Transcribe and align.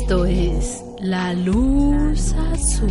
Esto 0.00 0.24
es 0.24 0.82
La 0.98 1.32
Luz 1.34 2.32
Azul. 2.32 2.90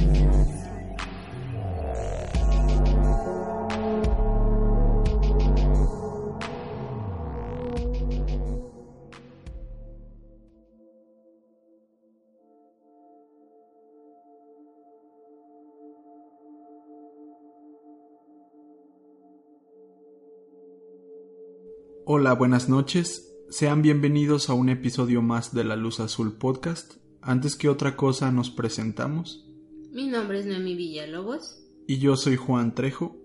Hola, 22.06 22.34
buenas 22.34 22.70
noches. 22.70 23.34
Sean 23.54 23.84
bienvenidos 23.84 24.50
a 24.50 24.56
un 24.56 24.70
episodio 24.70 25.22
más 25.22 25.54
de 25.54 25.64
La 25.64 25.76
Luz 25.76 26.00
Azul 26.00 26.40
Podcast. 26.40 27.03
Antes 27.26 27.56
que 27.56 27.70
otra 27.70 27.96
cosa 27.96 28.32
nos 28.32 28.50
presentamos. 28.50 29.46
Mi 29.92 30.08
nombre 30.08 30.40
es 30.40 30.46
Noemi 30.46 30.76
Villalobos. 30.76 31.64
Y 31.88 31.98
yo 32.00 32.18
soy 32.18 32.36
Juan 32.36 32.76
Trejo. 32.76 33.16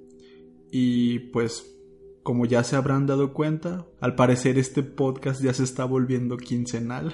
Y 0.71 1.19
pues, 1.31 1.75
como 2.23 2.47
ya 2.47 2.63
se 2.63 2.77
habrán 2.77 3.07
dado 3.07 3.33
cuenta, 3.33 3.87
al 4.01 4.15
parecer 4.15 4.57
este 4.57 4.85
podcast 4.85 5.43
ya 5.43 5.53
se 5.53 5.65
está 5.65 5.85
volviendo 5.85 6.37
quincenal. 6.37 7.13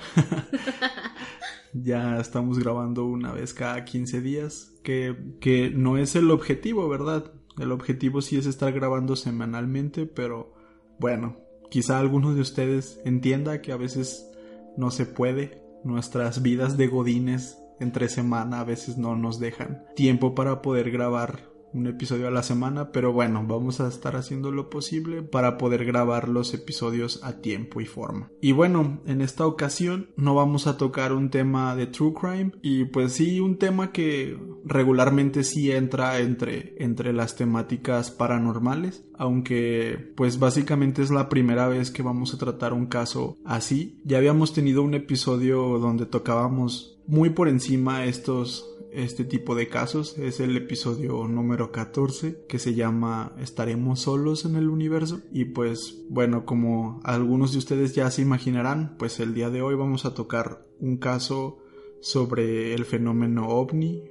ya 1.73 2.19
estamos 2.19 2.59
grabando 2.59 3.07
una 3.07 3.33
vez 3.33 3.55
cada 3.55 3.85
15 3.85 4.21
días, 4.21 4.75
que, 4.83 5.17
que 5.41 5.71
no 5.71 5.97
es 5.97 6.17
el 6.17 6.31
objetivo, 6.31 6.89
¿verdad? 6.89 7.33
El 7.59 7.73
objetivo 7.73 8.21
sí 8.21 8.37
es 8.37 8.47
estar 8.47 8.73
grabando 8.73 9.17
semanalmente, 9.17 10.05
pero 10.05 10.53
bueno, 10.99 11.39
quizá 11.71 11.99
alguno 11.99 12.35
de 12.35 12.43
ustedes 12.43 13.01
entienda 13.05 13.63
que 13.63 13.73
a 13.73 13.77
veces 13.77 14.31
no 14.77 14.91
se 14.91 15.07
puede. 15.07 15.64
Nuestras 15.85 16.41
vidas 16.41 16.77
de 16.79 16.87
godines 16.87 17.63
entre 17.79 18.09
semana 18.09 18.61
a 18.61 18.65
veces 18.65 18.97
no 18.97 19.17
nos 19.17 19.39
dejan 19.39 19.85
tiempo 19.95 20.35
para 20.35 20.63
poder 20.63 20.91
grabar 20.91 21.54
un 21.75 21.87
episodio 21.87 22.29
a 22.29 22.31
la 22.31 22.43
semana, 22.43 22.93
pero 22.93 23.13
bueno, 23.13 23.45
vamos 23.47 23.81
a 23.81 23.89
estar 23.89 24.17
haciendo 24.17 24.51
lo 24.51 24.71
posible 24.71 25.23
para 25.23 25.59
poder 25.59 25.85
grabar 25.85 26.29
los 26.29 26.55
episodios 26.55 27.23
a 27.23 27.41
tiempo 27.41 27.81
y 27.81 27.87
forma. 27.87 28.31
Y 28.41 28.53
bueno, 28.53 29.01
en 29.07 29.21
esta 29.21 29.47
ocasión 29.47 30.11
no 30.17 30.35
vamos 30.35 30.67
a 30.67 30.77
tocar 30.77 31.13
un 31.13 31.31
tema 31.31 31.75
de 31.77 31.87
true 31.87 32.15
crime 32.15 32.53
y 32.63 32.85
pues 32.85 33.13
sí 33.13 33.41
un 33.41 33.59
tema 33.59 33.93
que 33.93 34.39
regularmente 34.65 35.45
sí 35.45 35.71
entra 35.71 36.19
entre 36.21 36.75
entre 36.79 37.13
las 37.13 37.37
temáticas 37.37 38.11
paranormales, 38.11 39.05
aunque 39.17 40.13
pues 40.17 40.39
básicamente 40.39 41.03
es 41.03 41.11
la 41.11 41.29
primera 41.29 41.69
vez 41.69 41.91
que 41.91 42.03
vamos 42.03 42.35
a 42.35 42.39
tratar 42.39 42.73
un 42.73 42.87
caso 42.87 43.37
así. 43.45 44.01
Ya 44.05 44.19
habíamos 44.19 44.53
tenido 44.53 44.83
un 44.83 44.95
episodio 44.95 45.79
donde 45.79 46.07
tocábamos 46.07 46.95
muy 47.07 47.31
por 47.31 47.49
encima 47.49 48.05
estos 48.07 48.74
este 48.95 49.25
tipo 49.25 49.55
de 49.55 49.69
casos. 49.69 50.17
Es 50.19 50.41
el 50.41 50.57
episodio 50.57 51.27
número 51.27 51.73
14 51.73 52.45
que 52.49 52.59
se 52.59 52.75
llama 52.75 53.35
¿Estaremos 53.39 54.01
solos 54.01 54.45
en 54.45 54.57
el 54.57 54.69
universo? 54.69 55.21
Y 55.33 55.47
pues 55.47 56.05
bueno, 56.09 56.47
como 56.47 57.01
algunos 57.05 57.53
de 57.53 57.59
ustedes 57.59 57.95
ya 57.95 58.11
se 58.11 58.23
imaginarán, 58.23 58.97
pues 58.99 59.21
el 59.21 59.35
día 59.35 59.51
de 59.51 59.63
hoy 59.63 59.75
vamos 59.75 60.05
a 60.05 60.15
tocar 60.15 60.67
un 60.79 60.97
caso 60.97 61.59
sobre 62.01 62.75
el 62.75 62.85
fenómeno 62.85 63.49
ovni 63.49 64.05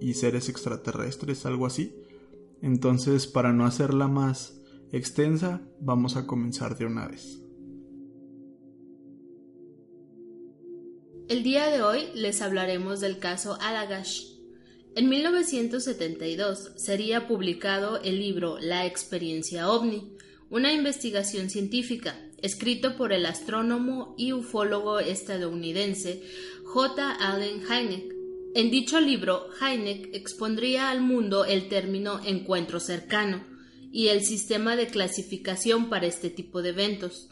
y 0.00 0.14
seres 0.14 0.48
extraterrestres, 0.48 1.44
algo 1.46 1.66
así. 1.66 1.94
Entonces, 2.60 3.26
para 3.26 3.52
no 3.52 3.66
hacerla 3.66 4.08
más 4.08 4.60
extensa, 4.92 5.62
vamos 5.80 6.16
a 6.16 6.26
comenzar 6.26 6.78
de 6.78 6.86
una 6.86 7.08
vez. 7.08 7.41
El 11.32 11.42
día 11.42 11.70
de 11.70 11.80
hoy 11.80 12.08
les 12.14 12.42
hablaremos 12.42 13.00
del 13.00 13.18
caso 13.18 13.56
Alagash. 13.62 14.24
En 14.94 15.08
1972 15.08 16.72
sería 16.76 17.26
publicado 17.26 18.02
el 18.02 18.18
libro 18.18 18.58
La 18.60 18.84
experiencia 18.84 19.70
ovni, 19.70 20.12
una 20.50 20.74
investigación 20.74 21.48
científica, 21.48 22.20
escrito 22.42 22.98
por 22.98 23.14
el 23.14 23.24
astrónomo 23.24 24.14
y 24.18 24.34
ufólogo 24.34 24.98
estadounidense 24.98 26.22
J. 26.64 27.10
Allen 27.12 27.62
Hynek. 27.62 28.14
En 28.54 28.70
dicho 28.70 29.00
libro, 29.00 29.46
Hynek 29.58 30.14
expondría 30.14 30.90
al 30.90 31.00
mundo 31.00 31.46
el 31.46 31.70
término 31.70 32.20
encuentro 32.26 32.78
cercano 32.78 33.42
y 33.90 34.08
el 34.08 34.22
sistema 34.22 34.76
de 34.76 34.88
clasificación 34.88 35.88
para 35.88 36.06
este 36.06 36.28
tipo 36.28 36.60
de 36.60 36.68
eventos. 36.68 37.31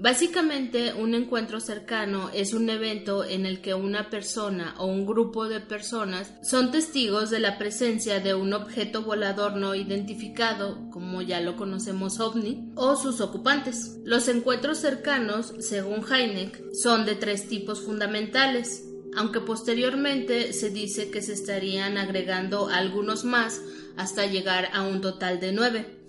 Básicamente, 0.00 0.94
un 0.94 1.12
encuentro 1.12 1.60
cercano 1.60 2.30
es 2.32 2.54
un 2.54 2.70
evento 2.70 3.22
en 3.22 3.44
el 3.44 3.60
que 3.60 3.74
una 3.74 4.08
persona 4.08 4.74
o 4.78 4.86
un 4.86 5.04
grupo 5.04 5.46
de 5.46 5.60
personas 5.60 6.32
son 6.42 6.70
testigos 6.70 7.28
de 7.28 7.38
la 7.38 7.58
presencia 7.58 8.18
de 8.18 8.32
un 8.32 8.54
objeto 8.54 9.02
volador 9.02 9.56
no 9.56 9.74
identificado, 9.74 10.88
como 10.90 11.20
ya 11.20 11.42
lo 11.42 11.54
conocemos 11.54 12.18
ovni, 12.18 12.72
o 12.76 12.96
sus 12.96 13.20
ocupantes. 13.20 13.98
Los 14.02 14.28
encuentros 14.28 14.78
cercanos, 14.78 15.52
según 15.58 16.02
Heineck, 16.10 16.72
son 16.72 17.04
de 17.04 17.14
tres 17.14 17.46
tipos 17.46 17.82
fundamentales, 17.82 18.82
aunque 19.14 19.40
posteriormente 19.40 20.54
se 20.54 20.70
dice 20.70 21.10
que 21.10 21.20
se 21.20 21.34
estarían 21.34 21.98
agregando 21.98 22.68
algunos 22.68 23.24
más 23.24 23.60
hasta 23.98 24.24
llegar 24.24 24.70
a 24.72 24.82
un 24.82 25.02
total 25.02 25.40
de 25.40 25.52
nueve 25.52 25.99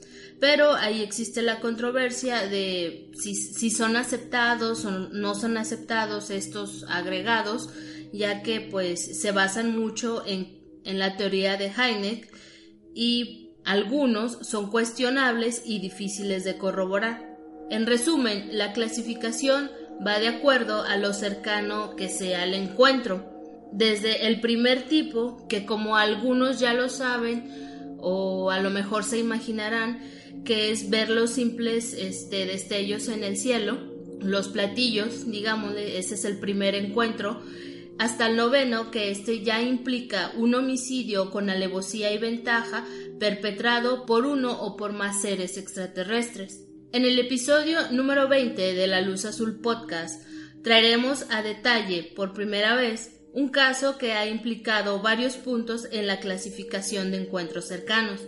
pero 0.41 0.74
ahí 0.74 1.03
existe 1.03 1.44
la 1.44 1.59
controversia 1.59 2.47
de 2.47 3.12
si, 3.13 3.69
son 3.69 3.96
aceptados 3.96 4.84
o 4.85 4.90
no 4.90 5.35
son 5.35 5.56
aceptados 5.56 6.31
estos 6.31 6.84
agregados, 6.90 7.69
ya 8.12 8.41
que 8.41 8.59
pues 8.59 9.22
se 9.22 9.31
basan 9.31 9.78
mucho 9.78 10.24
en, 10.25 10.59
en 10.84 10.97
la 10.97 11.16
teoría 11.16 11.57
de 11.57 11.68
Heineck 11.68 12.28
y 12.96 13.51
algunos 13.66 14.40
son 14.41 14.72
cuestionables 14.72 15.62
y 15.63 15.78
difíciles 15.78 16.44
de 16.44 16.57
corroborar. 16.57 17.38
En 17.69 17.85
resumen, 17.85 18.50
la 18.57 18.74
clasificación 18.74 19.69
va 20.06 20.18
de 20.18 20.30
acuerdo 20.30 20.81
a 20.81 20.97
lo 20.97 21.13
cercano 21.13 21.96
que 21.96 22.09
sea 22.09 22.46
el 22.46 22.56
encuentro. 22.56 23.30
Desde 23.74 24.25
el 24.25 24.41
primer 24.41 24.88
tipo, 24.88 25.47
que 25.47 25.68
como 25.68 25.97
algunos 25.97 26.59
ya 26.59 26.74
lo 26.74 26.90
saben 26.90 27.96
o 28.00 28.50
a 28.50 28.59
lo 28.59 28.72
mejor 28.72 29.03
se 29.03 29.19
imaginarán, 29.19 30.01
que 30.46 30.72
es 30.72 30.90
ver 30.90 31.09
los 31.09 31.31
simples 31.31 31.94
este, 31.94 32.46
destellos 32.46 33.08
en 33.08 33.24
el 33.24 33.38
cielo, 33.38 33.78
los 34.19 34.47
platillos, 34.47 35.30
digamos, 35.30 35.75
ese 35.75 36.16
es 36.16 36.25
el 36.25 36.40
primer 36.40 36.75
encuentro, 36.75 37.42
hasta 38.00 38.28
el 38.28 38.36
noveno, 38.36 38.90
que 38.90 39.12
este 39.12 39.44
ya 39.44 39.62
implica 39.62 40.31
un 40.36 40.56
homicidio 40.56 41.30
con 41.30 41.50
alevosía 41.50 42.12
y 42.12 42.18
ventaja 42.18 42.86
perpetrado 43.19 44.06
por 44.06 44.25
uno 44.25 44.59
o 44.62 44.75
por 44.75 44.94
más 44.94 45.22
seres 45.22 45.58
extraterrestres. 45.58 46.66
En 46.94 47.06
el 47.06 47.19
episodio 47.19 47.92
número 47.92 48.28
20 48.28 48.74
de 48.74 48.88
La 48.88 49.02
Luz 49.02 49.25
Azul 49.25 49.62
Podcast 49.62 50.24
traeremos 50.63 51.25
a 51.30 51.42
detalle 51.42 52.12
por 52.16 52.34
primera 52.34 52.75
vez 52.75 53.19
un 53.34 53.50
caso 53.50 53.98
que 53.98 54.13
ha 54.13 54.28
implicado 54.28 55.02
varios 55.02 55.36
puntos 55.38 55.88
en 55.92 56.08
la 56.08 56.19
clasificación 56.19 57.12
de 57.12 57.22
encuentros 57.22 57.68
cercanos 57.68 58.19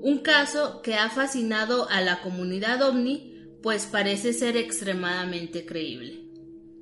un 0.00 0.18
caso 0.18 0.80
que 0.82 0.94
ha 0.94 1.10
fascinado 1.10 1.88
a 1.88 2.00
la 2.00 2.20
comunidad 2.22 2.82
ovni, 2.82 3.34
pues 3.62 3.86
parece 3.86 4.32
ser 4.32 4.56
extremadamente 4.56 5.66
creíble. 5.66 6.24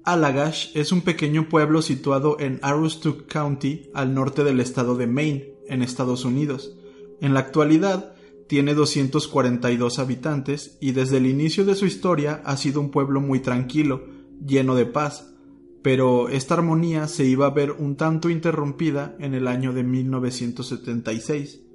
Allagash 0.04 0.68
es 0.74 0.92
un 0.92 1.00
pequeño 1.00 1.48
pueblo 1.48 1.82
situado 1.82 2.38
en 2.38 2.60
Aroostook 2.62 3.26
County, 3.26 3.90
al 3.94 4.14
norte 4.14 4.44
del 4.44 4.60
estado 4.60 4.96
de 4.96 5.06
Maine, 5.06 5.54
en 5.68 5.82
Estados 5.82 6.24
Unidos. 6.24 6.76
En 7.20 7.34
la 7.34 7.40
actualidad, 7.40 8.14
tiene 8.46 8.74
242 8.74 9.98
habitantes 9.98 10.78
y 10.80 10.92
desde 10.92 11.16
el 11.16 11.26
inicio 11.26 11.64
de 11.64 11.74
su 11.74 11.86
historia 11.86 12.42
ha 12.44 12.56
sido 12.56 12.80
un 12.80 12.90
pueblo 12.90 13.20
muy 13.20 13.40
tranquilo, 13.40 14.04
lleno 14.44 14.76
de 14.76 14.86
paz, 14.86 15.34
pero 15.82 16.28
esta 16.28 16.54
armonía 16.54 17.08
se 17.08 17.24
iba 17.24 17.46
a 17.46 17.50
ver 17.50 17.72
un 17.72 17.96
tanto 17.96 18.30
interrumpida 18.30 19.16
en 19.18 19.34
el 19.34 19.48
año 19.48 19.72
de 19.72 19.82
1976. 19.82 21.65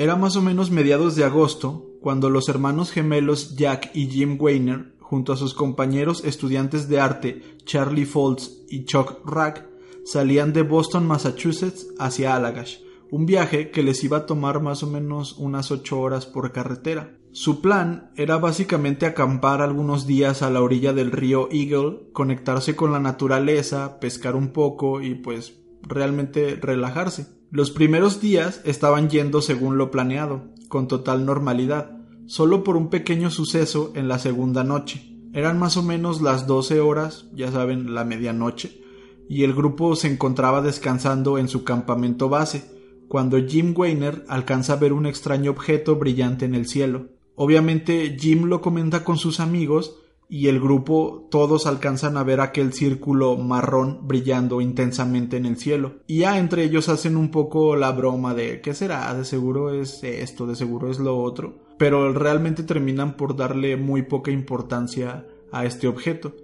Era 0.00 0.14
más 0.14 0.36
o 0.36 0.42
menos 0.42 0.70
mediados 0.70 1.16
de 1.16 1.24
agosto 1.24 1.90
cuando 2.00 2.30
los 2.30 2.48
hermanos 2.48 2.92
gemelos 2.92 3.56
Jack 3.56 3.90
y 3.94 4.06
Jim 4.06 4.36
Weiner, 4.40 4.94
junto 5.00 5.32
a 5.32 5.36
sus 5.36 5.54
compañeros 5.54 6.24
estudiantes 6.24 6.88
de 6.88 7.00
arte 7.00 7.42
Charlie 7.64 8.06
Foltz 8.06 8.64
y 8.68 8.84
Chuck 8.84 9.18
Rack, 9.26 9.68
salían 10.04 10.52
de 10.52 10.62
Boston, 10.62 11.04
Massachusetts 11.04 11.88
hacia 11.98 12.36
Allagash, 12.36 12.76
un 13.10 13.26
viaje 13.26 13.72
que 13.72 13.82
les 13.82 14.04
iba 14.04 14.18
a 14.18 14.26
tomar 14.26 14.62
más 14.62 14.84
o 14.84 14.86
menos 14.86 15.36
unas 15.36 15.72
ocho 15.72 15.98
horas 15.98 16.26
por 16.26 16.52
carretera. 16.52 17.18
Su 17.32 17.60
plan 17.60 18.12
era 18.14 18.36
básicamente 18.36 19.04
acampar 19.04 19.62
algunos 19.62 20.06
días 20.06 20.42
a 20.42 20.50
la 20.50 20.62
orilla 20.62 20.92
del 20.92 21.10
río 21.10 21.48
Eagle, 21.50 22.08
conectarse 22.12 22.76
con 22.76 22.92
la 22.92 23.00
naturaleza, 23.00 23.98
pescar 23.98 24.36
un 24.36 24.52
poco 24.52 25.02
y 25.02 25.16
pues 25.16 25.58
realmente 25.82 26.54
relajarse. 26.54 27.37
Los 27.50 27.70
primeros 27.70 28.20
días 28.20 28.60
estaban 28.64 29.08
yendo 29.08 29.40
según 29.40 29.78
lo 29.78 29.90
planeado, 29.90 30.42
con 30.68 30.86
total 30.86 31.24
normalidad, 31.24 31.96
solo 32.26 32.62
por 32.62 32.76
un 32.76 32.90
pequeño 32.90 33.30
suceso 33.30 33.90
en 33.94 34.06
la 34.06 34.18
segunda 34.18 34.64
noche. 34.64 35.16
Eran 35.32 35.58
más 35.58 35.78
o 35.78 35.82
menos 35.82 36.20
las 36.20 36.46
doce 36.46 36.80
horas, 36.80 37.26
ya 37.32 37.50
saben, 37.50 37.94
la 37.94 38.04
medianoche, 38.04 38.82
y 39.30 39.44
el 39.44 39.54
grupo 39.54 39.96
se 39.96 40.12
encontraba 40.12 40.60
descansando 40.60 41.38
en 41.38 41.48
su 41.48 41.64
campamento 41.64 42.28
base, 42.28 42.70
cuando 43.08 43.38
Jim 43.38 43.72
Weiner 43.74 44.26
alcanza 44.28 44.74
a 44.74 44.76
ver 44.76 44.92
un 44.92 45.06
extraño 45.06 45.50
objeto 45.50 45.96
brillante 45.96 46.44
en 46.44 46.54
el 46.54 46.66
cielo. 46.66 47.08
Obviamente 47.34 48.14
Jim 48.20 48.44
lo 48.44 48.60
comenta 48.60 49.04
con 49.04 49.16
sus 49.16 49.40
amigos 49.40 49.96
y 50.28 50.48
el 50.48 50.60
grupo 50.60 51.26
todos 51.30 51.66
alcanzan 51.66 52.16
a 52.16 52.22
ver 52.22 52.40
aquel 52.40 52.72
círculo 52.72 53.36
marrón 53.36 54.06
brillando 54.06 54.60
intensamente 54.60 55.38
en 55.38 55.46
el 55.46 55.56
cielo. 55.56 56.00
Y 56.06 56.18
ya 56.18 56.38
entre 56.38 56.64
ellos 56.64 56.88
hacen 56.88 57.16
un 57.16 57.30
poco 57.30 57.76
la 57.76 57.92
broma 57.92 58.34
de 58.34 58.60
¿qué 58.60 58.74
será? 58.74 59.12
De 59.14 59.24
seguro 59.24 59.72
es 59.72 60.02
esto, 60.04 60.46
de 60.46 60.54
seguro 60.54 60.90
es 60.90 60.98
lo 60.98 61.18
otro. 61.18 61.58
Pero 61.78 62.12
realmente 62.12 62.62
terminan 62.62 63.16
por 63.16 63.36
darle 63.36 63.76
muy 63.76 64.02
poca 64.02 64.30
importancia 64.30 65.26
a 65.50 65.64
este 65.64 65.88
objeto. 65.88 66.34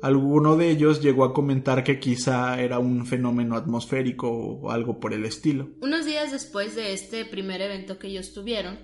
Alguno 0.00 0.56
de 0.56 0.70
ellos 0.70 1.00
llegó 1.00 1.24
a 1.24 1.34
comentar 1.34 1.82
que 1.82 1.98
quizá 1.98 2.60
era 2.60 2.78
un 2.78 3.04
fenómeno 3.04 3.56
atmosférico 3.56 4.30
o 4.30 4.70
algo 4.70 5.00
por 5.00 5.12
el 5.12 5.24
estilo. 5.24 5.70
Unos 5.80 6.06
días 6.06 6.30
después 6.30 6.76
de 6.76 6.92
este 6.92 7.24
primer 7.24 7.60
evento 7.60 7.98
que 7.98 8.06
ellos 8.06 8.32
tuvieron, 8.32 8.78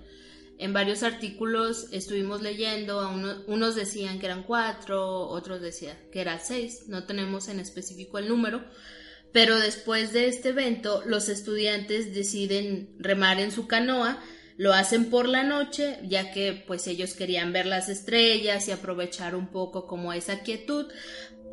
en 0.58 0.72
varios 0.72 1.02
artículos 1.02 1.88
estuvimos 1.90 2.42
leyendo, 2.42 3.10
unos 3.46 3.74
decían 3.74 4.18
que 4.18 4.26
eran 4.26 4.44
cuatro, 4.44 5.28
otros 5.28 5.60
decían 5.60 5.96
que 6.12 6.20
eran 6.20 6.40
seis, 6.42 6.84
no 6.86 7.04
tenemos 7.04 7.48
en 7.48 7.60
específico 7.60 8.18
el 8.18 8.28
número, 8.28 8.64
pero 9.32 9.58
después 9.58 10.12
de 10.12 10.28
este 10.28 10.50
evento 10.50 11.02
los 11.06 11.28
estudiantes 11.28 12.14
deciden 12.14 12.94
remar 12.98 13.40
en 13.40 13.50
su 13.50 13.66
canoa, 13.66 14.22
lo 14.56 14.72
hacen 14.72 15.10
por 15.10 15.28
la 15.28 15.42
noche, 15.42 15.98
ya 16.04 16.30
que 16.30 16.62
pues 16.66 16.86
ellos 16.86 17.14
querían 17.14 17.52
ver 17.52 17.66
las 17.66 17.88
estrellas 17.88 18.68
y 18.68 18.70
aprovechar 18.70 19.34
un 19.34 19.48
poco 19.48 19.88
como 19.88 20.12
esa 20.12 20.40
quietud. 20.40 20.86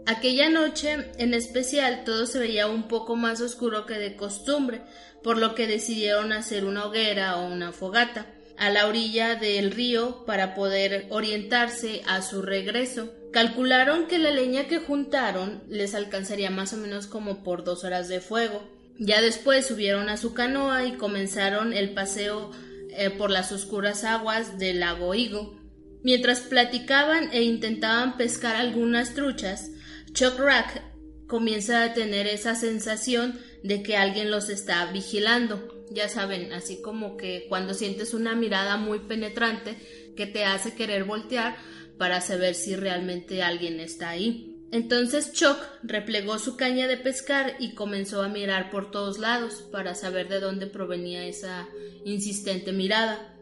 Aquella 0.06 0.50
noche 0.50 1.10
en 1.18 1.34
especial 1.34 2.04
todo 2.04 2.28
se 2.28 2.38
veía 2.38 2.68
un 2.68 2.88
poco 2.88 3.16
más 3.16 3.42
oscuro 3.42 3.88
que 3.88 3.96
de 3.96 4.16
costumbre, 4.16 4.84
por 5.24 5.40
lo 5.40 5.56
que 5.56 5.66
decidieron 5.66 6.32
hacer 6.32 6.66
una 6.66 6.86
hoguera 6.86 7.38
o 7.38 7.48
una 7.48 7.72
fogata 7.72 8.28
a 8.58 8.70
la 8.70 8.88
orilla 8.88 9.36
del 9.36 9.72
río 9.72 10.26
para 10.26 10.54
poder 10.56 11.08
orientarse 11.10 12.02
a 12.06 12.22
su 12.22 12.42
regreso. 12.42 13.12
Calcularon 13.32 14.08
que 14.08 14.20
la 14.20 14.32
leña 14.32 14.68
que 14.68 14.80
juntaron 14.80 15.64
les 15.70 15.96
alcanzaría 15.96 16.50
más 16.50 16.74
o 16.74 16.78
menos 16.78 17.08
como 17.08 17.44
por 17.44 17.64
dos 17.64 17.84
horas 17.84 18.08
de 18.08 18.20
fuego. 18.20 18.62
Ya 19.00 19.22
después 19.22 19.66
subieron 19.66 20.10
a 20.10 20.18
su 20.18 20.34
canoa 20.34 20.86
y 20.86 20.94
comenzaron 20.94 21.74
el 21.74 21.94
paseo 21.94 22.52
eh, 22.90 23.10
por 23.10 23.32
las 23.32 23.52
oscuras 23.52 24.04
aguas 24.04 24.60
del 24.60 24.82
lago 24.82 25.16
Higo. 25.16 25.60
Mientras 26.04 26.42
platicaban 26.42 27.30
e 27.32 27.44
intentaban 27.44 28.18
pescar 28.18 28.56
algunas 28.56 29.14
truchas, 29.14 29.72
Chuck 30.14 30.38
Rack 30.40 30.84
comienza 31.28 31.84
a 31.84 31.94
tener 31.94 32.28
esa 32.28 32.56
sensación 32.56 33.40
de 33.64 33.82
que 33.82 33.96
alguien 33.96 34.30
los 34.30 34.50
está 34.50 34.86
vigilando 34.92 35.81
ya 35.92 36.10
saben, 36.10 36.54
así 36.54 36.82
como 36.82 37.18
que 37.18 37.46
cuando 37.50 37.74
sientes 37.74 38.14
una 38.14 38.36
mirada 38.36 38.78
muy 38.78 39.00
penetrante 39.00 39.76
que 40.16 40.26
te 40.26 40.46
hace 40.46 40.74
querer 40.74 41.04
voltear 41.04 41.56
para 41.98 42.22
saber 42.22 42.56
si 42.56 42.76
realmente 42.76 43.44
alguien 43.44 43.80
está 43.80 44.10
ahí. 44.10 44.48
Entonces 44.72 45.34
Chuck 45.34 45.58
replegó 45.84 46.40
su 46.40 46.56
caña 46.56 46.88
de 46.88 46.98
pescar 46.98 47.58
y 47.60 47.76
comenzó 47.76 48.22
a 48.22 48.30
mirar 48.30 48.72
por 48.72 48.90
todos 48.90 49.20
lados 49.20 49.64
para 49.72 49.96
saber 49.96 50.30
de 50.30 50.40
dónde 50.40 50.66
provenía 50.66 51.26
esa 51.26 51.68
insistente 52.06 52.72
mirada. 52.72 53.36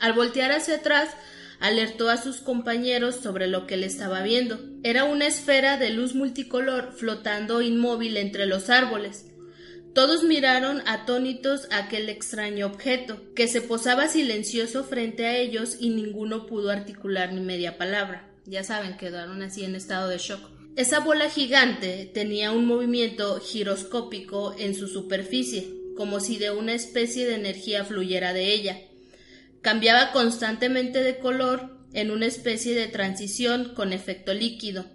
Al 0.00 0.12
voltear 0.12 0.50
hacia 0.50 0.76
atrás, 0.76 1.10
alertó 1.60 2.10
a 2.10 2.16
sus 2.16 2.38
compañeros 2.38 3.14
sobre 3.14 3.46
lo 3.46 3.68
que 3.68 3.76
le 3.76 3.86
estaba 3.86 4.22
viendo. 4.22 4.58
Era 4.82 5.04
una 5.04 5.28
esfera 5.28 5.76
de 5.76 5.90
luz 5.90 6.16
multicolor 6.16 6.92
flotando 6.96 7.62
inmóvil 7.62 8.16
entre 8.16 8.46
los 8.46 8.68
árboles. 8.68 9.31
Todos 9.94 10.24
miraron 10.24 10.82
atónitos 10.86 11.68
aquel 11.70 12.08
extraño 12.08 12.66
objeto, 12.66 13.20
que 13.34 13.46
se 13.46 13.60
posaba 13.60 14.08
silencioso 14.08 14.84
frente 14.84 15.26
a 15.26 15.36
ellos 15.36 15.76
y 15.80 15.90
ninguno 15.90 16.46
pudo 16.46 16.70
articular 16.70 17.34
ni 17.34 17.42
media 17.42 17.76
palabra. 17.76 18.30
Ya 18.46 18.64
saben, 18.64 18.96
quedaron 18.96 19.42
así 19.42 19.64
en 19.64 19.74
estado 19.74 20.08
de 20.08 20.16
shock. 20.16 20.48
Esa 20.76 21.00
bola 21.00 21.28
gigante 21.28 22.10
tenía 22.14 22.52
un 22.52 22.64
movimiento 22.64 23.38
giroscópico 23.40 24.54
en 24.58 24.74
su 24.74 24.88
superficie, 24.88 25.74
como 25.94 26.20
si 26.20 26.38
de 26.38 26.50
una 26.50 26.72
especie 26.72 27.26
de 27.26 27.34
energía 27.34 27.84
fluyera 27.84 28.32
de 28.32 28.50
ella. 28.54 28.80
Cambiaba 29.60 30.10
constantemente 30.12 31.02
de 31.02 31.18
color 31.18 31.76
en 31.92 32.10
una 32.10 32.24
especie 32.24 32.74
de 32.74 32.88
transición 32.88 33.74
con 33.74 33.92
efecto 33.92 34.32
líquido, 34.32 34.86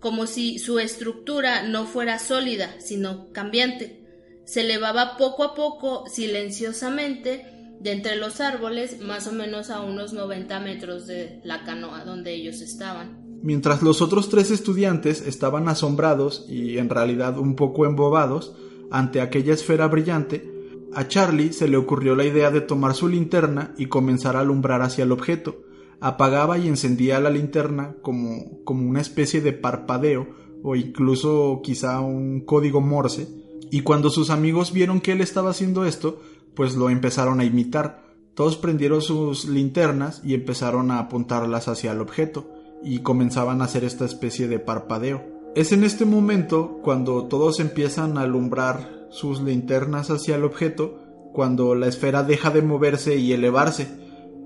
como 0.00 0.26
si 0.26 0.58
su 0.58 0.80
estructura 0.80 1.62
no 1.62 1.86
fuera 1.86 2.18
sólida, 2.18 2.74
sino 2.80 3.32
cambiante 3.32 4.03
se 4.44 4.60
elevaba 4.62 5.16
poco 5.16 5.42
a 5.44 5.54
poco, 5.54 6.04
silenciosamente, 6.08 7.46
de 7.80 7.92
entre 7.92 8.16
los 8.16 8.40
árboles, 8.40 9.00
más 9.00 9.26
o 9.26 9.32
menos 9.32 9.70
a 9.70 9.80
unos 9.80 10.12
90 10.12 10.60
metros 10.60 11.06
de 11.06 11.40
la 11.44 11.64
canoa 11.64 12.04
donde 12.04 12.34
ellos 12.34 12.60
estaban. 12.60 13.22
Mientras 13.42 13.82
los 13.82 14.00
otros 14.00 14.30
tres 14.30 14.50
estudiantes 14.50 15.20
estaban 15.20 15.68
asombrados 15.68 16.46
y 16.48 16.78
en 16.78 16.88
realidad 16.88 17.38
un 17.38 17.56
poco 17.56 17.84
embobados 17.84 18.56
ante 18.90 19.20
aquella 19.20 19.52
esfera 19.52 19.86
brillante, 19.86 20.50
a 20.94 21.08
Charlie 21.08 21.52
se 21.52 21.68
le 21.68 21.76
ocurrió 21.76 22.14
la 22.14 22.24
idea 22.24 22.50
de 22.50 22.62
tomar 22.62 22.94
su 22.94 23.08
linterna 23.08 23.74
y 23.76 23.86
comenzar 23.86 24.36
a 24.36 24.40
alumbrar 24.40 24.80
hacia 24.80 25.04
el 25.04 25.12
objeto. 25.12 25.62
Apagaba 26.00 26.56
y 26.56 26.68
encendía 26.68 27.20
la 27.20 27.30
linterna 27.30 27.96
como, 28.00 28.62
como 28.64 28.88
una 28.88 29.00
especie 29.00 29.40
de 29.40 29.52
parpadeo 29.52 30.28
o 30.62 30.76
incluso 30.76 31.60
quizá 31.62 32.00
un 32.00 32.46
código 32.46 32.80
morse 32.80 33.43
y 33.70 33.80
cuando 33.80 34.10
sus 34.10 34.30
amigos 34.30 34.72
vieron 34.72 35.00
que 35.00 35.12
él 35.12 35.20
estaba 35.20 35.50
haciendo 35.50 35.84
esto, 35.84 36.20
pues 36.54 36.76
lo 36.76 36.90
empezaron 36.90 37.40
a 37.40 37.44
imitar. 37.44 38.04
Todos 38.34 38.56
prendieron 38.56 39.02
sus 39.02 39.46
linternas 39.46 40.20
y 40.24 40.34
empezaron 40.34 40.90
a 40.90 40.98
apuntarlas 40.98 41.68
hacia 41.68 41.92
el 41.92 42.00
objeto, 42.00 42.50
y 42.84 42.98
comenzaban 43.00 43.62
a 43.62 43.64
hacer 43.64 43.82
esta 43.82 44.04
especie 44.04 44.46
de 44.46 44.58
parpadeo. 44.58 45.24
Es 45.54 45.72
en 45.72 45.84
este 45.84 46.04
momento 46.04 46.80
cuando 46.82 47.26
todos 47.26 47.60
empiezan 47.60 48.18
a 48.18 48.22
alumbrar 48.22 49.06
sus 49.10 49.40
linternas 49.40 50.10
hacia 50.10 50.36
el 50.36 50.44
objeto, 50.44 51.00
cuando 51.32 51.74
la 51.74 51.86
esfera 51.86 52.22
deja 52.22 52.50
de 52.50 52.62
moverse 52.62 53.16
y 53.16 53.32
elevarse. 53.32 53.88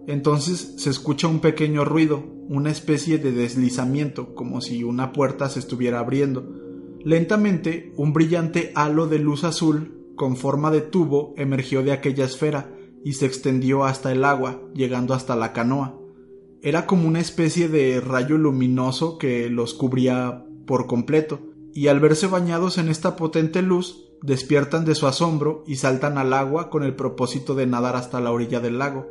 Entonces 0.07 0.75
se 0.77 0.91
escucha 0.91 1.27
un 1.27 1.41
pequeño 1.41 1.85
ruido, 1.85 2.25
una 2.49 2.71
especie 2.71 3.19
de 3.19 3.33
deslizamiento, 3.33 4.35
como 4.35 4.61
si 4.61 4.85
una 4.85 5.13
puerta 5.13 5.49
se 5.49 5.59
estuviera 5.59 5.99
abriendo. 5.99 6.68
Lentamente, 7.05 7.93
un 7.97 8.13
brillante 8.13 8.73
halo 8.75 9.07
de 9.07 9.19
luz 9.19 9.45
azul 9.45 9.99
con 10.17 10.37
forma 10.37 10.71
de 10.71 10.81
tubo 10.81 11.33
emergió 11.37 11.83
de 11.83 11.93
aquella 11.93 12.25
esfera 12.25 12.75
y 13.05 13.13
se 13.13 13.27
extendió 13.27 13.85
hasta 13.85 14.11
el 14.11 14.25
agua, 14.25 14.61
llegando 14.75 15.15
hasta 15.15 15.37
la 15.37 15.53
canoa. 15.53 15.97
Era 16.61 16.87
como 16.87 17.07
una 17.07 17.21
especie 17.21 17.69
de 17.69 18.01
rayo 18.01 18.37
luminoso 18.37 19.17
que 19.17 19.49
los 19.49 19.75
cubría 19.75 20.45
por 20.67 20.89
completo, 20.89 21.39
y 21.73 21.87
al 21.87 22.01
verse 22.01 22.27
bañados 22.27 22.79
en 22.79 22.89
esta 22.89 23.15
potente 23.15 23.63
luz, 23.63 24.09
despiertan 24.23 24.85
de 24.85 24.97
su 24.97 25.07
asombro 25.07 25.63
y 25.69 25.77
saltan 25.77 26.19
al 26.19 26.33
agua 26.33 26.69
con 26.69 26.83
el 26.83 26.97
propósito 26.97 27.55
de 27.55 27.69
nadar 27.69 27.95
hasta 27.95 28.21
la 28.21 28.33
orilla 28.33 28.59
del 28.59 28.79
lago. 28.79 29.07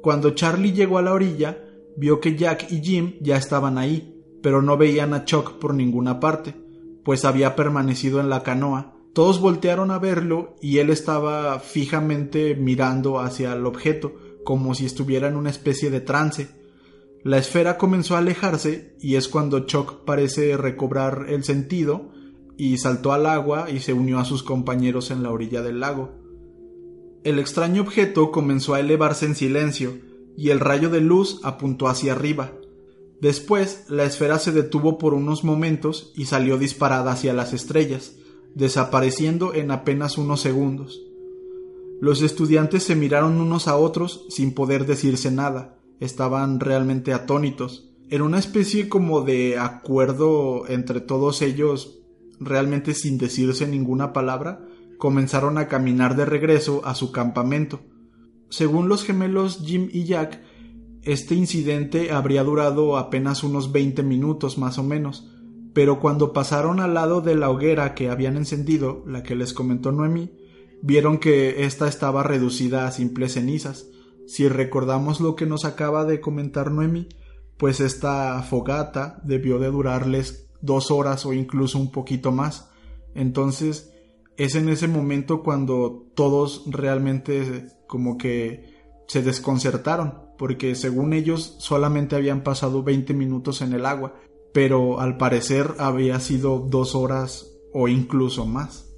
Cuando 0.00 0.30
Charlie 0.30 0.72
llegó 0.72 0.98
a 0.98 1.02
la 1.02 1.12
orilla, 1.12 1.64
vio 1.96 2.20
que 2.20 2.36
Jack 2.36 2.70
y 2.70 2.80
Jim 2.80 3.14
ya 3.20 3.36
estaban 3.36 3.78
ahí, 3.78 4.22
pero 4.40 4.62
no 4.62 4.76
veían 4.76 5.12
a 5.12 5.24
Chuck 5.24 5.58
por 5.58 5.74
ninguna 5.74 6.20
parte 6.20 6.61
pues 7.04 7.24
había 7.24 7.56
permanecido 7.56 8.20
en 8.20 8.28
la 8.28 8.42
canoa. 8.42 8.94
Todos 9.12 9.40
voltearon 9.40 9.90
a 9.90 9.98
verlo 9.98 10.56
y 10.62 10.78
él 10.78 10.90
estaba 10.90 11.58
fijamente 11.60 12.54
mirando 12.54 13.20
hacia 13.20 13.52
el 13.52 13.66
objeto, 13.66 14.14
como 14.44 14.74
si 14.74 14.86
estuviera 14.86 15.28
en 15.28 15.36
una 15.36 15.50
especie 15.50 15.90
de 15.90 16.00
trance. 16.00 16.48
La 17.22 17.38
esfera 17.38 17.78
comenzó 17.78 18.16
a 18.16 18.18
alejarse 18.18 18.96
y 19.00 19.16
es 19.16 19.28
cuando 19.28 19.60
Chuck 19.66 20.04
parece 20.04 20.56
recobrar 20.56 21.26
el 21.28 21.44
sentido 21.44 22.10
y 22.56 22.78
saltó 22.78 23.12
al 23.12 23.26
agua 23.26 23.70
y 23.70 23.80
se 23.80 23.92
unió 23.92 24.18
a 24.18 24.24
sus 24.24 24.42
compañeros 24.42 25.10
en 25.10 25.22
la 25.22 25.30
orilla 25.30 25.62
del 25.62 25.80
lago. 25.80 26.12
El 27.22 27.38
extraño 27.38 27.82
objeto 27.82 28.32
comenzó 28.32 28.74
a 28.74 28.80
elevarse 28.80 29.26
en 29.26 29.36
silencio 29.36 29.98
y 30.36 30.50
el 30.50 30.58
rayo 30.58 30.90
de 30.90 31.00
luz 31.00 31.40
apuntó 31.44 31.86
hacia 31.86 32.12
arriba. 32.12 32.52
Después, 33.22 33.84
la 33.88 34.02
esfera 34.02 34.40
se 34.40 34.50
detuvo 34.50 34.98
por 34.98 35.14
unos 35.14 35.44
momentos 35.44 36.10
y 36.16 36.24
salió 36.24 36.58
disparada 36.58 37.12
hacia 37.12 37.32
las 37.32 37.52
estrellas, 37.52 38.16
desapareciendo 38.56 39.54
en 39.54 39.70
apenas 39.70 40.18
unos 40.18 40.40
segundos. 40.40 41.00
Los 42.00 42.20
estudiantes 42.20 42.82
se 42.82 42.96
miraron 42.96 43.40
unos 43.40 43.68
a 43.68 43.76
otros 43.76 44.26
sin 44.28 44.54
poder 44.54 44.86
decirse 44.86 45.30
nada, 45.30 45.78
estaban 46.00 46.58
realmente 46.58 47.12
atónitos. 47.12 47.88
En 48.10 48.22
una 48.22 48.40
especie 48.40 48.88
como 48.88 49.22
de 49.22 49.56
acuerdo 49.56 50.64
entre 50.66 51.00
todos 51.00 51.42
ellos, 51.42 52.00
realmente 52.40 52.92
sin 52.92 53.18
decirse 53.18 53.68
ninguna 53.68 54.12
palabra, 54.12 54.66
comenzaron 54.98 55.58
a 55.58 55.68
caminar 55.68 56.16
de 56.16 56.24
regreso 56.24 56.82
a 56.84 56.96
su 56.96 57.12
campamento. 57.12 57.82
Según 58.48 58.88
los 58.88 59.04
gemelos 59.04 59.60
Jim 59.64 59.88
y 59.92 60.06
Jack, 60.06 60.40
este 61.02 61.34
incidente 61.34 62.12
habría 62.12 62.44
durado 62.44 62.96
apenas 62.96 63.42
unos 63.42 63.72
20 63.72 64.02
minutos 64.02 64.58
más 64.58 64.78
o 64.78 64.82
menos, 64.82 65.28
pero 65.72 66.00
cuando 66.00 66.32
pasaron 66.32 66.80
al 66.80 66.94
lado 66.94 67.20
de 67.20 67.34
la 67.34 67.50
hoguera 67.50 67.94
que 67.94 68.08
habían 68.08 68.36
encendido, 68.36 69.02
la 69.06 69.22
que 69.22 69.34
les 69.34 69.52
comentó 69.52 69.90
Noemí, 69.90 70.32
vieron 70.82 71.18
que 71.18 71.64
ésta 71.64 71.88
estaba 71.88 72.22
reducida 72.22 72.86
a 72.86 72.92
simples 72.92 73.32
cenizas. 73.32 73.86
Si 74.26 74.48
recordamos 74.48 75.20
lo 75.20 75.34
que 75.34 75.46
nos 75.46 75.64
acaba 75.64 76.04
de 76.04 76.20
comentar 76.20 76.70
Noemí, 76.70 77.08
pues 77.56 77.80
esta 77.80 78.42
fogata 78.42 79.20
debió 79.24 79.58
de 79.58 79.70
durarles 79.70 80.50
dos 80.60 80.90
horas 80.90 81.26
o 81.26 81.32
incluso 81.32 81.78
un 81.78 81.90
poquito 81.90 82.32
más. 82.32 82.70
Entonces 83.14 83.92
es 84.36 84.54
en 84.54 84.68
ese 84.68 84.88
momento 84.88 85.42
cuando 85.42 86.06
todos 86.14 86.64
realmente 86.66 87.66
como 87.86 88.16
que 88.16 88.72
se 89.06 89.22
desconcertaron, 89.22 90.21
porque 90.42 90.74
según 90.74 91.12
ellos 91.12 91.54
solamente 91.60 92.16
habían 92.16 92.42
pasado 92.42 92.82
20 92.82 93.14
minutos 93.14 93.62
en 93.62 93.74
el 93.74 93.86
agua, 93.86 94.20
pero 94.52 94.98
al 94.98 95.16
parecer 95.16 95.76
había 95.78 96.18
sido 96.18 96.58
dos 96.58 96.96
horas 96.96 97.52
o 97.72 97.86
incluso 97.86 98.44
más. 98.44 98.92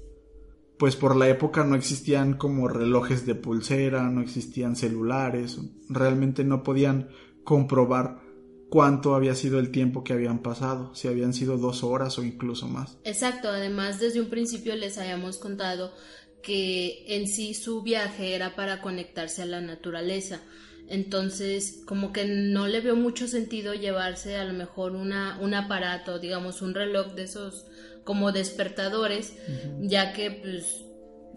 Pues 0.79 0.95
por 0.95 1.15
la 1.15 1.29
época 1.29 1.63
no 1.63 1.75
existían 1.75 2.33
como 2.33 2.67
relojes 2.67 3.27
de 3.27 3.35
pulsera, 3.35 4.09
no 4.09 4.21
existían 4.21 4.75
celulares, 4.75 5.59
realmente 5.87 6.43
no 6.43 6.63
podían 6.63 7.09
comprobar 7.43 8.23
cuánto 8.71 9.13
había 9.13 9.35
sido 9.35 9.59
el 9.59 9.69
tiempo 9.69 10.03
que 10.03 10.13
habían 10.13 10.39
pasado, 10.39 10.95
si 10.95 11.09
habían 11.09 11.35
sido 11.35 11.59
dos 11.59 11.83
horas 11.83 12.17
o 12.17 12.23
incluso 12.23 12.67
más. 12.67 12.97
Exacto, 13.03 13.49
además 13.49 13.99
desde 13.99 14.19
un 14.19 14.31
principio 14.31 14.75
les 14.75 14.97
habíamos 14.97 15.37
contado 15.37 15.93
que 16.41 17.05
en 17.07 17.27
sí 17.27 17.53
su 17.53 17.83
viaje 17.83 18.33
era 18.33 18.55
para 18.55 18.81
conectarse 18.81 19.43
a 19.43 19.45
la 19.45 19.61
naturaleza. 19.61 20.41
Entonces, 20.87 21.81
como 21.85 22.13
que 22.13 22.25
no 22.25 22.67
le 22.67 22.81
veo 22.81 22.95
mucho 22.95 23.27
sentido 23.27 23.73
llevarse 23.73 24.37
a 24.37 24.45
lo 24.45 24.53
mejor 24.53 24.91
una, 24.91 25.39
un 25.41 25.53
aparato, 25.53 26.19
digamos, 26.19 26.61
un 26.61 26.73
reloj 26.73 27.13
de 27.13 27.23
esos 27.23 27.65
como 28.03 28.31
despertadores, 28.31 29.33
ya 29.79 30.13
que 30.13 30.29
pues 30.29 30.85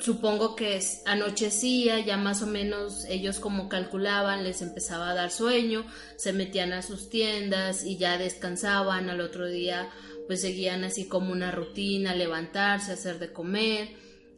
supongo 0.00 0.54
que 0.54 0.80
anochecía, 1.06 1.98
ya 2.00 2.16
más 2.16 2.42
o 2.42 2.46
menos 2.46 3.04
ellos 3.08 3.38
como 3.40 3.68
calculaban, 3.68 4.44
les 4.44 4.62
empezaba 4.62 5.10
a 5.10 5.14
dar 5.14 5.30
sueño, 5.30 5.86
se 6.16 6.32
metían 6.32 6.72
a 6.72 6.82
sus 6.82 7.08
tiendas 7.08 7.84
y 7.84 7.96
ya 7.96 8.18
descansaban, 8.18 9.08
al 9.10 9.20
otro 9.20 9.46
día 9.46 9.90
pues 10.26 10.42
seguían 10.42 10.84
así 10.84 11.08
como 11.08 11.32
una 11.32 11.50
rutina, 11.50 12.14
levantarse, 12.14 12.92
hacer 12.92 13.18
de 13.18 13.32
comer. 13.32 13.88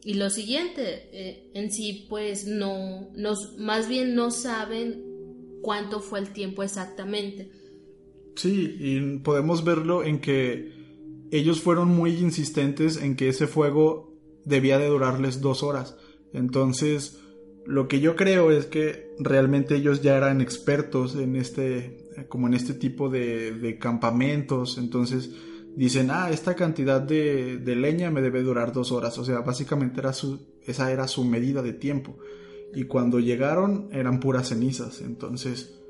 Y 0.03 0.15
lo 0.15 0.29
siguiente, 0.29 1.09
eh, 1.11 1.51
en 1.53 1.71
sí 1.71 2.07
pues 2.09 2.47
no, 2.47 3.11
nos, 3.15 3.57
más 3.57 3.87
bien 3.87 4.15
no 4.15 4.31
saben 4.31 5.03
cuánto 5.61 5.99
fue 5.99 6.19
el 6.19 6.33
tiempo 6.33 6.63
exactamente. 6.63 7.51
Sí, 8.35 8.75
y 8.79 9.19
podemos 9.19 9.63
verlo 9.63 10.03
en 10.03 10.19
que 10.19 10.71
ellos 11.31 11.61
fueron 11.61 11.89
muy 11.89 12.11
insistentes 12.17 12.97
en 12.97 13.15
que 13.15 13.29
ese 13.29 13.45
fuego 13.45 14.17
debía 14.43 14.79
de 14.79 14.87
durarles 14.87 15.41
dos 15.41 15.61
horas. 15.61 15.95
Entonces, 16.33 17.19
lo 17.65 17.87
que 17.87 17.99
yo 17.99 18.15
creo 18.15 18.51
es 18.51 18.65
que 18.65 19.11
realmente 19.19 19.75
ellos 19.75 20.01
ya 20.01 20.17
eran 20.17 20.41
expertos 20.41 21.15
en 21.15 21.35
este, 21.35 22.09
como 22.27 22.47
en 22.47 22.55
este 22.55 22.73
tipo 22.73 23.09
de, 23.09 23.51
de 23.51 23.77
campamentos. 23.77 24.77
Entonces, 24.77 25.29
dicen, 25.75 26.09
ah, 26.11 26.29
esta 26.29 26.55
cantidad 26.55 27.01
de, 27.01 27.57
de, 27.57 27.75
leña 27.75 28.11
me 28.11 28.21
debe 28.21 28.41
durar 28.41 28.73
dos 28.73 28.91
horas. 28.91 29.17
O 29.17 29.25
sea, 29.25 29.39
básicamente 29.39 29.99
era 29.99 30.13
su, 30.13 30.39
esa 30.65 30.91
era 30.91 31.07
su 31.07 31.23
medida 31.23 31.61
de 31.61 31.73
tiempo. 31.73 32.17
Y 32.73 32.85
cuando 32.85 33.19
llegaron 33.19 33.89
eran 33.91 34.19
puras 34.19 34.49
cenizas. 34.49 35.01
Entonces, 35.01 35.81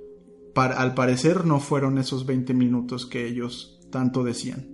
al 0.56 0.94
parecer 0.94 1.46
no 1.46 1.60
fueron 1.60 1.98
esos 1.98 2.26
20 2.26 2.54
minutos 2.54 3.06
que 3.06 3.28
ellos 3.28 3.80
tanto 3.92 4.24
decían. 4.24 4.68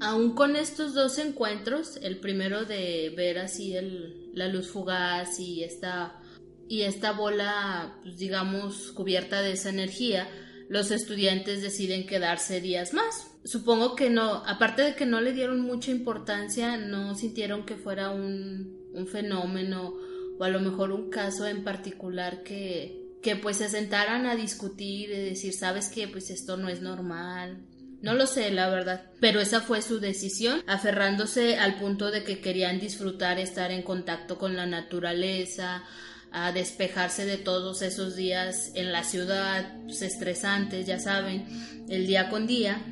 Aún 0.00 0.34
con 0.34 0.56
estos 0.56 0.92
dos 0.92 1.18
encuentros, 1.18 1.98
el 2.02 2.18
primero 2.18 2.64
de 2.64 3.12
ver 3.16 3.38
así 3.38 3.74
el, 3.74 4.30
la 4.34 4.48
luz 4.48 4.70
fugaz 4.70 5.38
y 5.38 5.62
esta, 5.64 6.20
y 6.68 6.82
esta 6.82 7.12
bola, 7.12 7.98
pues, 8.02 8.18
digamos, 8.18 8.92
cubierta 8.92 9.40
de 9.40 9.52
esa 9.52 9.70
energía, 9.70 10.28
los 10.68 10.90
estudiantes 10.90 11.62
deciden 11.62 12.06
quedarse 12.06 12.60
días 12.60 12.92
más. 12.92 13.33
Supongo 13.44 13.94
que 13.94 14.08
no, 14.08 14.42
aparte 14.46 14.82
de 14.82 14.94
que 14.94 15.06
no 15.06 15.20
le 15.20 15.32
dieron 15.32 15.60
mucha 15.60 15.90
importancia, 15.90 16.78
no 16.78 17.14
sintieron 17.14 17.66
que 17.66 17.76
fuera 17.76 18.10
un, 18.10 18.88
un 18.92 19.06
fenómeno 19.06 19.94
o 20.38 20.44
a 20.44 20.48
lo 20.48 20.60
mejor 20.60 20.92
un 20.92 21.10
caso 21.10 21.46
en 21.46 21.62
particular 21.62 22.42
que, 22.42 23.04
que 23.22 23.36
pues 23.36 23.58
se 23.58 23.68
sentaran 23.68 24.26
a 24.26 24.34
discutir 24.34 25.10
y 25.10 25.30
decir, 25.30 25.52
sabes 25.52 25.88
que 25.88 26.08
pues 26.08 26.30
esto 26.30 26.56
no 26.56 26.68
es 26.68 26.80
normal, 26.80 27.58
no 28.04 28.14
lo 28.14 28.26
sé, 28.26 28.50
la 28.50 28.68
verdad, 28.68 29.10
pero 29.20 29.40
esa 29.40 29.62
fue 29.62 29.80
su 29.80 29.98
decisión, 29.98 30.62
aferrándose 30.66 31.56
al 31.56 31.78
punto 31.78 32.10
de 32.10 32.22
que 32.22 32.40
querían 32.40 32.78
disfrutar 32.78 33.38
estar 33.38 33.70
en 33.70 33.82
contacto 33.82 34.36
con 34.38 34.56
la 34.56 34.66
naturaleza, 34.66 35.82
a 36.30 36.52
despejarse 36.52 37.24
de 37.24 37.38
todos 37.38 37.80
esos 37.80 38.16
días 38.16 38.72
en 38.74 38.92
la 38.92 39.04
ciudad, 39.04 39.76
pues, 39.84 40.02
estresantes, 40.02 40.84
ya 40.84 40.98
saben, 40.98 41.46
el 41.88 42.06
día 42.06 42.28
con 42.28 42.46
día, 42.46 42.84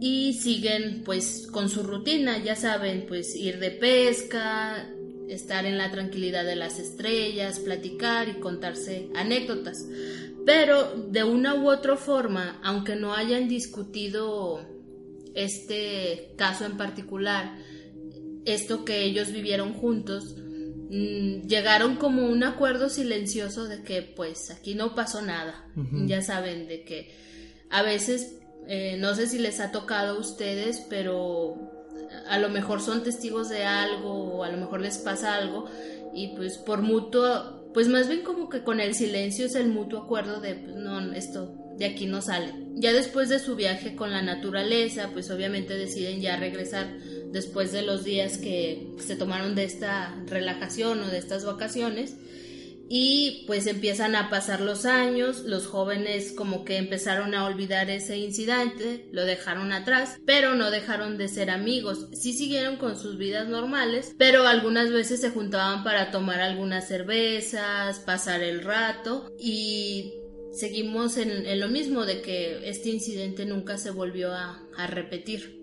y 0.00 0.34
siguen 0.34 1.02
pues 1.04 1.46
con 1.50 1.68
su 1.68 1.82
rutina, 1.82 2.38
ya 2.38 2.56
saben, 2.56 3.04
pues 3.06 3.36
ir 3.36 3.58
de 3.58 3.70
pesca, 3.70 4.88
estar 5.28 5.66
en 5.66 5.78
la 5.78 5.90
tranquilidad 5.90 6.44
de 6.44 6.56
las 6.56 6.78
estrellas, 6.78 7.60
platicar 7.60 8.28
y 8.28 8.40
contarse 8.40 9.10
anécdotas. 9.14 9.86
Pero 10.46 10.94
de 10.94 11.22
una 11.22 11.54
u 11.54 11.70
otra 11.70 11.96
forma, 11.96 12.58
aunque 12.64 12.96
no 12.96 13.14
hayan 13.14 13.46
discutido 13.46 14.66
este 15.34 16.32
caso 16.36 16.64
en 16.64 16.76
particular, 16.76 17.56
esto 18.46 18.84
que 18.84 19.04
ellos 19.04 19.32
vivieron 19.32 19.74
juntos, 19.74 20.34
mm, 20.90 21.46
llegaron 21.46 21.96
como 21.96 22.26
un 22.26 22.42
acuerdo 22.42 22.88
silencioso 22.88 23.66
de 23.66 23.82
que 23.82 24.02
pues 24.02 24.50
aquí 24.50 24.74
no 24.74 24.94
pasó 24.94 25.20
nada. 25.20 25.66
Ya 26.06 26.22
saben 26.22 26.66
de 26.66 26.84
que 26.84 27.14
a 27.70 27.82
veces, 27.82 28.39
eh, 28.72 28.96
no 28.98 29.16
sé 29.16 29.26
si 29.26 29.40
les 29.40 29.58
ha 29.58 29.72
tocado 29.72 30.16
a 30.16 30.20
ustedes, 30.20 30.80
pero 30.88 31.56
a 32.28 32.38
lo 32.38 32.48
mejor 32.50 32.80
son 32.80 33.02
testigos 33.02 33.48
de 33.48 33.64
algo 33.64 34.12
o 34.12 34.44
a 34.44 34.48
lo 34.48 34.58
mejor 34.58 34.80
les 34.80 34.98
pasa 34.98 35.34
algo 35.34 35.66
y 36.14 36.36
pues 36.36 36.56
por 36.56 36.80
mutuo 36.80 37.60
pues 37.74 37.88
más 37.88 38.06
bien 38.06 38.22
como 38.22 38.48
que 38.48 38.62
con 38.62 38.78
el 38.78 38.94
silencio 38.94 39.46
es 39.46 39.56
el 39.56 39.68
mutuo 39.68 40.02
acuerdo 40.02 40.40
de, 40.40 40.54
pues 40.54 40.76
no, 40.76 41.12
esto 41.14 41.52
de 41.78 41.86
aquí 41.86 42.06
no 42.06 42.22
sale. 42.22 42.54
Ya 42.74 42.92
después 42.92 43.28
de 43.28 43.40
su 43.40 43.56
viaje 43.56 43.96
con 43.96 44.12
la 44.12 44.22
naturaleza, 44.22 45.10
pues 45.12 45.32
obviamente 45.32 45.76
deciden 45.76 46.20
ya 46.20 46.36
regresar 46.36 46.96
después 47.32 47.72
de 47.72 47.82
los 47.82 48.04
días 48.04 48.38
que 48.38 48.86
se 48.98 49.16
tomaron 49.16 49.56
de 49.56 49.64
esta 49.64 50.14
relajación 50.26 51.00
o 51.00 51.08
de 51.08 51.18
estas 51.18 51.44
vacaciones 51.44 52.16
y 52.92 53.44
pues 53.46 53.68
empiezan 53.68 54.16
a 54.16 54.28
pasar 54.30 54.60
los 54.60 54.84
años, 54.84 55.44
los 55.44 55.68
jóvenes 55.68 56.32
como 56.32 56.64
que 56.64 56.76
empezaron 56.76 57.36
a 57.36 57.46
olvidar 57.46 57.88
ese 57.88 58.18
incidente, 58.18 59.06
lo 59.12 59.24
dejaron 59.24 59.72
atrás, 59.72 60.18
pero 60.26 60.56
no 60.56 60.72
dejaron 60.72 61.16
de 61.16 61.28
ser 61.28 61.50
amigos, 61.50 62.08
sí 62.12 62.32
siguieron 62.32 62.78
con 62.78 62.98
sus 62.98 63.16
vidas 63.16 63.48
normales, 63.48 64.16
pero 64.18 64.48
algunas 64.48 64.90
veces 64.90 65.20
se 65.20 65.30
juntaban 65.30 65.84
para 65.84 66.10
tomar 66.10 66.40
algunas 66.40 66.88
cervezas, 66.88 68.00
pasar 68.00 68.42
el 68.42 68.60
rato 68.60 69.30
y 69.38 70.14
seguimos 70.52 71.16
en, 71.16 71.60
lo 71.60 71.68
mismo 71.68 72.04
de 72.04 72.22
que 72.22 72.68
este 72.68 72.88
incidente 72.88 73.46
nunca 73.46 73.78
se 73.78 73.92
volvió 73.92 74.32
a 74.32 74.86
repetir. 74.88 75.59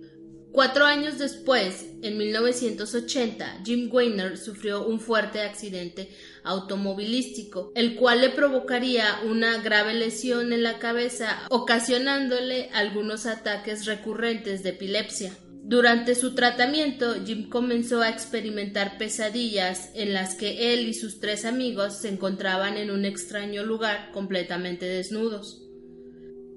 Cuatro 0.52 0.86
años 0.86 1.20
después, 1.20 1.86
en 2.02 2.18
1980, 2.18 3.62
Jim 3.64 3.90
Weiner 3.92 4.38
sufrió 4.38 4.88
un 4.88 5.00
fuerte 5.00 5.42
accidente 5.42 6.10
automovilístico, 6.44 7.72
el 7.76 7.96
cual 7.96 8.22
le 8.22 8.30
provocaría 8.30 9.20
una 9.26 9.62
grave 9.62 9.94
lesión 9.94 10.54
en 10.54 10.64
la 10.64 10.80
cabeza, 10.80 11.46
ocasionándole 11.50 12.70
algunos 12.74 13.26
ataques 13.26 13.86
recurrentes 13.86 14.64
de 14.64 14.70
epilepsia. 14.70 15.38
Durante 15.70 16.16
su 16.16 16.34
tratamiento, 16.34 17.14
Jim 17.26 17.50
comenzó 17.50 18.02
a 18.02 18.10
experimentar 18.10 18.98
pesadillas 18.98 19.92
en 19.96 20.14
las 20.14 20.36
que 20.36 20.74
él 20.74 20.88
y 20.88 20.94
sus 20.94 21.20
tres 21.20 21.44
amigos 21.44 21.98
se 21.98 22.08
encontraban 22.08 22.78
en 22.78 22.90
un 22.90 23.04
extraño 23.04 23.64
lugar 23.64 24.12
completamente 24.14 24.86
desnudos. 24.86 25.67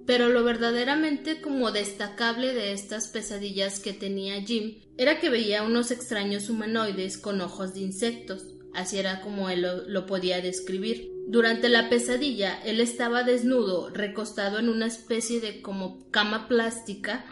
Pero 0.07 0.28
lo 0.28 0.42
verdaderamente 0.45 1.40
como 1.40 1.71
destacable 1.71 2.52
de 2.54 2.73
estas 2.73 3.09
pesadillas 3.09 3.80
que 3.80 3.92
tenía 3.92 4.42
Jim 4.42 4.78
era 4.97 5.21
que 5.21 5.30
veía 5.30 5.62
unos 5.62 5.90
extraños 5.90 6.50
humanoides 6.50 7.19
con 7.19 7.40
ojos 7.40 7.75
de 7.75 7.80
insectos, 7.80 8.47
así 8.75 8.99
era 8.99 9.21
como 9.21 9.50
él 9.50 9.66
lo, 9.87 10.07
podía 10.07 10.40
describir. 10.40 11.11
Durante 11.28 11.69
la 11.69 11.88
pesadilla 11.88 12.61
él 12.64 12.80
estaba 12.80 13.23
desnudo, 13.23 13.90
recostado 13.90 14.59
en 14.59 14.69
una 14.69 14.87
especie 14.87 15.40
de 15.40 15.62
como 15.62 16.11
cama 16.11 16.49
plástica, 16.49 17.25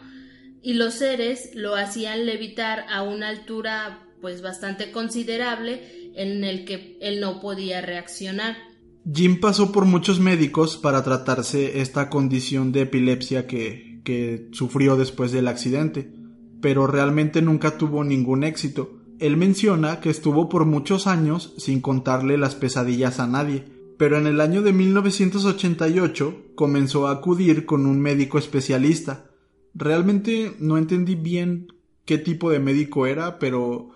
y 0.62 0.74
los 0.74 0.94
seres 0.94 1.54
lo 1.54 1.76
hacían 1.76 2.26
levitar 2.26 2.84
a 2.88 3.02
una 3.02 3.28
altura 3.28 4.06
pues 4.20 4.42
bastante 4.42 4.90
considerable 4.90 6.10
en 6.14 6.42
el 6.44 6.64
que 6.64 6.96
él 7.00 7.20
no 7.20 7.40
podía 7.40 7.80
reaccionar. 7.80 8.67
Jim 9.10 9.40
pasó 9.40 9.72
por 9.72 9.86
muchos 9.86 10.20
médicos 10.20 10.76
para 10.76 11.02
tratarse 11.02 11.80
esta 11.80 12.10
condición 12.10 12.72
de 12.72 12.82
epilepsia 12.82 13.46
que, 13.46 14.00
que 14.04 14.48
sufrió 14.52 14.96
después 14.96 15.32
del 15.32 15.48
accidente, 15.48 16.12
pero 16.60 16.86
realmente 16.86 17.40
nunca 17.40 17.78
tuvo 17.78 18.04
ningún 18.04 18.44
éxito. 18.44 19.00
Él 19.18 19.36
menciona 19.36 20.00
que 20.00 20.10
estuvo 20.10 20.48
por 20.48 20.66
muchos 20.66 21.06
años 21.06 21.54
sin 21.56 21.80
contarle 21.80 22.36
las 22.36 22.54
pesadillas 22.54 23.18
a 23.18 23.26
nadie, 23.26 23.64
pero 23.96 24.18
en 24.18 24.26
el 24.26 24.40
año 24.42 24.62
de 24.62 24.72
1988 24.72 26.52
comenzó 26.54 27.08
a 27.08 27.12
acudir 27.12 27.64
con 27.64 27.86
un 27.86 28.00
médico 28.00 28.38
especialista. 28.38 29.30
Realmente 29.74 30.54
no 30.60 30.76
entendí 30.76 31.14
bien 31.14 31.68
qué 32.04 32.18
tipo 32.18 32.50
de 32.50 32.58
médico 32.58 33.06
era, 33.06 33.38
pero 33.38 33.90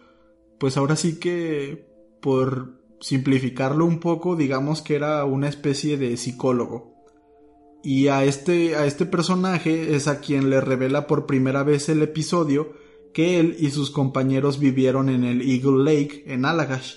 pues 0.58 0.76
ahora 0.76 0.96
sí 0.96 1.18
que 1.18 1.86
por 2.20 2.81
simplificarlo 3.02 3.84
un 3.84 3.98
poco, 3.98 4.36
digamos 4.36 4.80
que 4.80 4.94
era 4.94 5.24
una 5.24 5.48
especie 5.48 5.98
de 5.98 6.16
psicólogo. 6.16 6.94
Y 7.82 8.08
a 8.08 8.24
este, 8.24 8.76
a 8.76 8.86
este 8.86 9.06
personaje 9.06 9.96
es 9.96 10.06
a 10.06 10.20
quien 10.20 10.48
le 10.48 10.60
revela 10.60 11.08
por 11.08 11.26
primera 11.26 11.64
vez 11.64 11.88
el 11.88 12.00
episodio 12.00 12.72
que 13.12 13.40
él 13.40 13.56
y 13.58 13.70
sus 13.70 13.90
compañeros 13.90 14.58
vivieron 14.58 15.08
en 15.08 15.24
el 15.24 15.42
Eagle 15.42 15.84
Lake 15.84 16.24
en 16.26 16.44
Allagash. 16.44 16.94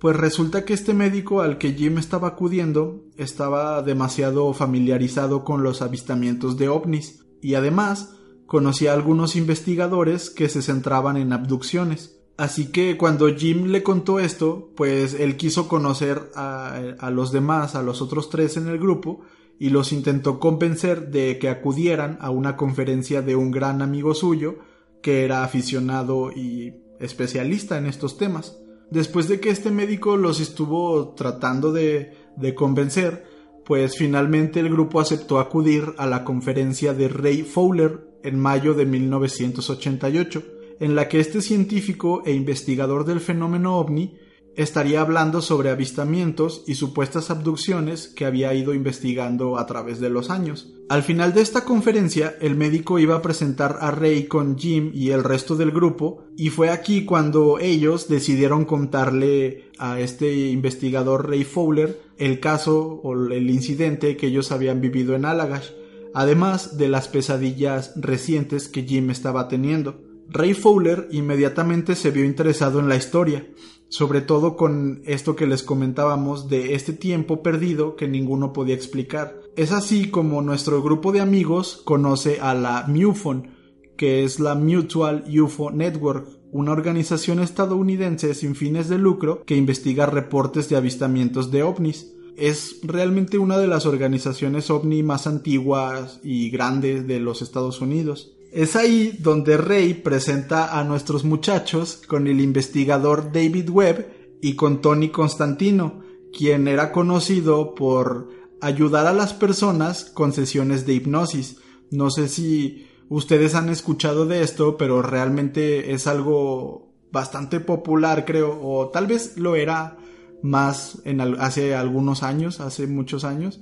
Pues 0.00 0.16
resulta 0.16 0.64
que 0.64 0.74
este 0.74 0.92
médico 0.92 1.40
al 1.40 1.56
que 1.56 1.72
Jim 1.72 1.98
estaba 1.98 2.28
acudiendo 2.28 3.04
estaba 3.16 3.80
demasiado 3.80 4.52
familiarizado 4.52 5.44
con 5.44 5.62
los 5.62 5.80
avistamientos 5.80 6.58
de 6.58 6.68
ovnis 6.68 7.24
y 7.40 7.54
además 7.54 8.16
conocía 8.46 8.90
a 8.90 8.94
algunos 8.94 9.36
investigadores 9.36 10.30
que 10.30 10.48
se 10.48 10.62
centraban 10.62 11.16
en 11.16 11.32
abducciones. 11.32 12.20
Así 12.36 12.72
que 12.72 12.96
cuando 12.96 13.32
Jim 13.32 13.66
le 13.66 13.84
contó 13.84 14.18
esto, 14.18 14.72
pues 14.74 15.14
él 15.14 15.36
quiso 15.36 15.68
conocer 15.68 16.30
a, 16.34 17.10
los 17.12 17.30
demás, 17.30 17.76
a 17.76 17.82
los 17.82 18.02
otros 18.02 18.28
tres 18.28 18.56
en 18.56 18.66
el 18.66 18.78
grupo, 18.78 19.20
y 19.58 19.70
los 19.70 19.92
intentó 19.92 20.40
convencer 20.40 21.10
de 21.10 21.38
que 21.38 21.48
acudieran 21.48 22.18
a 22.20 22.30
una 22.30 22.56
conferencia 22.56 23.22
de 23.22 23.36
un 23.36 23.52
gran 23.52 23.82
amigo 23.82 24.14
suyo, 24.14 24.56
que 25.00 25.24
era 25.24 25.44
aficionado 25.44 26.32
y 26.32 26.74
especialista 26.98 27.78
en 27.78 27.86
estos 27.86 28.18
temas. 28.18 28.58
Después 28.90 29.28
de 29.28 29.38
que 29.38 29.50
este 29.50 29.70
médico 29.70 30.16
los 30.16 30.40
estuvo 30.40 31.14
tratando 31.14 31.72
de, 31.72 32.16
de 32.36 32.54
convencer, 32.54 33.24
pues 33.64 33.96
finalmente 33.96 34.58
el 34.58 34.70
grupo 34.70 34.98
aceptó 34.98 35.38
acudir 35.38 35.94
a 35.98 36.06
la 36.06 36.24
conferencia 36.24 36.94
de 36.94 37.08
Ray 37.08 37.42
Fowler 37.42 38.08
en 38.24 38.40
mayo 38.40 38.74
de 38.74 38.86
1988 38.86 40.53
en 40.80 40.94
la 40.94 41.08
que 41.08 41.20
este 41.20 41.40
científico 41.40 42.22
e 42.24 42.32
investigador 42.32 43.04
del 43.04 43.20
fenómeno 43.20 43.78
ovni 43.78 44.18
estaría 44.56 45.00
hablando 45.00 45.42
sobre 45.42 45.70
avistamientos 45.70 46.62
y 46.66 46.74
supuestas 46.76 47.30
abducciones 47.30 48.08
que 48.08 48.24
había 48.24 48.54
ido 48.54 48.74
investigando 48.74 49.58
a 49.58 49.66
través 49.66 50.00
de 50.00 50.10
los 50.10 50.30
años. 50.30 50.72
Al 50.88 51.02
final 51.02 51.32
de 51.32 51.40
esta 51.40 51.64
conferencia, 51.64 52.36
el 52.40 52.54
médico 52.56 52.98
iba 52.98 53.16
a 53.16 53.22
presentar 53.22 53.78
a 53.80 53.90
Ray 53.90 54.24
con 54.24 54.58
Jim 54.58 54.90
y 54.94 55.10
el 55.10 55.24
resto 55.24 55.56
del 55.56 55.70
grupo, 55.70 56.24
y 56.36 56.50
fue 56.50 56.70
aquí 56.70 57.04
cuando 57.04 57.58
ellos 57.58 58.08
decidieron 58.08 58.64
contarle 58.64 59.70
a 59.78 59.98
este 59.98 60.50
investigador 60.50 61.28
Ray 61.28 61.44
Fowler 61.44 62.00
el 62.18 62.38
caso 62.38 63.00
o 63.02 63.14
el 63.14 63.50
incidente 63.50 64.16
que 64.16 64.28
ellos 64.28 64.52
habían 64.52 64.80
vivido 64.80 65.14
en 65.14 65.24
Allagash, 65.24 65.70
además 66.12 66.76
de 66.76 66.88
las 66.88 67.08
pesadillas 67.08 67.92
recientes 67.96 68.68
que 68.68 68.82
Jim 68.82 69.10
estaba 69.10 69.48
teniendo. 69.48 70.03
Ray 70.28 70.54
Fowler 70.54 71.08
inmediatamente 71.10 71.94
se 71.94 72.10
vio 72.10 72.24
interesado 72.24 72.80
en 72.80 72.88
la 72.88 72.96
historia, 72.96 73.46
sobre 73.88 74.20
todo 74.20 74.56
con 74.56 75.02
esto 75.04 75.36
que 75.36 75.46
les 75.46 75.62
comentábamos 75.62 76.48
de 76.48 76.74
este 76.74 76.92
tiempo 76.92 77.42
perdido 77.42 77.96
que 77.96 78.08
ninguno 78.08 78.52
podía 78.52 78.74
explicar. 78.74 79.40
Es 79.56 79.70
así 79.70 80.10
como 80.10 80.42
nuestro 80.42 80.82
grupo 80.82 81.12
de 81.12 81.20
amigos 81.20 81.80
conoce 81.84 82.40
a 82.40 82.54
la 82.54 82.86
MUFON, 82.88 83.50
que 83.96 84.24
es 84.24 84.40
la 84.40 84.54
Mutual 84.54 85.24
UFO 85.40 85.70
Network, 85.70 86.26
una 86.50 86.72
organización 86.72 87.40
estadounidense 87.40 88.34
sin 88.34 88.54
fines 88.54 88.88
de 88.88 88.98
lucro 88.98 89.44
que 89.44 89.56
investiga 89.56 90.06
reportes 90.06 90.68
de 90.68 90.76
avistamientos 90.76 91.50
de 91.50 91.62
ovnis. 91.62 92.12
Es 92.36 92.80
realmente 92.82 93.38
una 93.38 93.58
de 93.58 93.68
las 93.68 93.86
organizaciones 93.86 94.70
ovni 94.70 95.02
más 95.02 95.26
antiguas 95.26 96.20
y 96.24 96.50
grandes 96.50 97.06
de 97.06 97.20
los 97.20 97.42
Estados 97.42 97.80
Unidos. 97.80 98.36
Es 98.54 98.76
ahí 98.76 99.18
donde 99.18 99.56
Rey 99.56 99.94
presenta 99.94 100.78
a 100.78 100.84
nuestros 100.84 101.24
muchachos 101.24 102.00
con 102.06 102.28
el 102.28 102.40
investigador 102.40 103.32
David 103.32 103.68
Webb 103.68 104.38
y 104.40 104.54
con 104.54 104.80
Tony 104.80 105.08
Constantino, 105.08 106.04
quien 106.32 106.68
era 106.68 106.92
conocido 106.92 107.74
por 107.74 108.28
ayudar 108.60 109.08
a 109.08 109.12
las 109.12 109.32
personas 109.32 110.04
con 110.04 110.32
sesiones 110.32 110.86
de 110.86 110.94
hipnosis. 110.94 111.56
No 111.90 112.10
sé 112.10 112.28
si 112.28 112.86
ustedes 113.08 113.56
han 113.56 113.70
escuchado 113.70 114.24
de 114.24 114.42
esto, 114.42 114.76
pero 114.76 115.02
realmente 115.02 115.92
es 115.92 116.06
algo 116.06 116.92
bastante 117.10 117.58
popular, 117.58 118.24
creo, 118.24 118.60
o 118.62 118.88
tal 118.90 119.08
vez 119.08 119.36
lo 119.36 119.56
era 119.56 119.96
más 120.44 121.02
en 121.04 121.20
hace 121.20 121.74
algunos 121.74 122.22
años, 122.22 122.60
hace 122.60 122.86
muchos 122.86 123.24
años, 123.24 123.60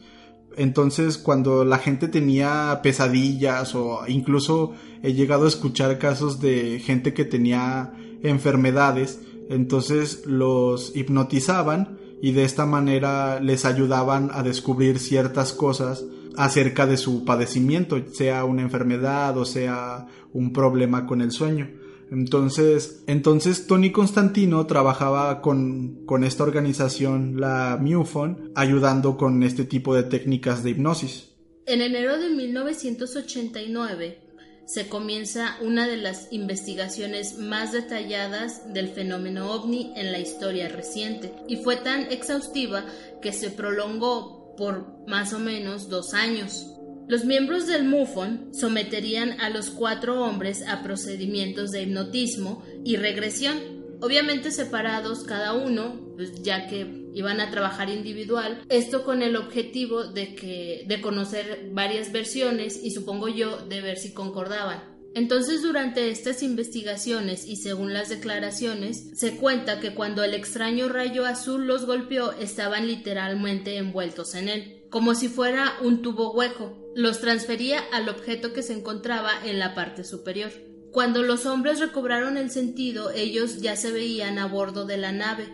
entonces, 0.57 1.19
cuando 1.19 1.65
la 1.65 1.79
gente 1.79 2.09
tenía 2.09 2.81
pesadillas 2.83 3.75
o 3.75 4.01
incluso 4.07 4.73
he 5.03 5.15
llegado 5.15 5.45
a 5.45 5.49
escuchar 5.49 5.99
casos 5.99 6.41
de 6.41 6.81
gente 6.81 7.15
que 7.15 7.25
tenía 7.25 7.93
enfermedades, 8.23 9.21
entonces 9.49 10.25
los 10.27 10.95
hipnotizaban 10.97 11.99
y 12.23 12.33
de 12.33 12.45
esta 12.45 12.67
manera 12.67 13.41
les 13.41 13.65
ayudaban 13.65 14.31
a 14.33 14.43
descubrir 14.43 14.99
ciertas 14.99 15.53
cosas 15.53 16.05
acerca 16.37 16.87
de 16.87 16.97
su 16.97 17.25
padecimiento, 17.25 18.01
sea 18.12 18.45
una 18.45 18.62
enfermedad 18.62 19.37
o 19.37 19.45
sea 19.45 20.07
un 20.33 20.53
problema 20.53 21.07
con 21.07 21.21
el 21.21 21.33
sueño. 21.33 21.69
Entonces, 22.12 23.03
entonces 23.07 23.66
Tony 23.66 23.90
Constantino 23.90 24.66
trabajaba 24.66 25.40
con, 25.40 26.05
con 26.05 26.25
esta 26.25 26.42
organización, 26.42 27.40
la 27.40 27.79
MUFON, 27.81 28.53
ayudando 28.55 29.16
con 29.16 29.42
este 29.42 29.64
tipo 29.64 29.94
de 29.94 30.03
técnicas 30.03 30.62
de 30.62 30.70
hipnosis. 30.70 31.31
En 31.64 31.81
enero 31.81 32.18
de 32.18 32.29
1989 32.29 34.18
se 34.66 34.88
comienza 34.88 35.57
una 35.62 35.88
de 35.88 35.96
las 35.96 36.29
investigaciones 36.33 37.38
más 37.38 37.72
detalladas 37.72 38.75
del 38.75 38.88
fenómeno 38.88 39.51
ovni 39.51 39.94
en 39.96 40.12
la 40.12 40.18
historia 40.18 40.68
reciente 40.68 41.33
y 41.48 41.57
fue 41.57 41.77
tan 41.77 42.12
exhaustiva 42.12 42.85
que 43.22 43.33
se 43.33 43.51
prolongó 43.51 44.55
por 44.57 45.07
más 45.07 45.33
o 45.33 45.38
menos 45.38 45.88
dos 45.88 46.12
años. 46.12 46.68
Los 47.09 47.25
miembros 47.25 47.67
del 47.67 47.85
MUFON 47.85 48.55
someterían 48.55 49.41
a 49.41 49.51
los 49.51 49.71
cuatro 49.71 50.23
hombres 50.23 50.62
a 50.67 50.83
procedimientos 50.83 51.71
de 51.71 51.83
hipnotismo 51.83 52.65
y 52.85 52.97
regresión, 52.97 53.59
obviamente 54.01 54.51
separados 54.51 55.25
cada 55.25 55.53
uno, 55.53 56.15
pues 56.17 56.43
ya 56.43 56.69
que 56.69 57.09
iban 57.12 57.41
a 57.41 57.51
trabajar 57.51 57.91
individual, 57.91 58.62
esto 58.69 59.05
con 59.05 59.23
el 59.23 59.37
objetivo 59.37 60.05
de 60.05 60.35
que 60.35 60.85
de 60.87 61.01
conocer 61.01 61.71
varias 61.73 62.12
versiones 62.12 62.83
y 62.83 62.93
supongo 62.93 63.29
yo 63.29 63.59
de 63.59 63.81
ver 63.81 63.99
si 63.99 64.15
concordaban. 64.15 64.93
Entonces 65.15 65.61
durante 65.61 66.09
estas 66.09 66.43
investigaciones 66.43 67.47
y 67.47 67.57
según 67.57 67.93
las 67.93 68.09
declaraciones, 68.09 69.11
se 69.15 69.37
cuenta 69.37 69.81
que 69.81 69.93
cuando 69.95 70.25
el 70.25 70.33
extraño 70.33 70.88
rayo 70.88 71.27
azul 71.27 71.67
los 71.67 71.85
golpeó 71.85 72.33
estaban 72.33 72.87
literalmente 72.87 73.77
envueltos 73.77 74.35
en 74.35 74.49
él 74.49 74.82
como 74.92 75.14
si 75.14 75.28
fuera 75.28 75.78
un 75.81 76.02
tubo 76.02 76.33
hueco. 76.33 76.78
Los 76.94 77.22
transfería 77.22 77.81
al 77.92 78.11
objeto 78.11 78.52
que 78.52 78.62
se 78.62 78.74
encontraba 78.74 79.31
en 79.42 79.59
la 79.59 79.74
parte 79.74 80.05
superior. 80.05 80.52
Cuando 80.92 81.22
los 81.22 81.46
hombres 81.46 81.81
recobraron 81.81 82.37
el 82.37 82.50
sentido, 82.50 83.11
ellos 83.11 83.62
ya 83.62 83.74
se 83.74 83.90
veían 83.90 84.38
a 84.38 84.46
bordo 84.46 84.85
de 84.85 84.98
la 84.98 85.11
nave 85.11 85.48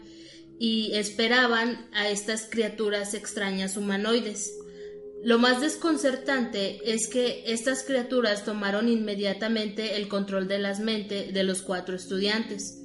y 0.59 0.90
esperaban 0.94 1.88
a 1.92 2.09
estas 2.09 2.48
criaturas 2.51 3.14
extrañas 3.14 3.77
humanoides. 3.77 4.59
Lo 5.22 5.38
más 5.38 5.61
desconcertante 5.61 6.81
es 6.92 7.07
que 7.07 7.44
estas 7.46 7.85
criaturas 7.85 8.44
tomaron 8.44 8.88
inmediatamente 8.88 9.94
el 9.94 10.09
control 10.09 10.48
de 10.48 10.59
las 10.59 10.81
mentes 10.81 11.33
de 11.33 11.44
los 11.44 11.62
cuatro 11.62 11.94
estudiantes, 11.94 12.81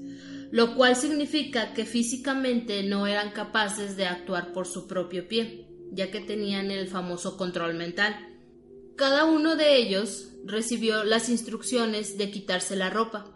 lo 0.52 0.76
cual 0.76 0.96
significa 0.96 1.74
que 1.74 1.86
físicamente 1.86 2.84
no 2.84 3.08
eran 3.08 3.32
capaces 3.32 3.98
de 3.98 4.06
actuar 4.06 4.54
por 4.54 4.68
su 4.68 4.86
propio 4.86 5.28
pie 5.28 5.73
ya 5.94 6.12
que 6.12 6.20
tenían 6.20 6.72
el 6.72 6.88
famoso 6.88 7.38
control 7.38 7.76
mental. 7.76 8.16
Cada 8.96 9.26
uno 9.26 9.56
de 9.56 9.78
ellos 9.78 10.30
recibió 10.46 11.04
las 11.04 11.30
instrucciones 11.30 12.18
de 12.18 12.32
quitarse 12.32 12.76
la 12.76 12.90
ropa. 12.90 13.34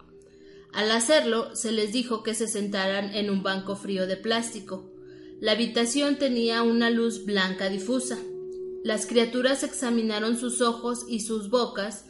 Al 0.72 0.90
hacerlo, 0.90 1.54
se 1.56 1.72
les 1.72 1.92
dijo 1.92 2.22
que 2.22 2.34
se 2.34 2.46
sentaran 2.46 3.14
en 3.14 3.30
un 3.30 3.42
banco 3.42 3.74
frío 3.74 4.06
de 4.06 4.16
plástico. 4.16 4.92
La 5.40 5.52
habitación 5.52 6.16
tenía 6.16 6.62
una 6.62 6.90
luz 6.90 7.24
blanca 7.24 7.68
difusa. 7.68 8.18
Las 8.84 9.06
criaturas 9.06 9.62
examinaron 9.62 10.38
sus 10.38 10.60
ojos 10.60 11.04
y 11.08 11.20
sus 11.20 11.50
bocas 11.50 12.04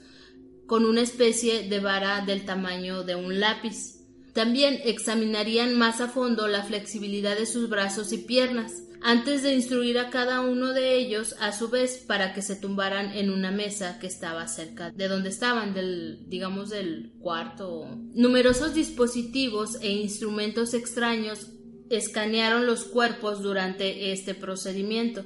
con 0.67 0.85
una 0.85 1.01
especie 1.01 1.69
de 1.69 1.81
vara 1.81 2.25
del 2.27 2.45
tamaño 2.45 3.05
de 3.05 3.15
un 3.15 3.41
lápiz. 3.41 4.01
También 4.35 4.79
examinarían 4.85 5.77
más 5.77 6.01
a 6.01 6.09
fondo 6.09 6.47
la 6.47 6.63
flexibilidad 6.63 7.37
de 7.37 7.47
sus 7.47 7.71
brazos 7.71 8.13
y 8.13 8.19
piernas, 8.19 8.83
antes 9.03 9.43
de 9.43 9.55
instruir 9.55 9.99
a 9.99 10.11
cada 10.11 10.41
uno 10.41 10.73
de 10.73 10.97
ellos 10.97 11.37
a 11.41 11.53
su 11.53 11.69
vez 11.69 11.99
para 11.99 12.33
que 12.35 12.43
se 12.43 12.57
tumbaran 12.57 13.13
en 13.13 13.31
una 13.31 13.51
mesa 13.51 13.99
que 13.99 14.07
estaba 14.07 14.47
cerca 14.49 14.91
de 14.91 15.09
donde 15.09 15.29
estaban, 15.29 15.75
del, 15.75 16.29
digamos, 16.29 16.71
del 16.71 17.13
cuarto. 17.21 17.87
Numerosos 18.15 18.75
dispositivos 18.75 19.79
e 19.81 19.91
instrumentos 19.93 20.75
extraños 20.75 21.53
escanearon 21.91 22.67
los 22.67 22.85
cuerpos 22.85 23.43
durante 23.43 24.13
este 24.13 24.35
procedimiento. 24.35 25.25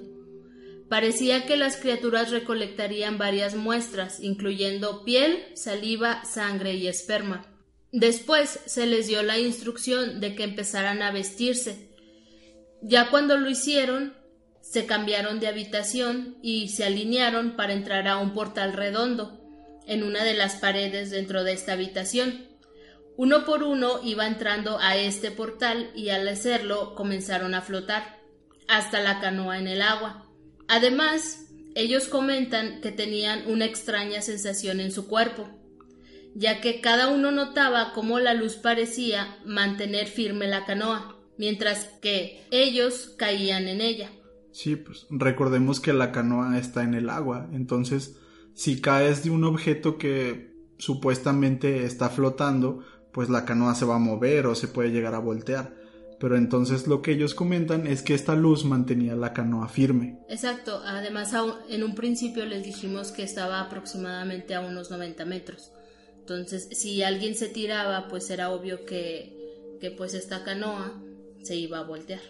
Parecía 0.89 1.47
que 1.47 1.57
las 1.57 1.77
criaturas 1.77 2.31
recolectarían 2.31 3.17
varias 3.17 3.55
muestras, 3.55 4.21
incluyendo 4.21 5.05
piel, 5.05 5.43
saliva, 5.55 6.25
sangre 6.25 6.75
y 6.75 6.87
esperma. 6.87 7.47
Después 7.93 8.61
se 8.67 8.87
les 8.87 9.07
dio 9.07 9.23
la 9.23 9.39
instrucción 9.39 10.21
de 10.21 10.35
que 10.35 10.45
empezaran 10.45 11.03
a 11.03 11.11
vestirse, 11.11 11.92
ya 12.83 13.11
cuando 13.11 13.37
lo 13.37 13.49
hicieron, 13.49 14.15
se 14.61 14.87
cambiaron 14.87 15.41
de 15.41 15.47
habitación 15.47 16.37
y 16.43 16.69
se 16.69 16.85
alinearon 16.85 17.57
para 17.57 17.73
entrar 17.73 18.09
a 18.09 18.19
un 18.19 18.35
portal 18.35 18.73
redondo 18.73 19.41
en 19.87 20.03
una 20.03 20.25
de 20.25 20.35
las 20.35 20.57
paredes 20.57 21.11
dentro 21.11 21.45
de 21.45 21.53
esta 21.53 21.73
habitación. 21.73 22.47
Uno 23.17 23.45
por 23.45 23.63
uno 23.63 24.01
iba 24.03 24.27
entrando 24.27 24.79
a 24.81 24.97
este 24.97 25.31
portal 25.31 25.91
y 25.95 26.09
al 26.09 26.27
hacerlo 26.27 26.95
comenzaron 26.95 27.55
a 27.55 27.63
flotar 27.63 28.21
hasta 28.69 29.01
la 29.01 29.21
canoa 29.21 29.59
en 29.59 29.69
el 29.69 29.83
agua. 29.83 30.27
Además, 30.69 31.47
ellos 31.75 32.09
comentan 32.09 32.81
que 32.81 32.91
tenían 32.91 33.51
una 33.51 33.65
extraña 33.65 34.23
sensación 34.23 34.81
en 34.81 34.93
su 34.93 35.07
cuerpo, 35.07 35.49
ya 36.35 36.61
que 36.61 36.81
cada 36.81 37.09
uno 37.09 37.31
notaba 37.31 37.93
cómo 37.93 38.19
la 38.19 38.35
luz 38.35 38.55
parecía 38.57 39.39
mantener 39.45 40.07
firme 40.07 40.47
la 40.47 40.65
canoa 40.65 41.12
mientras 41.39 41.85
que 42.01 42.43
ellos 42.51 43.15
caían 43.17 43.69
en 43.69 43.81
ella. 43.81 44.11
Sí, 44.53 44.77
pues 44.77 45.07
recordemos 45.11 45.81
que 45.81 45.93
la 45.93 46.13
canoa 46.13 46.59
está 46.59 46.83
en 46.83 46.95
el 46.95 47.09
agua, 47.09 47.49
entonces 47.53 48.17
si 48.55 48.81
caes 48.81 49.25
de 49.25 49.31
un 49.31 49.45
objeto 49.45 49.97
que 49.97 50.53
supuestamente 50.79 51.85
está 51.85 52.11
flotando, 52.11 52.85
pues 53.13 53.31
la 53.31 53.45
canoa 53.45 53.75
se 53.75 53.85
va 53.85 53.97
a 53.97 54.01
mover 54.01 54.47
o 54.47 54.55
se 54.55 54.69
puede 54.69 54.91
llegar 54.91 55.15
a 55.15 55.21
voltear. 55.21 55.75
Pero 56.19 56.37
entonces 56.37 56.87
lo 56.87 57.03
que 57.03 57.13
ellos 57.13 57.35
comentan 57.35 57.87
es 57.87 58.03
que 58.03 58.15
esta 58.15 58.37
luz 58.37 58.65
mantenía 58.65 59.17
la 59.17 59.33
canoa 59.33 59.69
firme. 59.69 60.21
Exacto, 60.29 60.81
además 60.85 61.33
en 61.69 61.83
un 61.83 61.95
principio 61.95 62.47
les 62.47 62.63
dijimos 62.63 63.11
que 63.11 63.25
estaba 63.25 63.61
aproximadamente 63.61 64.55
a 64.55 64.61
unos 64.61 64.91
90 64.91 65.25
metros. 65.25 65.73
Entonces 66.19 66.69
si 66.73 67.03
alguien 67.03 67.35
se 67.35 67.49
tiraba, 67.49 68.07
pues 68.07 68.31
era 68.31 68.51
obvio 68.51 68.85
que, 68.85 69.79
que 69.81 69.91
pues 69.91 70.15
esta 70.15 70.45
canoa 70.45 71.03
se 71.43 71.57
iba 71.57 71.79
a 71.79 71.85
voltear. 71.85 72.23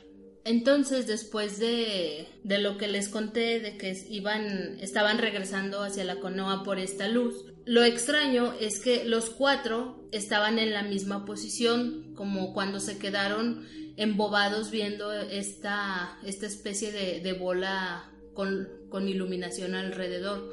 Entonces, 0.44 1.06
después 1.06 1.58
de, 1.60 2.26
de, 2.42 2.58
lo 2.58 2.76
que 2.76 2.88
les 2.88 3.08
conté, 3.08 3.60
de 3.60 3.76
que 3.76 3.96
iban, 4.10 4.78
estaban 4.80 5.18
regresando 5.18 5.82
hacia 5.82 6.02
la 6.04 6.18
canoa 6.18 6.64
por 6.64 6.80
esta 6.80 7.06
luz, 7.06 7.44
lo 7.64 7.84
extraño 7.84 8.52
es 8.58 8.80
que 8.80 9.04
los 9.04 9.30
cuatro 9.30 10.08
estaban 10.10 10.58
en 10.58 10.72
la 10.72 10.82
misma 10.82 11.24
posición, 11.24 12.12
como 12.16 12.52
cuando 12.52 12.80
se 12.80 12.98
quedaron 12.98 13.68
embobados 13.96 14.72
viendo 14.72 15.12
esta, 15.12 16.18
esta 16.24 16.46
especie 16.46 16.90
de, 16.90 17.20
de 17.20 17.32
bola 17.34 18.10
con, 18.34 18.68
con 18.88 19.08
iluminación 19.08 19.76
alrededor. 19.76 20.52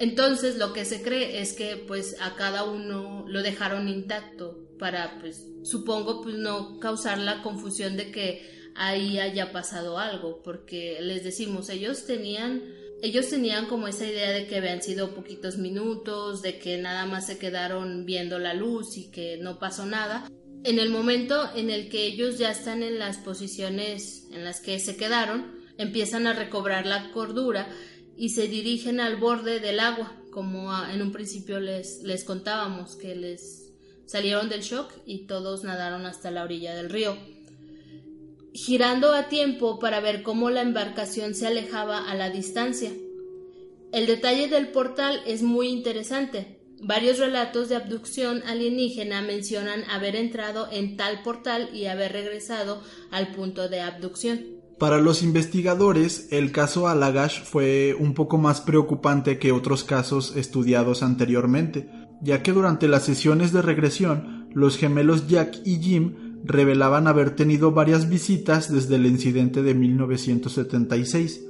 Entonces, 0.00 0.58
lo 0.58 0.74
que 0.74 0.84
se 0.84 1.00
cree 1.00 1.40
es 1.40 1.54
que 1.54 1.76
pues 1.76 2.16
a 2.20 2.34
cada 2.34 2.64
uno 2.64 3.24
lo 3.26 3.42
dejaron 3.42 3.88
intacto 3.88 4.69
para 4.80 5.20
pues 5.20 5.46
supongo 5.62 6.22
pues 6.22 6.34
no 6.34 6.80
causar 6.80 7.18
la 7.18 7.42
confusión 7.42 7.96
de 7.96 8.10
que 8.10 8.72
ahí 8.74 9.18
haya 9.18 9.52
pasado 9.52 9.98
algo, 9.98 10.42
porque 10.42 10.98
les 11.00 11.22
decimos, 11.22 11.68
ellos 11.68 12.06
tenían 12.06 12.62
ellos 13.02 13.28
tenían 13.30 13.66
como 13.66 13.88
esa 13.88 14.06
idea 14.06 14.30
de 14.30 14.46
que 14.46 14.56
habían 14.56 14.82
sido 14.82 15.14
poquitos 15.14 15.56
minutos, 15.56 16.42
de 16.42 16.58
que 16.58 16.76
nada 16.76 17.06
más 17.06 17.26
se 17.26 17.38
quedaron 17.38 18.04
viendo 18.04 18.38
la 18.38 18.52
luz 18.52 18.98
y 18.98 19.10
que 19.10 19.38
no 19.38 19.58
pasó 19.58 19.86
nada. 19.86 20.30
En 20.64 20.78
el 20.78 20.90
momento 20.90 21.48
en 21.54 21.70
el 21.70 21.88
que 21.88 22.04
ellos 22.04 22.36
ya 22.36 22.50
están 22.50 22.82
en 22.82 22.98
las 22.98 23.16
posiciones 23.16 24.28
en 24.32 24.44
las 24.44 24.60
que 24.60 24.78
se 24.78 24.96
quedaron, 24.96 25.60
empiezan 25.78 26.26
a 26.26 26.34
recobrar 26.34 26.84
la 26.84 27.10
cordura 27.12 27.68
y 28.18 28.30
se 28.30 28.48
dirigen 28.48 29.00
al 29.00 29.16
borde 29.16 29.60
del 29.60 29.80
agua, 29.80 30.14
como 30.30 30.70
en 30.86 31.00
un 31.00 31.10
principio 31.10 31.58
les, 31.58 32.02
les 32.02 32.24
contábamos 32.24 32.96
que 32.96 33.16
les 33.16 33.59
Salieron 34.10 34.48
del 34.48 34.62
shock 34.62 34.90
y 35.06 35.28
todos 35.28 35.62
nadaron 35.62 36.04
hasta 36.04 36.32
la 36.32 36.42
orilla 36.42 36.74
del 36.74 36.90
río, 36.90 37.16
girando 38.52 39.14
a 39.14 39.28
tiempo 39.28 39.78
para 39.78 40.00
ver 40.00 40.24
cómo 40.24 40.50
la 40.50 40.62
embarcación 40.62 41.36
se 41.36 41.46
alejaba 41.46 42.10
a 42.10 42.16
la 42.16 42.28
distancia. 42.28 42.90
El 43.92 44.08
detalle 44.08 44.48
del 44.48 44.72
portal 44.72 45.20
es 45.28 45.42
muy 45.44 45.68
interesante. 45.68 46.58
Varios 46.82 47.20
relatos 47.20 47.68
de 47.68 47.76
abducción 47.76 48.42
alienígena 48.48 49.22
mencionan 49.22 49.84
haber 49.88 50.16
entrado 50.16 50.66
en 50.72 50.96
tal 50.96 51.22
portal 51.22 51.70
y 51.72 51.86
haber 51.86 52.10
regresado 52.10 52.82
al 53.12 53.30
punto 53.30 53.68
de 53.68 53.80
abducción. 53.80 54.40
Para 54.80 54.98
los 54.98 55.22
investigadores, 55.22 56.26
el 56.32 56.50
caso 56.50 56.88
Alagash 56.88 57.44
fue 57.44 57.94
un 57.96 58.14
poco 58.14 58.38
más 58.38 58.60
preocupante 58.60 59.38
que 59.38 59.52
otros 59.52 59.84
casos 59.84 60.34
estudiados 60.34 61.04
anteriormente, 61.04 61.88
ya 62.22 62.42
que 62.42 62.52
durante 62.52 62.88
las 62.88 63.04
sesiones 63.04 63.52
de 63.52 63.62
regresión 63.62 64.48
los 64.52 64.76
gemelos 64.76 65.28
Jack 65.28 65.58
y 65.64 65.78
Jim 65.78 66.14
revelaban 66.44 67.06
haber 67.06 67.36
tenido 67.36 67.72
varias 67.72 68.08
visitas 68.08 68.72
desde 68.72 68.96
el 68.96 69.06
incidente 69.06 69.62
de 69.62 69.74
1976, 69.74 71.42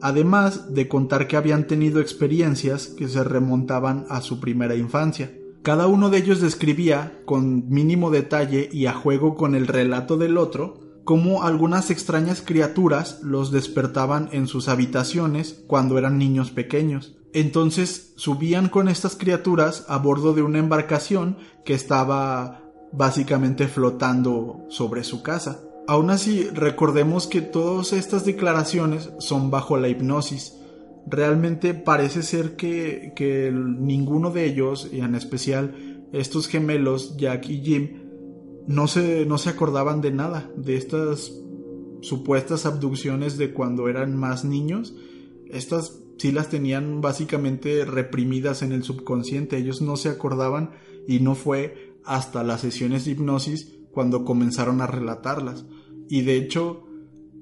además 0.00 0.74
de 0.74 0.88
contar 0.88 1.28
que 1.28 1.36
habían 1.36 1.66
tenido 1.66 2.00
experiencias 2.00 2.86
que 2.86 3.08
se 3.08 3.22
remontaban 3.22 4.06
a 4.08 4.20
su 4.20 4.40
primera 4.40 4.74
infancia. 4.74 5.32
Cada 5.62 5.86
uno 5.86 6.08
de 6.08 6.18
ellos 6.18 6.40
describía, 6.40 7.20
con 7.26 7.68
mínimo 7.68 8.10
detalle 8.10 8.68
y 8.72 8.86
a 8.86 8.94
juego 8.94 9.34
con 9.34 9.54
el 9.54 9.66
relato 9.66 10.16
del 10.16 10.38
otro, 10.38 10.80
cómo 11.04 11.42
algunas 11.42 11.90
extrañas 11.90 12.40
criaturas 12.40 13.20
los 13.22 13.50
despertaban 13.50 14.30
en 14.32 14.46
sus 14.46 14.68
habitaciones 14.68 15.62
cuando 15.66 15.98
eran 15.98 16.16
niños 16.18 16.50
pequeños, 16.50 17.16
entonces 17.32 18.12
subían 18.16 18.68
con 18.68 18.88
estas 18.88 19.16
criaturas 19.16 19.84
a 19.88 19.98
bordo 19.98 20.32
de 20.34 20.42
una 20.42 20.58
embarcación 20.58 21.36
que 21.64 21.74
estaba 21.74 22.62
básicamente 22.92 23.68
flotando 23.68 24.64
sobre 24.68 25.04
su 25.04 25.22
casa. 25.22 25.62
Aún 25.86 26.10
así, 26.10 26.48
recordemos 26.52 27.26
que 27.26 27.40
todas 27.40 27.92
estas 27.92 28.24
declaraciones 28.24 29.10
son 29.18 29.50
bajo 29.50 29.76
la 29.76 29.88
hipnosis. 29.88 30.56
Realmente 31.06 31.74
parece 31.74 32.22
ser 32.22 32.56
que, 32.56 33.12
que 33.16 33.50
ninguno 33.52 34.30
de 34.30 34.44
ellos, 34.44 34.88
y 34.92 35.00
en 35.00 35.14
especial 35.14 36.06
estos 36.12 36.48
gemelos, 36.48 37.16
Jack 37.16 37.48
y 37.48 37.60
Jim, 37.62 38.10
no 38.66 38.86
se, 38.86 39.24
no 39.26 39.38
se 39.38 39.50
acordaban 39.50 40.00
de 40.00 40.12
nada, 40.12 40.50
de 40.56 40.76
estas 40.76 41.32
supuestas 42.02 42.66
abducciones 42.66 43.36
de 43.36 43.52
cuando 43.52 43.88
eran 43.88 44.16
más 44.16 44.44
niños. 44.44 44.94
Estas 45.48 45.99
sí 46.20 46.32
las 46.32 46.50
tenían 46.50 47.00
básicamente 47.00 47.86
reprimidas 47.86 48.60
en 48.60 48.72
el 48.72 48.82
subconsciente, 48.82 49.56
ellos 49.56 49.80
no 49.80 49.96
se 49.96 50.10
acordaban 50.10 50.72
y 51.08 51.20
no 51.20 51.34
fue 51.34 51.94
hasta 52.04 52.44
las 52.44 52.60
sesiones 52.60 53.06
de 53.06 53.12
hipnosis 53.12 53.78
cuando 53.90 54.26
comenzaron 54.26 54.82
a 54.82 54.86
relatarlas. 54.86 55.64
Y 56.10 56.20
de 56.20 56.36
hecho, 56.36 56.84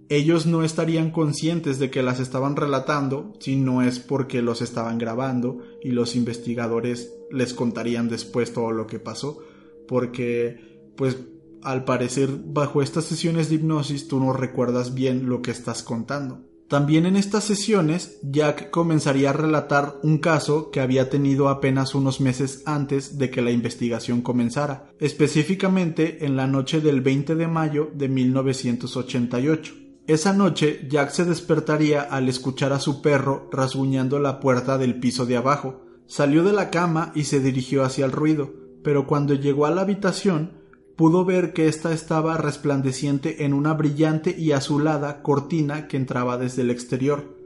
ellos 0.08 0.46
no 0.46 0.62
estarían 0.62 1.10
conscientes 1.10 1.80
de 1.80 1.90
que 1.90 2.04
las 2.04 2.20
estaban 2.20 2.54
relatando 2.54 3.32
si 3.40 3.56
no 3.56 3.82
es 3.82 3.98
porque 3.98 4.42
los 4.42 4.62
estaban 4.62 4.96
grabando 4.96 5.58
y 5.82 5.90
los 5.90 6.14
investigadores 6.14 7.12
les 7.32 7.54
contarían 7.54 8.08
después 8.08 8.52
todo 8.52 8.70
lo 8.70 8.86
que 8.86 9.00
pasó, 9.00 9.40
porque 9.88 10.92
pues 10.96 11.16
al 11.62 11.84
parecer 11.84 12.30
bajo 12.44 12.80
estas 12.80 13.06
sesiones 13.06 13.48
de 13.48 13.56
hipnosis 13.56 14.06
tú 14.06 14.20
no 14.20 14.32
recuerdas 14.32 14.94
bien 14.94 15.28
lo 15.28 15.42
que 15.42 15.50
estás 15.50 15.82
contando. 15.82 16.44
También 16.68 17.06
en 17.06 17.16
estas 17.16 17.44
sesiones, 17.44 18.18
Jack 18.22 18.68
comenzaría 18.68 19.30
a 19.30 19.32
relatar 19.32 19.96
un 20.02 20.18
caso 20.18 20.70
que 20.70 20.80
había 20.80 21.08
tenido 21.08 21.48
apenas 21.48 21.94
unos 21.94 22.20
meses 22.20 22.62
antes 22.66 23.16
de 23.16 23.30
que 23.30 23.40
la 23.40 23.50
investigación 23.50 24.20
comenzara, 24.20 24.90
específicamente 25.00 26.26
en 26.26 26.36
la 26.36 26.46
noche 26.46 26.82
del 26.82 27.00
20 27.00 27.36
de 27.36 27.48
mayo 27.48 27.90
de 27.94 28.10
1988. 28.10 29.74
Esa 30.06 30.34
noche, 30.34 30.86
Jack 30.90 31.10
se 31.10 31.24
despertaría 31.24 32.02
al 32.02 32.28
escuchar 32.28 32.74
a 32.74 32.80
su 32.80 33.00
perro 33.00 33.48
rasguñando 33.50 34.18
la 34.18 34.38
puerta 34.38 34.76
del 34.76 35.00
piso 35.00 35.24
de 35.24 35.38
abajo. 35.38 35.86
Salió 36.06 36.44
de 36.44 36.52
la 36.52 36.68
cama 36.68 37.12
y 37.14 37.24
se 37.24 37.40
dirigió 37.40 37.82
hacia 37.82 38.04
el 38.04 38.12
ruido, 38.12 38.52
pero 38.82 39.06
cuando 39.06 39.32
llegó 39.32 39.64
a 39.64 39.70
la 39.70 39.82
habitación, 39.82 40.57
pudo 40.98 41.24
ver 41.24 41.52
que 41.52 41.68
ésta 41.68 41.92
estaba 41.92 42.36
resplandeciente 42.38 43.44
en 43.44 43.54
una 43.54 43.72
brillante 43.72 44.34
y 44.36 44.50
azulada 44.50 45.22
cortina 45.22 45.86
que 45.86 45.96
entraba 45.96 46.36
desde 46.38 46.62
el 46.62 46.72
exterior, 46.72 47.36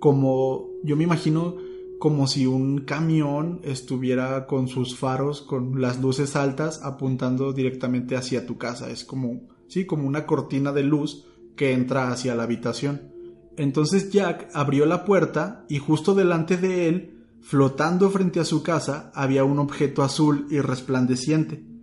como 0.00 0.66
yo 0.82 0.96
me 0.96 1.04
imagino 1.04 1.54
como 2.00 2.26
si 2.26 2.46
un 2.46 2.80
camión 2.80 3.60
estuviera 3.62 4.46
con 4.46 4.66
sus 4.66 4.96
faros, 4.96 5.42
con 5.42 5.80
las 5.80 6.00
luces 6.00 6.34
altas, 6.34 6.80
apuntando 6.82 7.52
directamente 7.52 8.16
hacia 8.16 8.46
tu 8.46 8.58
casa. 8.58 8.90
Es 8.90 9.04
como, 9.04 9.42
sí, 9.68 9.86
como 9.86 10.04
una 10.04 10.26
cortina 10.26 10.72
de 10.72 10.82
luz 10.82 11.24
que 11.54 11.72
entra 11.72 12.10
hacia 12.10 12.34
la 12.34 12.42
habitación. 12.42 13.12
Entonces 13.56 14.10
Jack 14.10 14.48
abrió 14.54 14.86
la 14.86 15.04
puerta 15.04 15.64
y 15.68 15.78
justo 15.78 16.16
delante 16.16 16.56
de 16.56 16.88
él, 16.88 17.26
flotando 17.42 18.10
frente 18.10 18.40
a 18.40 18.44
su 18.44 18.64
casa, 18.64 19.12
había 19.14 19.44
un 19.44 19.60
objeto 19.60 20.02
azul 20.02 20.48
y 20.50 20.58
resplandeciente. 20.58 21.77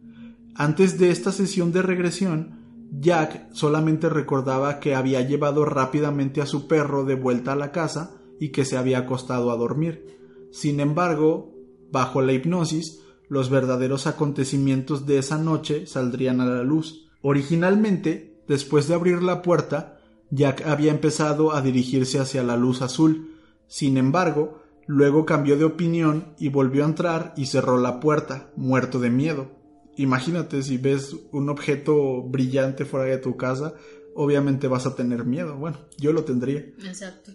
Antes 0.57 0.97
de 0.97 1.11
esta 1.11 1.33
sesión 1.33 1.73
de 1.73 1.81
regresión, 1.81 2.65
Jack 3.01 3.51
solamente 3.51 4.07
recordaba 4.07 4.79
que 4.79 4.95
había 4.95 5.19
llevado 5.19 5.65
rápidamente 5.65 6.41
a 6.41 6.45
su 6.45 6.67
perro 6.67 7.03
de 7.03 7.15
vuelta 7.15 7.51
a 7.51 7.57
la 7.57 7.73
casa 7.73 8.15
y 8.39 8.49
que 8.49 8.63
se 8.63 8.77
había 8.77 8.99
acostado 8.99 9.51
a 9.51 9.57
dormir. 9.57 10.17
Sin 10.51 10.79
embargo, 10.79 11.53
bajo 11.91 12.21
la 12.21 12.31
hipnosis, 12.31 13.01
los 13.27 13.49
verdaderos 13.49 14.07
acontecimientos 14.07 15.05
de 15.05 15.17
esa 15.17 15.37
noche 15.37 15.87
saldrían 15.87 16.39
a 16.39 16.45
la 16.45 16.63
luz. 16.63 17.09
Originalmente, 17.21 18.41
después 18.47 18.87
de 18.87 18.93
abrir 18.93 19.23
la 19.23 19.41
puerta, 19.41 19.99
Jack 20.31 20.65
había 20.65 20.91
empezado 20.91 21.53
a 21.53 21.61
dirigirse 21.61 22.17
hacia 22.17 22.43
la 22.43 22.55
luz 22.55 22.81
azul. 22.81 23.35
Sin 23.67 23.97
embargo, 23.97 24.61
luego 24.87 25.25
cambió 25.25 25.57
de 25.57 25.65
opinión 25.65 26.33
y 26.39 26.47
volvió 26.47 26.83
a 26.83 26.87
entrar 26.87 27.33
y 27.35 27.47
cerró 27.47 27.77
la 27.77 27.99
puerta, 27.99 28.51
muerto 28.55 28.99
de 28.99 29.09
miedo. 29.09 29.64
Imagínate 29.97 30.62
si 30.63 30.77
ves 30.77 31.15
un 31.31 31.49
objeto 31.49 32.23
brillante 32.23 32.86
fuera 32.86 33.05
de 33.05 33.17
tu 33.17 33.38
casa, 33.38 33.73
obviamente 34.15 34.67
vas 34.67 34.86
a 34.86 34.95
tener 34.95 35.25
miedo. 35.25 35.55
Bueno, 35.58 35.77
yo 35.97 36.13
lo 36.13 36.23
tendría. 36.23 36.60
Exacto. 36.60 37.31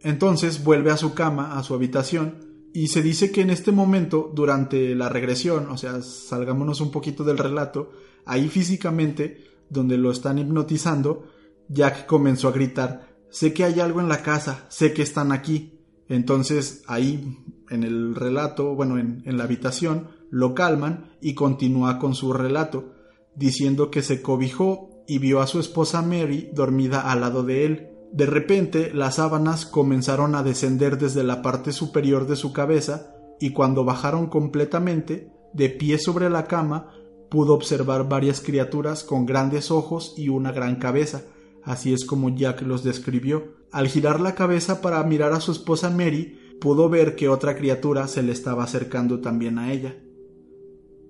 Entonces 0.00 0.62
vuelve 0.62 0.90
a 0.90 0.96
su 0.96 1.14
cama, 1.14 1.58
a 1.58 1.62
su 1.62 1.74
habitación, 1.74 2.46
y 2.72 2.88
se 2.88 3.00
dice 3.00 3.30
que 3.30 3.40
en 3.40 3.50
este 3.50 3.72
momento, 3.72 4.30
durante 4.34 4.94
la 4.94 5.08
regresión, 5.08 5.70
o 5.70 5.78
sea, 5.78 6.02
salgámonos 6.02 6.80
un 6.80 6.90
poquito 6.90 7.24
del 7.24 7.38
relato, 7.38 7.90
ahí 8.26 8.48
físicamente, 8.48 9.44
donde 9.70 9.96
lo 9.96 10.10
están 10.10 10.38
hipnotizando, 10.38 11.26
Jack 11.68 12.06
comenzó 12.06 12.48
a 12.48 12.52
gritar, 12.52 13.16
sé 13.30 13.52
que 13.52 13.64
hay 13.64 13.80
algo 13.80 14.00
en 14.00 14.08
la 14.08 14.22
casa, 14.22 14.66
sé 14.68 14.92
que 14.92 15.02
están 15.02 15.32
aquí. 15.32 15.80
Entonces 16.08 16.82
ahí, 16.86 17.38
en 17.70 17.82
el 17.82 18.14
relato, 18.14 18.74
bueno, 18.74 18.98
en, 18.98 19.22
en 19.24 19.38
la 19.38 19.44
habitación, 19.44 20.08
lo 20.30 20.54
calman 20.54 21.16
y 21.20 21.34
continúa 21.34 21.98
con 21.98 22.14
su 22.14 22.32
relato, 22.32 22.92
diciendo 23.34 23.90
que 23.90 24.02
se 24.02 24.22
cobijó 24.22 24.90
y 25.06 25.18
vio 25.18 25.40
a 25.40 25.46
su 25.46 25.60
esposa 25.60 26.02
Mary 26.02 26.50
dormida 26.52 27.10
al 27.10 27.20
lado 27.20 27.42
de 27.42 27.64
él. 27.64 27.88
De 28.12 28.26
repente 28.26 28.92
las 28.92 29.16
sábanas 29.16 29.66
comenzaron 29.66 30.34
a 30.34 30.42
descender 30.42 30.98
desde 30.98 31.24
la 31.24 31.42
parte 31.42 31.72
superior 31.72 32.26
de 32.26 32.36
su 32.36 32.52
cabeza 32.52 33.14
y 33.40 33.50
cuando 33.50 33.84
bajaron 33.84 34.26
completamente, 34.26 35.30
de 35.52 35.70
pie 35.70 35.98
sobre 35.98 36.30
la 36.30 36.44
cama, 36.44 36.90
pudo 37.30 37.54
observar 37.54 38.08
varias 38.08 38.40
criaturas 38.40 39.04
con 39.04 39.26
grandes 39.26 39.70
ojos 39.70 40.14
y 40.16 40.28
una 40.28 40.52
gran 40.52 40.76
cabeza, 40.76 41.22
así 41.64 41.92
es 41.92 42.04
como 42.04 42.30
Jack 42.30 42.62
los 42.62 42.82
describió. 42.84 43.56
Al 43.72 43.88
girar 43.88 44.20
la 44.20 44.34
cabeza 44.34 44.80
para 44.80 45.02
mirar 45.02 45.32
a 45.32 45.40
su 45.40 45.52
esposa 45.52 45.90
Mary, 45.90 46.38
pudo 46.60 46.88
ver 46.88 47.16
que 47.16 47.28
otra 47.28 47.56
criatura 47.56 48.08
se 48.08 48.22
le 48.22 48.32
estaba 48.32 48.64
acercando 48.64 49.20
también 49.20 49.58
a 49.58 49.72
ella. 49.72 49.96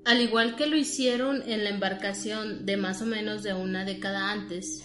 Al 0.06 0.20
igual 0.20 0.54
que 0.54 0.68
lo 0.68 0.76
hicieron 0.76 1.42
en 1.50 1.64
la 1.64 1.70
embarcación 1.70 2.64
de 2.64 2.76
más 2.76 3.02
o 3.02 3.06
menos 3.06 3.42
de 3.42 3.54
una 3.54 3.84
década 3.84 4.30
antes, 4.30 4.84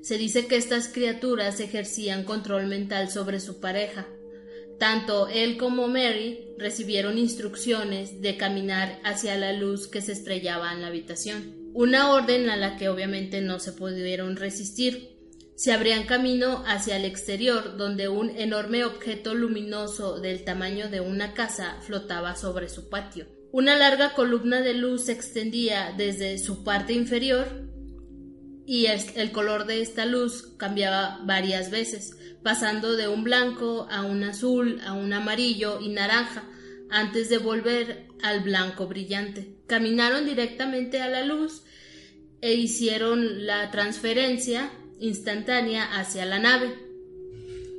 se 0.00 0.16
dice 0.16 0.46
que 0.46 0.56
estas 0.56 0.88
criaturas 0.88 1.60
ejercían 1.60 2.24
control 2.24 2.66
mental 2.66 3.10
sobre 3.10 3.40
su 3.40 3.60
pareja. 3.60 4.06
Tanto 4.78 5.28
él 5.28 5.58
como 5.58 5.86
Mary 5.86 6.40
recibieron 6.56 7.18
instrucciones 7.18 8.22
de 8.22 8.38
caminar 8.38 8.98
hacia 9.04 9.36
la 9.36 9.52
luz 9.52 9.86
que 9.86 10.00
se 10.00 10.12
estrellaba 10.12 10.72
en 10.72 10.80
la 10.80 10.86
habitación, 10.86 11.54
una 11.74 12.10
orden 12.14 12.48
a 12.48 12.56
la 12.56 12.78
que 12.78 12.88
obviamente 12.88 13.42
no 13.42 13.58
se 13.58 13.74
pudieron 13.74 14.36
resistir. 14.36 15.10
Se 15.56 15.74
abrían 15.74 16.06
camino 16.06 16.64
hacia 16.66 16.96
el 16.96 17.04
exterior, 17.04 17.76
donde 17.76 18.08
un 18.08 18.30
enorme 18.30 18.82
objeto 18.82 19.34
luminoso 19.34 20.20
del 20.20 20.42
tamaño 20.42 20.88
de 20.88 21.02
una 21.02 21.34
casa 21.34 21.76
flotaba 21.82 22.34
sobre 22.34 22.70
su 22.70 22.88
patio. 22.88 23.26
Una 23.52 23.76
larga 23.76 24.14
columna 24.14 24.60
de 24.60 24.74
luz 24.74 25.06
se 25.06 25.12
extendía 25.12 25.92
desde 25.96 26.38
su 26.38 26.62
parte 26.62 26.92
inferior 26.92 27.68
y 28.64 28.86
el 28.86 29.32
color 29.32 29.66
de 29.66 29.82
esta 29.82 30.06
luz 30.06 30.54
cambiaba 30.56 31.20
varias 31.24 31.72
veces, 31.72 32.16
pasando 32.44 32.94
de 32.94 33.08
un 33.08 33.24
blanco 33.24 33.88
a 33.90 34.04
un 34.04 34.22
azul, 34.22 34.80
a 34.86 34.92
un 34.92 35.12
amarillo 35.12 35.80
y 35.80 35.88
naranja, 35.88 36.44
antes 36.90 37.28
de 37.28 37.38
volver 37.38 38.06
al 38.22 38.40
blanco 38.40 38.86
brillante. 38.86 39.56
Caminaron 39.66 40.24
directamente 40.24 41.00
a 41.02 41.08
la 41.08 41.24
luz 41.24 41.64
e 42.40 42.54
hicieron 42.54 43.46
la 43.46 43.72
transferencia 43.72 44.70
instantánea 45.00 45.98
hacia 45.98 46.24
la 46.24 46.38
nave. 46.38 46.72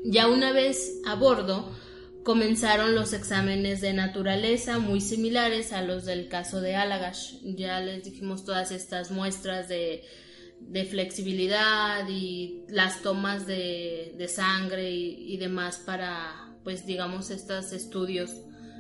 Ya 0.04 0.28
una 0.28 0.52
vez 0.52 1.00
a 1.06 1.16
bordo, 1.16 1.74
comenzaron 2.24 2.96
los 2.96 3.14
exámenes 3.14 3.82
de 3.82 3.94
naturaleza 3.94 4.80
muy 4.80 5.02
similares 5.02 5.74
a 5.74 5.82
los 5.82 6.06
del 6.06 6.28
caso 6.28 6.62
de 6.62 6.76
Alagash. 6.76 7.36
Ya 7.44 7.80
les 7.80 8.04
dijimos 8.04 8.46
todas 8.46 8.72
estas 8.72 9.12
muestras 9.12 9.68
de, 9.68 10.04
flexibilidad 10.90 12.08
y 12.08 12.64
las 12.70 13.02
tomas 13.02 13.48
de, 13.48 14.30
sangre 14.34 14.92
y, 14.92 15.38
demás 15.38 15.82
para, 15.86 16.54
pues 16.64 16.86
digamos, 16.86 17.32
estos 17.32 17.74
estudios 17.74 18.32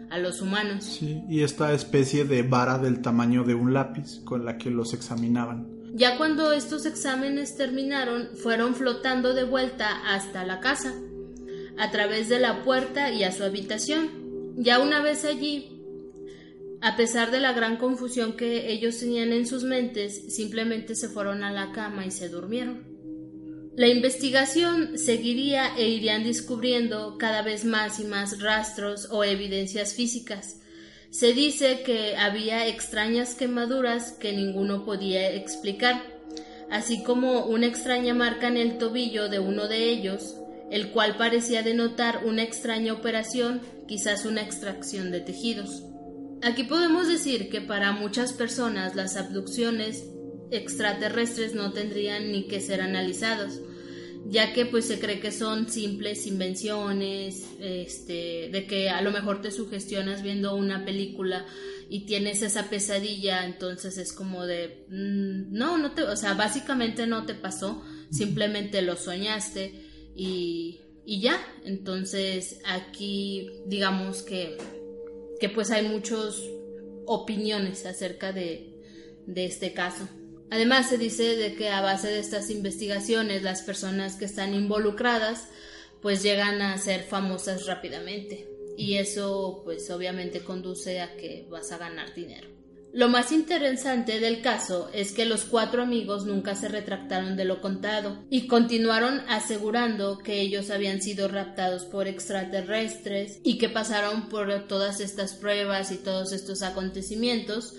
a 0.09 0.17
los 0.19 0.41
humanos. 0.41 0.83
Sí, 0.83 1.23
y 1.29 1.43
esta 1.43 1.73
especie 1.73 2.25
de 2.25 2.43
vara 2.43 2.77
del 2.77 3.01
tamaño 3.01 3.43
de 3.43 3.55
un 3.55 3.73
lápiz 3.73 4.19
con 4.23 4.45
la 4.45 4.57
que 4.57 4.69
los 4.69 4.93
examinaban. 4.93 5.67
Ya 5.93 6.17
cuando 6.17 6.53
estos 6.53 6.85
exámenes 6.85 7.57
terminaron, 7.57 8.29
fueron 8.35 8.75
flotando 8.75 9.33
de 9.33 9.43
vuelta 9.43 10.01
hasta 10.05 10.45
la 10.45 10.59
casa 10.59 10.93
a 11.77 11.91
través 11.91 12.29
de 12.29 12.39
la 12.39 12.63
puerta 12.63 13.11
y 13.11 13.23
a 13.23 13.31
su 13.31 13.43
habitación. 13.43 14.55
Ya 14.57 14.79
una 14.79 15.01
vez 15.01 15.25
allí, 15.25 15.81
a 16.81 16.95
pesar 16.95 17.31
de 17.31 17.39
la 17.39 17.53
gran 17.53 17.77
confusión 17.77 18.33
que 18.33 18.71
ellos 18.71 18.99
tenían 18.99 19.31
en 19.33 19.45
sus 19.45 19.63
mentes, 19.63 20.33
simplemente 20.35 20.95
se 20.95 21.09
fueron 21.09 21.43
a 21.43 21.51
la 21.51 21.71
cama 21.71 22.05
y 22.05 22.11
se 22.11 22.29
durmieron. 22.29 22.91
La 23.75 23.87
investigación 23.87 24.97
seguiría 24.97 25.75
e 25.77 25.87
irían 25.87 26.23
descubriendo 26.23 27.17
cada 27.17 27.41
vez 27.41 27.63
más 27.63 27.99
y 27.99 28.03
más 28.03 28.41
rastros 28.41 29.07
o 29.11 29.23
evidencias 29.23 29.93
físicas. 29.93 30.59
Se 31.09 31.33
dice 31.33 31.81
que 31.85 32.15
había 32.17 32.67
extrañas 32.67 33.33
quemaduras 33.33 34.11
que 34.13 34.33
ninguno 34.33 34.83
podía 34.83 35.31
explicar, 35.31 36.03
así 36.69 37.03
como 37.03 37.45
una 37.45 37.67
extraña 37.67 38.13
marca 38.13 38.47
en 38.47 38.57
el 38.57 38.77
tobillo 38.77 39.29
de 39.29 39.39
uno 39.39 39.67
de 39.67 39.89
ellos, 39.89 40.35
el 40.71 40.91
cual 40.91 41.17
parecía 41.17 41.61
denotar 41.63 42.21
una 42.25 42.43
extraña 42.43 42.93
operación, 42.93 43.61
quizás 43.87 44.25
una 44.25 44.41
extracción 44.41 45.11
de 45.11 45.19
tejidos. 45.19 45.83
Aquí 46.41 46.63
podemos 46.63 47.09
decir 47.09 47.49
que 47.49 47.59
para 47.61 47.91
muchas 47.91 48.31
personas 48.33 48.95
las 48.95 49.17
abducciones 49.17 50.05
extraterrestres 50.49 51.53
no 51.53 51.73
tendrían 51.73 52.31
ni 52.31 52.47
que 52.47 52.61
ser 52.61 52.81
analizados, 52.81 53.59
ya 54.25 54.53
que 54.53 54.65
pues 54.65 54.85
se 54.85 54.99
cree 54.99 55.19
que 55.19 55.33
son 55.33 55.69
simples 55.69 56.25
invenciones, 56.25 57.45
este, 57.59 58.49
de 58.49 58.65
que 58.65 58.89
a 58.89 59.01
lo 59.01 59.11
mejor 59.11 59.41
te 59.41 59.51
sugestionas 59.51 60.23
viendo 60.23 60.55
una 60.55 60.85
película 60.85 61.45
y 61.89 62.05
tienes 62.05 62.41
esa 62.43 62.69
pesadilla, 62.69 63.45
entonces 63.45 63.97
es 63.97 64.13
como 64.13 64.45
de 64.45 64.85
mm, 64.89 65.51
no, 65.51 65.77
no 65.77 65.91
te, 65.91 66.03
o 66.03 66.15
sea, 66.15 66.33
básicamente 66.33 67.07
no 67.07 67.25
te 67.25 67.33
pasó, 67.33 67.83
simplemente 68.09 68.81
lo 68.81 68.95
soñaste 68.95 69.80
y, 70.15 70.79
ya. 71.05 71.39
Entonces 71.65 72.59
aquí 72.65 73.49
digamos 73.65 74.21
que, 74.21 74.57
que 75.39 75.49
pues 75.49 75.71
hay 75.71 75.87
muchas 75.87 76.41
opiniones 77.05 77.85
acerca 77.85 78.31
de, 78.31 78.79
de 79.25 79.45
este 79.45 79.73
caso. 79.73 80.07
Además 80.49 80.89
se 80.89 80.97
dice 80.97 81.35
de 81.35 81.55
que 81.55 81.69
a 81.69 81.81
base 81.81 82.09
de 82.09 82.19
estas 82.19 82.49
investigaciones 82.49 83.43
las 83.43 83.61
personas 83.61 84.15
que 84.15 84.25
están 84.25 84.53
involucradas 84.53 85.47
pues 86.01 86.23
llegan 86.23 86.61
a 86.61 86.77
ser 86.77 87.03
famosas 87.03 87.67
rápidamente 87.67 88.49
y 88.77 88.95
eso 88.95 89.61
pues 89.63 89.89
obviamente 89.91 90.41
conduce 90.41 90.99
a 90.99 91.15
que 91.15 91.47
vas 91.49 91.71
a 91.71 91.77
ganar 91.77 92.13
dinero. 92.13 92.60
Lo 92.93 93.07
más 93.07 93.31
interesante 93.31 94.19
del 94.19 94.41
caso 94.41 94.89
es 94.93 95.13
que 95.13 95.23
los 95.23 95.45
cuatro 95.45 95.81
amigos 95.81 96.25
nunca 96.25 96.55
se 96.55 96.67
retractaron 96.67 97.37
de 97.37 97.45
lo 97.45 97.61
contado 97.61 98.25
y 98.29 98.47
continuaron 98.47 99.21
asegurando 99.29 100.17
que 100.17 100.41
ellos 100.41 100.69
habían 100.69 101.01
sido 101.01 101.29
raptados 101.29 101.85
por 101.85 102.09
extraterrestres 102.09 103.39
y 103.43 103.57
que 103.57 103.69
pasaron 103.69 104.27
por 104.27 104.67
todas 104.67 104.99
estas 104.99 105.33
pruebas 105.35 105.91
y 105.91 105.97
todos 105.97 106.33
estos 106.33 106.63
acontecimientos, 106.63 107.75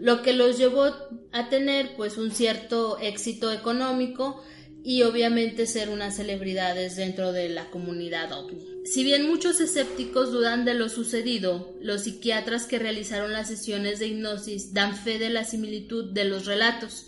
lo 0.00 0.22
que 0.22 0.32
los 0.32 0.58
llevó 0.58 0.92
a 1.30 1.48
tener 1.48 1.94
pues 1.96 2.18
un 2.18 2.32
cierto 2.32 2.98
éxito 2.98 3.52
económico 3.52 4.42
y 4.88 5.02
obviamente 5.02 5.66
ser 5.66 5.90
unas 5.90 6.16
celebridades 6.16 6.96
dentro 6.96 7.32
de 7.32 7.50
la 7.50 7.68
comunidad 7.68 8.32
ovni. 8.32 8.64
Si 8.86 9.04
bien 9.04 9.28
muchos 9.28 9.60
escépticos 9.60 10.32
dudan 10.32 10.64
de 10.64 10.72
lo 10.72 10.88
sucedido, 10.88 11.76
los 11.82 12.04
psiquiatras 12.04 12.64
que 12.64 12.78
realizaron 12.78 13.34
las 13.34 13.48
sesiones 13.48 13.98
de 13.98 14.06
hipnosis 14.06 14.72
dan 14.72 14.96
fe 14.96 15.18
de 15.18 15.28
la 15.28 15.44
similitud 15.44 16.10
de 16.14 16.24
los 16.24 16.46
relatos. 16.46 17.04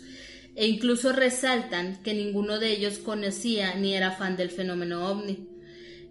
e 0.53 0.67
incluso 0.67 1.11
resaltan 1.11 2.03
que 2.03 2.13
ninguno 2.13 2.59
de 2.59 2.71
ellos 2.71 2.99
conocía 2.99 3.73
ni 3.73 3.95
era 3.95 4.11
fan 4.11 4.35
del 4.37 4.51
fenómeno 4.51 5.09
ovni 5.09 5.47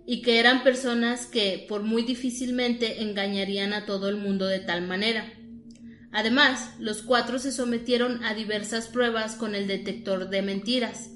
y 0.07 0.23
que 0.23 0.41
eran 0.41 0.65
personas 0.65 1.27
que 1.27 1.67
por 1.69 1.83
muy 1.83 2.03
difícilmente 2.03 3.03
engañarían 3.03 3.75
a 3.75 3.85
todo 3.87 4.09
el 4.09 4.17
mundo 4.17 4.47
de 4.47 4.59
tal 4.59 4.83
manera. 4.83 5.33
Además, 6.11 6.71
los 6.81 7.03
cuatro 7.03 7.39
se 7.39 7.53
sometieron 7.53 8.25
a 8.25 8.35
diversas 8.35 8.89
pruebas 8.89 9.37
con 9.37 9.55
el 9.55 9.69
detector 9.69 10.31
de 10.31 10.43
mentiras, 10.43 11.11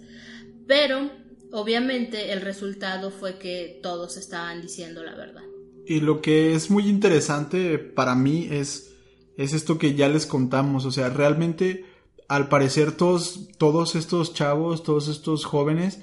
pero 0.66 1.10
obviamente 1.52 2.32
el 2.32 2.40
resultado 2.40 3.10
fue 3.10 3.38
que 3.38 3.80
todos 3.82 4.16
estaban 4.16 4.62
diciendo 4.62 5.02
la 5.02 5.14
verdad. 5.14 5.42
Y 5.86 6.00
lo 6.00 6.20
que 6.20 6.54
es 6.54 6.70
muy 6.70 6.88
interesante 6.88 7.78
para 7.78 8.14
mí 8.14 8.48
es, 8.50 8.94
es 9.36 9.52
esto 9.52 9.78
que 9.78 9.94
ya 9.94 10.08
les 10.08 10.26
contamos, 10.26 10.84
o 10.86 10.90
sea, 10.90 11.10
realmente 11.10 11.84
al 12.28 12.48
parecer 12.48 12.92
todos, 12.92 13.48
todos 13.58 13.94
estos 13.94 14.32
chavos, 14.32 14.82
todos 14.82 15.08
estos 15.08 15.44
jóvenes 15.44 16.00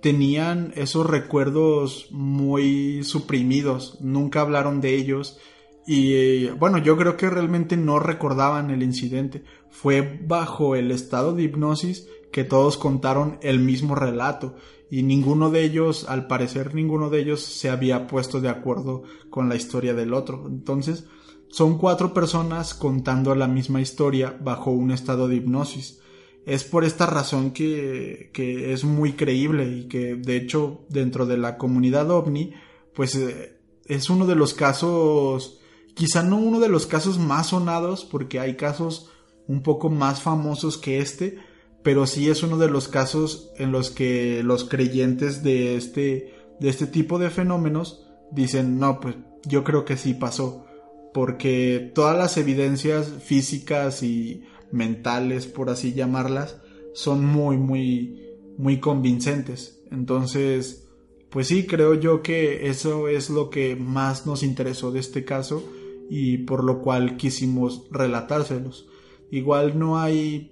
tenían 0.00 0.72
esos 0.76 1.06
recuerdos 1.06 2.08
muy 2.10 3.02
suprimidos, 3.04 3.98
nunca 4.00 4.40
hablaron 4.40 4.80
de 4.80 4.94
ellos 4.94 5.38
y 5.86 6.48
bueno, 6.50 6.78
yo 6.78 6.96
creo 6.96 7.16
que 7.16 7.28
realmente 7.28 7.76
no 7.76 7.98
recordaban 7.98 8.70
el 8.70 8.82
incidente. 8.82 9.44
Fue 9.70 10.20
bajo 10.26 10.76
el 10.76 10.90
estado 10.90 11.34
de 11.34 11.42
hipnosis 11.42 12.08
que 12.32 12.44
todos 12.44 12.76
contaron 12.76 13.38
el 13.42 13.60
mismo 13.60 13.94
relato 13.94 14.56
y 14.90 15.02
ninguno 15.02 15.50
de 15.50 15.64
ellos, 15.64 16.06
al 16.08 16.26
parecer 16.26 16.74
ninguno 16.74 17.10
de 17.10 17.20
ellos 17.20 17.40
se 17.40 17.70
había 17.70 18.06
puesto 18.06 18.40
de 18.40 18.48
acuerdo 18.48 19.02
con 19.30 19.48
la 19.48 19.56
historia 19.56 19.94
del 19.94 20.14
otro. 20.14 20.44
Entonces, 20.46 21.06
son 21.48 21.78
cuatro 21.78 22.14
personas 22.14 22.74
contando 22.74 23.34
la 23.34 23.46
misma 23.46 23.80
historia 23.80 24.38
bajo 24.40 24.70
un 24.70 24.90
estado 24.90 25.28
de 25.28 25.36
hipnosis. 25.36 26.00
Es 26.46 26.64
por 26.64 26.84
esta 26.84 27.06
razón 27.06 27.52
que, 27.52 28.30
que 28.32 28.72
es 28.72 28.84
muy 28.84 29.12
creíble 29.12 29.68
y 29.68 29.88
que 29.88 30.14
de 30.14 30.36
hecho 30.36 30.84
dentro 30.88 31.26
de 31.26 31.38
la 31.38 31.56
comunidad 31.56 32.10
ovni 32.10 32.52
pues 32.94 33.14
eh, 33.16 33.56
es 33.86 34.10
uno 34.10 34.26
de 34.26 34.34
los 34.34 34.52
casos 34.52 35.60
quizá 35.94 36.22
no 36.22 36.36
uno 36.36 36.60
de 36.60 36.68
los 36.68 36.86
casos 36.86 37.18
más 37.18 37.48
sonados, 37.48 38.04
porque 38.04 38.40
hay 38.40 38.56
casos 38.56 39.10
un 39.46 39.62
poco 39.62 39.90
más 39.90 40.20
famosos 40.22 40.78
que 40.78 40.98
este, 40.98 41.38
pero 41.82 42.06
sí 42.06 42.28
es 42.28 42.42
uno 42.42 42.58
de 42.58 42.68
los 42.68 42.88
casos 42.88 43.50
en 43.56 43.70
los 43.70 43.90
que 43.90 44.42
los 44.42 44.64
creyentes 44.64 45.42
de 45.42 45.76
este, 45.76 46.34
de 46.60 46.68
este 46.68 46.86
tipo 46.86 47.18
de 47.18 47.30
fenómenos 47.30 48.06
dicen, 48.32 48.78
no, 48.78 49.00
pues 49.00 49.16
yo 49.44 49.64
creo 49.64 49.84
que 49.84 49.96
sí 49.96 50.14
pasó, 50.14 50.66
porque 51.12 51.92
todas 51.94 52.16
las 52.16 52.36
evidencias 52.36 53.08
físicas 53.22 54.02
y 54.02 54.44
mentales, 54.72 55.46
por 55.46 55.70
así 55.70 55.92
llamarlas, 55.92 56.56
son 56.94 57.24
muy, 57.24 57.56
muy, 57.56 58.20
muy 58.56 58.80
convincentes. 58.80 59.82
Entonces, 59.90 60.88
pues 61.30 61.48
sí, 61.48 61.66
creo 61.66 61.94
yo 61.94 62.22
que 62.22 62.68
eso 62.68 63.08
es 63.08 63.28
lo 63.30 63.50
que 63.50 63.76
más 63.76 64.26
nos 64.26 64.42
interesó 64.42 64.90
de 64.90 65.00
este 65.00 65.24
caso 65.24 65.62
y 66.10 66.38
por 66.38 66.64
lo 66.64 66.80
cual 66.80 67.16
quisimos 67.16 67.88
relatárselos. 67.90 68.86
Igual 69.30 69.78
no 69.78 69.98
hay 69.98 70.50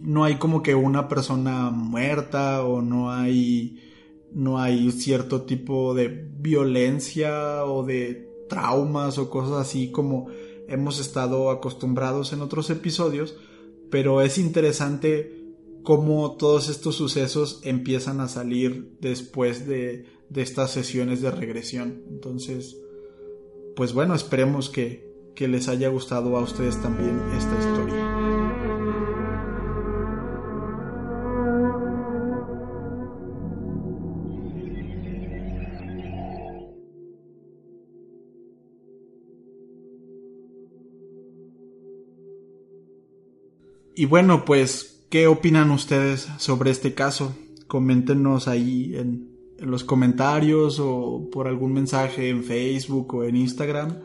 no 0.00 0.24
hay 0.24 0.36
como 0.36 0.62
que 0.62 0.74
una 0.74 1.08
persona 1.08 1.70
muerta 1.70 2.64
o 2.64 2.82
no 2.82 3.10
hay 3.10 3.82
no 4.32 4.58
hay 4.60 4.90
cierto 4.92 5.42
tipo 5.42 5.94
de 5.94 6.08
violencia 6.08 7.64
o 7.64 7.84
de 7.84 8.28
traumas 8.48 9.18
o 9.18 9.30
cosas 9.30 9.54
así 9.58 9.90
como 9.90 10.28
hemos 10.68 11.00
estado 11.00 11.50
acostumbrados 11.50 12.32
en 12.32 12.42
otros 12.42 12.68
episodios, 12.70 13.36
pero 13.90 14.20
es 14.20 14.38
interesante 14.38 15.38
cómo 15.82 16.36
todos 16.36 16.68
estos 16.68 16.96
sucesos 16.96 17.60
empiezan 17.64 18.20
a 18.20 18.28
salir 18.28 18.96
después 19.00 19.66
de, 19.66 20.04
de 20.28 20.42
estas 20.42 20.70
sesiones 20.70 21.22
de 21.22 21.30
regresión. 21.30 22.02
Entonces, 22.10 22.76
pues 23.78 23.92
bueno, 23.92 24.16
esperemos 24.16 24.70
que, 24.70 25.06
les 25.38 25.68
haya 25.68 25.88
gustado 25.88 26.36
a 26.36 26.40
ustedes 26.40 26.82
también 26.82 27.22
esta 27.36 27.56
historia. 27.56 27.94
Y 43.94 44.06
bueno, 44.06 44.44
pues, 44.44 45.04
¿qué 45.08 45.28
opinan 45.28 45.70
ustedes 45.70 46.26
sobre 46.38 46.72
este 46.72 46.94
caso? 46.94 47.36
Coméntenos 47.68 48.48
ahí 48.48 48.96
en, 48.96 49.37
en 49.58 49.70
los 49.70 49.84
comentarios 49.84 50.78
o 50.80 51.28
por 51.32 51.48
algún 51.48 51.72
mensaje 51.72 52.28
en 52.28 52.44
Facebook 52.44 53.14
o 53.14 53.24
en 53.24 53.36
Instagram. 53.36 53.98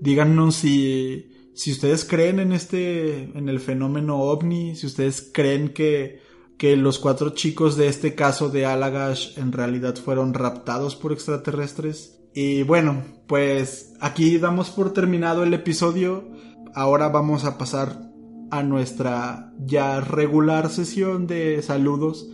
Díganos 0.00 0.56
si, 0.56 1.50
si 1.54 1.72
ustedes 1.72 2.04
creen 2.04 2.38
en 2.38 2.52
este, 2.52 3.30
en 3.36 3.48
el 3.48 3.60
fenómeno 3.60 4.20
ovni, 4.20 4.74
si 4.74 4.86
ustedes 4.86 5.30
creen 5.32 5.70
que, 5.70 6.20
que 6.58 6.76
los 6.76 6.98
cuatro 6.98 7.30
chicos 7.30 7.76
de 7.76 7.88
este 7.88 8.14
caso 8.14 8.48
de 8.48 8.66
Alagash 8.66 9.38
en 9.38 9.52
realidad 9.52 9.96
fueron 9.96 10.34
raptados 10.34 10.96
por 10.96 11.12
extraterrestres. 11.12 12.18
Y 12.34 12.62
bueno, 12.62 13.02
pues 13.26 13.94
aquí 14.00 14.36
damos 14.38 14.70
por 14.70 14.92
terminado 14.92 15.42
el 15.42 15.54
episodio. 15.54 16.28
Ahora 16.74 17.08
vamos 17.08 17.44
a 17.44 17.56
pasar 17.56 18.10
a 18.50 18.62
nuestra 18.62 19.52
ya 19.58 20.00
regular 20.00 20.70
sesión 20.70 21.26
de 21.26 21.62
saludos. 21.62 22.28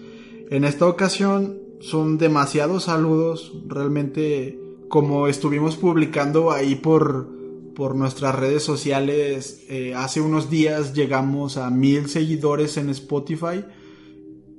En 0.51 0.65
esta 0.65 0.87
ocasión 0.87 1.62
son 1.83 2.17
demasiados 2.17 2.85
saludos, 2.85 3.53
realmente 3.67 4.59
como 4.89 5.27
estuvimos 5.27 5.77
publicando 5.77 6.53
ahí 6.53 6.77
por, 6.77 7.29
por 7.75 7.97
nuestras 7.97 8.35
redes 8.35 8.63
sociales, 8.63 9.65
eh, 9.69 9.95
hace 9.95 10.21
unos 10.21 10.49
días 10.49 10.95
llegamos 10.95 11.57
a 11.57 11.71
mil 11.71 12.09
seguidores 12.09 12.77
en 12.77 12.89
Spotify 12.91 13.65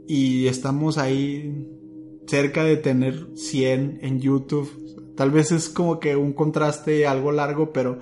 y 0.07 0.47
estamos 0.47 0.97
ahí 0.97 1.67
cerca 2.27 2.63
de 2.63 2.77
tener 2.77 3.29
100 3.35 3.99
en 4.01 4.19
YouTube. 4.19 5.15
Tal 5.15 5.31
vez 5.31 5.51
es 5.51 5.69
como 5.69 5.99
que 5.99 6.15
un 6.15 6.33
contraste 6.33 7.07
algo 7.07 7.31
largo, 7.31 7.71
pero 7.71 7.99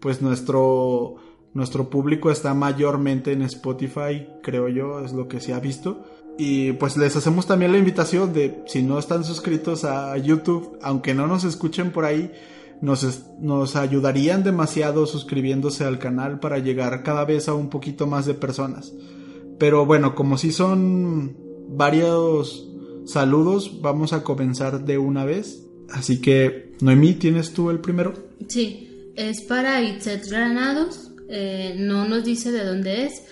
pues 0.00 0.22
nuestro, 0.22 1.16
nuestro 1.52 1.90
público 1.90 2.30
está 2.30 2.54
mayormente 2.54 3.32
en 3.32 3.42
Spotify, 3.42 4.26
creo 4.42 4.68
yo, 4.68 5.04
es 5.04 5.12
lo 5.12 5.28
que 5.28 5.40
se 5.40 5.52
ha 5.52 5.60
visto. 5.60 6.04
Y 6.44 6.72
pues 6.72 6.96
les 6.96 7.14
hacemos 7.14 7.46
también 7.46 7.70
la 7.70 7.78
invitación 7.78 8.32
de, 8.32 8.64
si 8.66 8.82
no 8.82 8.98
están 8.98 9.22
suscritos 9.22 9.84
a 9.84 10.18
YouTube, 10.18 10.76
aunque 10.82 11.14
no 11.14 11.28
nos 11.28 11.44
escuchen 11.44 11.92
por 11.92 12.04
ahí, 12.04 12.32
nos, 12.80 13.26
nos 13.38 13.76
ayudarían 13.76 14.42
demasiado 14.42 15.06
suscribiéndose 15.06 15.84
al 15.84 16.00
canal 16.00 16.40
para 16.40 16.58
llegar 16.58 17.04
cada 17.04 17.24
vez 17.24 17.46
a 17.46 17.54
un 17.54 17.70
poquito 17.70 18.08
más 18.08 18.26
de 18.26 18.34
personas. 18.34 18.92
Pero 19.60 19.86
bueno, 19.86 20.16
como 20.16 20.36
si 20.36 20.50
son 20.50 21.36
varios 21.68 22.68
saludos, 23.04 23.80
vamos 23.80 24.12
a 24.12 24.24
comenzar 24.24 24.84
de 24.84 24.98
una 24.98 25.24
vez. 25.24 25.64
Así 25.90 26.20
que, 26.20 26.72
Noemí, 26.80 27.14
¿tienes 27.14 27.52
tú 27.52 27.70
el 27.70 27.78
primero? 27.78 28.14
Sí, 28.48 29.12
es 29.14 29.42
para 29.42 29.80
Itzet 29.80 30.26
Granados. 30.28 31.12
Eh, 31.28 31.76
no 31.78 32.08
nos 32.08 32.24
dice 32.24 32.50
de 32.50 32.64
dónde 32.64 33.04
es 33.04 33.22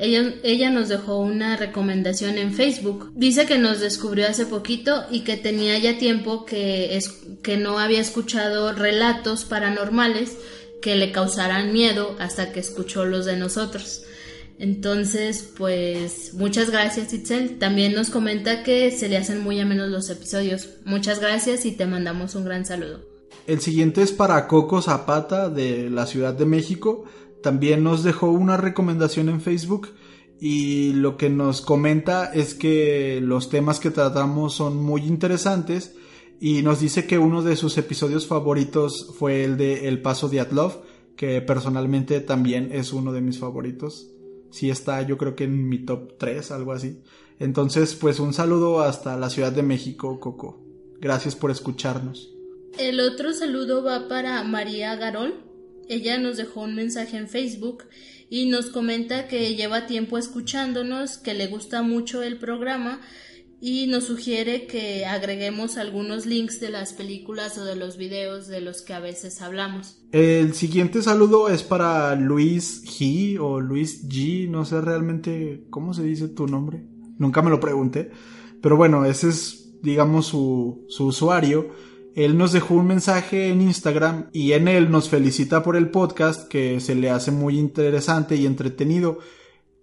ella, 0.00 0.70
nos 0.70 0.88
dejó 0.88 1.18
una 1.18 1.56
recomendación 1.56 2.38
en 2.38 2.54
Facebook. 2.54 3.12
Dice 3.14 3.44
que 3.46 3.58
nos 3.58 3.80
descubrió 3.80 4.26
hace 4.28 4.46
poquito 4.46 5.04
y 5.10 5.20
que 5.20 5.36
tenía 5.36 5.78
ya 5.78 5.98
tiempo 5.98 6.46
que, 6.46 6.96
es, 6.96 7.08
que 7.42 7.56
no 7.58 7.78
había 7.78 8.00
escuchado 8.00 8.72
relatos 8.72 9.44
paranormales 9.44 10.38
que 10.80 10.96
le 10.96 11.12
causaran 11.12 11.72
miedo 11.72 12.16
hasta 12.18 12.52
que 12.52 12.60
escuchó 12.60 13.04
los 13.04 13.26
de 13.26 13.36
nosotros. 13.36 14.04
Entonces, 14.58 15.50
pues 15.56 16.34
muchas 16.34 16.70
gracias 16.70 17.12
Itzel. 17.12 17.58
También 17.58 17.94
nos 17.94 18.10
comenta 18.10 18.62
que 18.62 18.90
se 18.90 19.08
le 19.08 19.18
hacen 19.18 19.40
muy 19.40 19.60
amenos 19.60 19.90
los 19.90 20.08
episodios. 20.08 20.68
Muchas 20.84 21.20
gracias 21.20 21.66
y 21.66 21.72
te 21.72 21.86
mandamos 21.86 22.34
un 22.34 22.44
gran 22.44 22.64
saludo. 22.64 23.00
El 23.46 23.60
siguiente 23.60 24.02
es 24.02 24.12
para 24.12 24.46
Coco 24.46 24.82
Zapata 24.82 25.48
de 25.48 25.90
la 25.90 26.06
Ciudad 26.06 26.34
de 26.34 26.44
México. 26.44 27.04
También 27.42 27.82
nos 27.82 28.02
dejó 28.02 28.30
una 28.30 28.56
recomendación 28.56 29.28
en 29.28 29.40
Facebook 29.40 29.88
y 30.40 30.94
lo 30.94 31.16
que 31.16 31.28
nos 31.28 31.60
comenta 31.60 32.32
es 32.32 32.54
que 32.54 33.20
los 33.22 33.50
temas 33.50 33.78
que 33.78 33.90
tratamos 33.90 34.54
son 34.54 34.82
muy 34.82 35.02
interesantes 35.02 35.94
y 36.40 36.62
nos 36.62 36.80
dice 36.80 37.06
que 37.06 37.18
uno 37.18 37.42
de 37.42 37.56
sus 37.56 37.76
episodios 37.76 38.26
favoritos 38.26 39.14
fue 39.18 39.44
el 39.44 39.58
de 39.58 39.88
El 39.88 40.00
Paso 40.00 40.28
de 40.30 40.40
Atlov, 40.40 40.82
que 41.14 41.42
personalmente 41.42 42.20
también 42.20 42.70
es 42.72 42.94
uno 42.94 43.12
de 43.12 43.20
mis 43.20 43.38
favoritos. 43.38 44.08
Sí 44.50 44.70
está 44.70 45.02
yo 45.02 45.18
creo 45.18 45.36
que 45.36 45.44
en 45.44 45.68
mi 45.68 45.84
top 45.84 46.14
3, 46.18 46.50
algo 46.52 46.72
así. 46.72 47.02
Entonces, 47.38 47.94
pues 47.94 48.20
un 48.20 48.32
saludo 48.32 48.80
hasta 48.80 49.16
la 49.18 49.30
Ciudad 49.30 49.52
de 49.52 49.62
México, 49.62 50.18
Coco. 50.20 50.62
Gracias 51.00 51.36
por 51.36 51.50
escucharnos. 51.50 52.30
El 52.78 53.00
otro 53.00 53.32
saludo 53.32 53.84
va 53.84 54.08
para 54.08 54.42
María 54.44 54.96
Garol 54.96 55.49
ella 55.90 56.18
nos 56.18 56.36
dejó 56.36 56.62
un 56.62 56.76
mensaje 56.76 57.16
en 57.16 57.28
Facebook 57.28 57.84
y 58.30 58.46
nos 58.46 58.70
comenta 58.70 59.26
que 59.26 59.56
lleva 59.56 59.88
tiempo 59.88 60.18
escuchándonos, 60.18 61.18
que 61.18 61.34
le 61.34 61.48
gusta 61.48 61.82
mucho 61.82 62.22
el 62.22 62.38
programa 62.38 63.00
y 63.60 63.88
nos 63.88 64.04
sugiere 64.04 64.68
que 64.68 65.04
agreguemos 65.04 65.76
algunos 65.76 66.26
links 66.26 66.60
de 66.60 66.70
las 66.70 66.92
películas 66.92 67.58
o 67.58 67.64
de 67.64 67.74
los 67.74 67.96
videos 67.96 68.46
de 68.46 68.60
los 68.60 68.82
que 68.82 68.94
a 68.94 69.00
veces 69.00 69.42
hablamos. 69.42 70.00
El 70.12 70.54
siguiente 70.54 71.02
saludo 71.02 71.48
es 71.48 71.64
para 71.64 72.14
Luis 72.14 72.84
G 72.84 73.38
o 73.40 73.60
Luis 73.60 74.08
G, 74.08 74.48
no 74.48 74.64
sé 74.64 74.80
realmente 74.80 75.66
cómo 75.70 75.92
se 75.92 76.04
dice 76.04 76.28
tu 76.28 76.46
nombre, 76.46 76.86
nunca 77.18 77.42
me 77.42 77.50
lo 77.50 77.58
pregunté, 77.58 78.12
pero 78.62 78.76
bueno, 78.76 79.04
ese 79.04 79.28
es 79.28 79.56
digamos 79.82 80.26
su, 80.26 80.84
su 80.88 81.06
usuario 81.06 81.74
él 82.14 82.36
nos 82.36 82.52
dejó 82.52 82.74
un 82.74 82.86
mensaje 82.86 83.48
en 83.48 83.60
Instagram 83.60 84.30
y 84.32 84.52
en 84.52 84.68
él 84.68 84.90
nos 84.90 85.08
felicita 85.08 85.62
por 85.62 85.76
el 85.76 85.90
podcast 85.90 86.48
que 86.48 86.80
se 86.80 86.94
le 86.94 87.10
hace 87.10 87.30
muy 87.30 87.58
interesante 87.58 88.36
y 88.36 88.46
entretenido. 88.46 89.18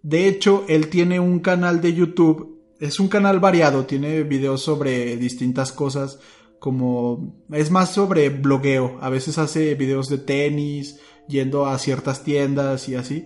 De 0.01 0.27
hecho, 0.27 0.65
él 0.67 0.89
tiene 0.89 1.19
un 1.19 1.39
canal 1.39 1.81
de 1.81 1.93
YouTube, 1.93 2.61
es 2.79 2.99
un 2.99 3.07
canal 3.07 3.39
variado, 3.39 3.85
tiene 3.85 4.23
videos 4.23 4.61
sobre 4.61 5.17
distintas 5.17 5.71
cosas 5.71 6.19
como 6.59 7.43
es 7.51 7.71
más 7.71 7.93
sobre 7.93 8.29
blogueo, 8.29 8.97
a 9.01 9.09
veces 9.09 9.37
hace 9.37 9.75
videos 9.75 10.09
de 10.09 10.17
tenis, 10.17 10.99
yendo 11.27 11.65
a 11.65 11.77
ciertas 11.77 12.23
tiendas 12.23 12.89
y 12.89 12.95
así. 12.95 13.25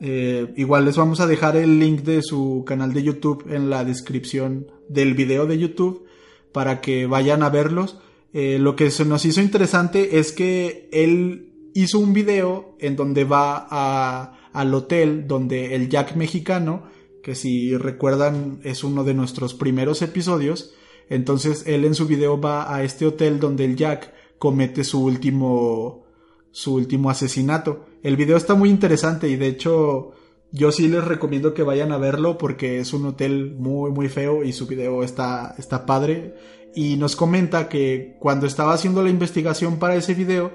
Eh, 0.00 0.52
igual 0.56 0.84
les 0.84 0.96
vamos 0.96 1.20
a 1.20 1.26
dejar 1.26 1.56
el 1.56 1.78
link 1.78 2.00
de 2.00 2.20
su 2.22 2.64
canal 2.66 2.92
de 2.92 3.02
YouTube 3.02 3.46
en 3.48 3.70
la 3.70 3.84
descripción 3.84 4.66
del 4.88 5.14
video 5.14 5.46
de 5.46 5.58
YouTube 5.58 6.04
para 6.52 6.80
que 6.80 7.06
vayan 7.06 7.42
a 7.42 7.48
verlos. 7.48 7.98
Eh, 8.34 8.58
lo 8.58 8.74
que 8.74 8.90
se 8.90 9.04
nos 9.04 9.24
hizo 9.24 9.40
interesante 9.40 10.18
es 10.18 10.32
que 10.32 10.88
él 10.92 11.70
hizo 11.72 12.00
un 12.00 12.12
video 12.12 12.76
en 12.80 12.96
donde 12.96 13.22
va 13.22 14.34
al 14.52 14.74
hotel 14.74 15.28
donde 15.28 15.76
el 15.76 15.88
Jack 15.88 16.16
mexicano, 16.16 16.82
que 17.22 17.36
si 17.36 17.76
recuerdan 17.76 18.58
es 18.64 18.82
uno 18.82 19.04
de 19.04 19.14
nuestros 19.14 19.54
primeros 19.54 20.02
episodios, 20.02 20.74
entonces 21.08 21.62
él 21.68 21.84
en 21.84 21.94
su 21.94 22.08
video 22.08 22.40
va 22.40 22.74
a 22.74 22.82
este 22.82 23.06
hotel 23.06 23.38
donde 23.38 23.66
el 23.66 23.76
Jack 23.76 24.12
comete 24.38 24.82
su 24.82 25.04
último 25.04 26.04
su 26.50 26.74
último 26.74 27.10
asesinato. 27.10 27.86
El 28.02 28.16
video 28.16 28.36
está 28.36 28.56
muy 28.56 28.68
interesante 28.68 29.28
y 29.28 29.36
de 29.36 29.46
hecho 29.46 30.12
yo 30.50 30.72
sí 30.72 30.88
les 30.88 31.04
recomiendo 31.04 31.54
que 31.54 31.62
vayan 31.62 31.92
a 31.92 31.98
verlo 31.98 32.36
porque 32.36 32.80
es 32.80 32.92
un 32.92 33.06
hotel 33.06 33.54
muy 33.58 33.92
muy 33.92 34.08
feo 34.08 34.42
y 34.42 34.52
su 34.52 34.66
video 34.66 35.04
está 35.04 35.54
está 35.56 35.86
padre 35.86 36.34
y 36.74 36.96
nos 36.96 37.16
comenta 37.16 37.68
que 37.68 38.16
cuando 38.18 38.46
estaba 38.46 38.74
haciendo 38.74 39.02
la 39.02 39.10
investigación 39.10 39.78
para 39.78 39.96
ese 39.96 40.14
video 40.14 40.52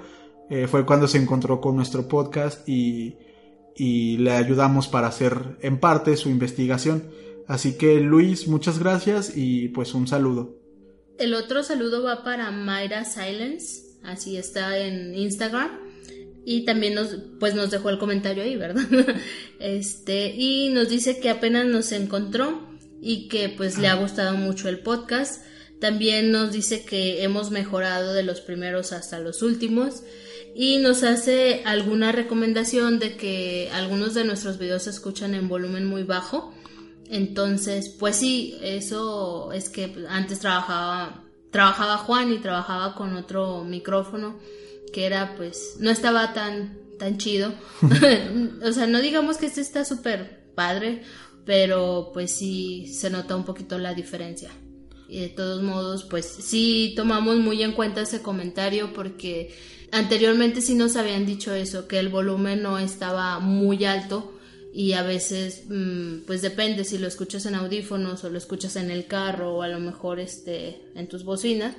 eh, 0.50 0.66
fue 0.66 0.84
cuando 0.84 1.08
se 1.08 1.18
encontró 1.18 1.60
con 1.60 1.76
nuestro 1.76 2.08
podcast 2.08 2.68
y, 2.68 3.16
y 3.76 4.18
le 4.18 4.32
ayudamos 4.32 4.88
para 4.88 5.08
hacer 5.08 5.56
en 5.62 5.78
parte 5.78 6.16
su 6.16 6.28
investigación. 6.28 7.10
Así 7.46 7.76
que 7.76 8.00
Luis, 8.00 8.48
muchas 8.48 8.78
gracias 8.78 9.32
y 9.36 9.68
pues 9.68 9.94
un 9.94 10.06
saludo. 10.06 10.56
El 11.18 11.34
otro 11.34 11.62
saludo 11.62 12.02
va 12.02 12.24
para 12.24 12.50
Mayra 12.50 13.04
Silence, 13.04 13.98
así 14.02 14.36
está 14.36 14.78
en 14.78 15.14
Instagram. 15.14 15.70
Y 16.44 16.64
también 16.64 16.94
nos, 16.94 17.16
pues 17.38 17.54
nos 17.54 17.70
dejó 17.70 17.90
el 17.90 17.98
comentario 17.98 18.42
ahí, 18.42 18.56
¿verdad? 18.56 18.84
este, 19.60 20.34
y 20.34 20.70
nos 20.70 20.88
dice 20.88 21.20
que 21.20 21.28
apenas 21.28 21.66
nos 21.66 21.92
encontró 21.92 22.70
y 23.02 23.28
que 23.28 23.50
pues 23.50 23.78
le 23.78 23.88
ha 23.88 23.94
gustado 23.94 24.36
mucho 24.36 24.68
el 24.68 24.80
podcast 24.80 25.44
también 25.80 26.30
nos 26.30 26.52
dice 26.52 26.84
que 26.84 27.24
hemos 27.24 27.50
mejorado 27.50 28.12
de 28.12 28.22
los 28.22 28.40
primeros 28.40 28.92
hasta 28.92 29.18
los 29.18 29.42
últimos 29.42 30.02
y 30.54 30.78
nos 30.78 31.02
hace 31.02 31.62
alguna 31.64 32.12
recomendación 32.12 32.98
de 32.98 33.16
que 33.16 33.70
algunos 33.72 34.14
de 34.14 34.24
nuestros 34.24 34.58
videos 34.58 34.82
se 34.82 34.90
escuchan 34.90 35.34
en 35.34 35.48
volumen 35.48 35.86
muy 35.86 36.02
bajo. 36.02 36.54
Entonces, 37.08 37.88
pues 37.88 38.16
sí, 38.16 38.58
eso 38.62 39.52
es 39.52 39.68
que 39.68 40.06
antes 40.08 40.40
trabajaba 40.40 41.24
trabajaba 41.50 41.98
Juan 41.98 42.32
y 42.32 42.38
trabajaba 42.38 42.94
con 42.94 43.16
otro 43.16 43.64
micrófono 43.64 44.38
que 44.92 45.06
era 45.06 45.34
pues 45.36 45.76
no 45.80 45.90
estaba 45.90 46.32
tan 46.34 46.78
tan 46.98 47.16
chido. 47.16 47.54
o 48.62 48.72
sea, 48.72 48.86
no 48.86 49.00
digamos 49.00 49.38
que 49.38 49.46
este 49.46 49.62
está 49.62 49.84
súper 49.84 50.52
padre, 50.54 51.02
pero 51.46 52.10
pues 52.12 52.32
sí 52.36 52.86
se 52.86 53.08
nota 53.08 53.34
un 53.34 53.44
poquito 53.44 53.78
la 53.78 53.94
diferencia. 53.94 54.50
Y 55.10 55.20
de 55.20 55.28
todos 55.28 55.62
modos, 55.62 56.04
pues 56.04 56.24
sí 56.24 56.92
tomamos 56.94 57.38
muy 57.38 57.62
en 57.62 57.72
cuenta 57.72 58.02
ese 58.02 58.22
comentario 58.22 58.92
porque 58.92 59.52
anteriormente 59.90 60.60
sí 60.60 60.74
nos 60.74 60.96
habían 60.96 61.26
dicho 61.26 61.52
eso, 61.52 61.88
que 61.88 61.98
el 61.98 62.08
volumen 62.08 62.62
no 62.62 62.78
estaba 62.78 63.40
muy 63.40 63.84
alto 63.84 64.32
y 64.72 64.92
a 64.92 65.02
veces 65.02 65.64
mm, 65.68 66.20
pues 66.26 66.42
depende 66.42 66.84
si 66.84 66.98
lo 66.98 67.08
escuchas 67.08 67.44
en 67.46 67.56
audífonos 67.56 68.22
o 68.22 68.30
lo 68.30 68.38
escuchas 68.38 68.76
en 68.76 68.90
el 68.90 69.06
carro 69.06 69.56
o 69.56 69.62
a 69.62 69.68
lo 69.68 69.80
mejor 69.80 70.20
este 70.20 70.80
en 70.94 71.08
tus 71.08 71.24
bocinas 71.24 71.74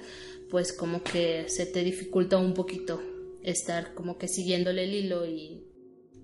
pues 0.49 0.73
como 0.73 1.01
que 1.01 1.45
se 1.47 1.65
te 1.65 1.83
dificulta 1.83 2.37
un 2.37 2.53
poquito 2.53 3.01
estar 3.43 3.93
como 3.93 4.17
que 4.17 4.27
siguiéndole 4.27 4.83
el 4.83 4.93
hilo 4.93 5.25
y 5.25 5.63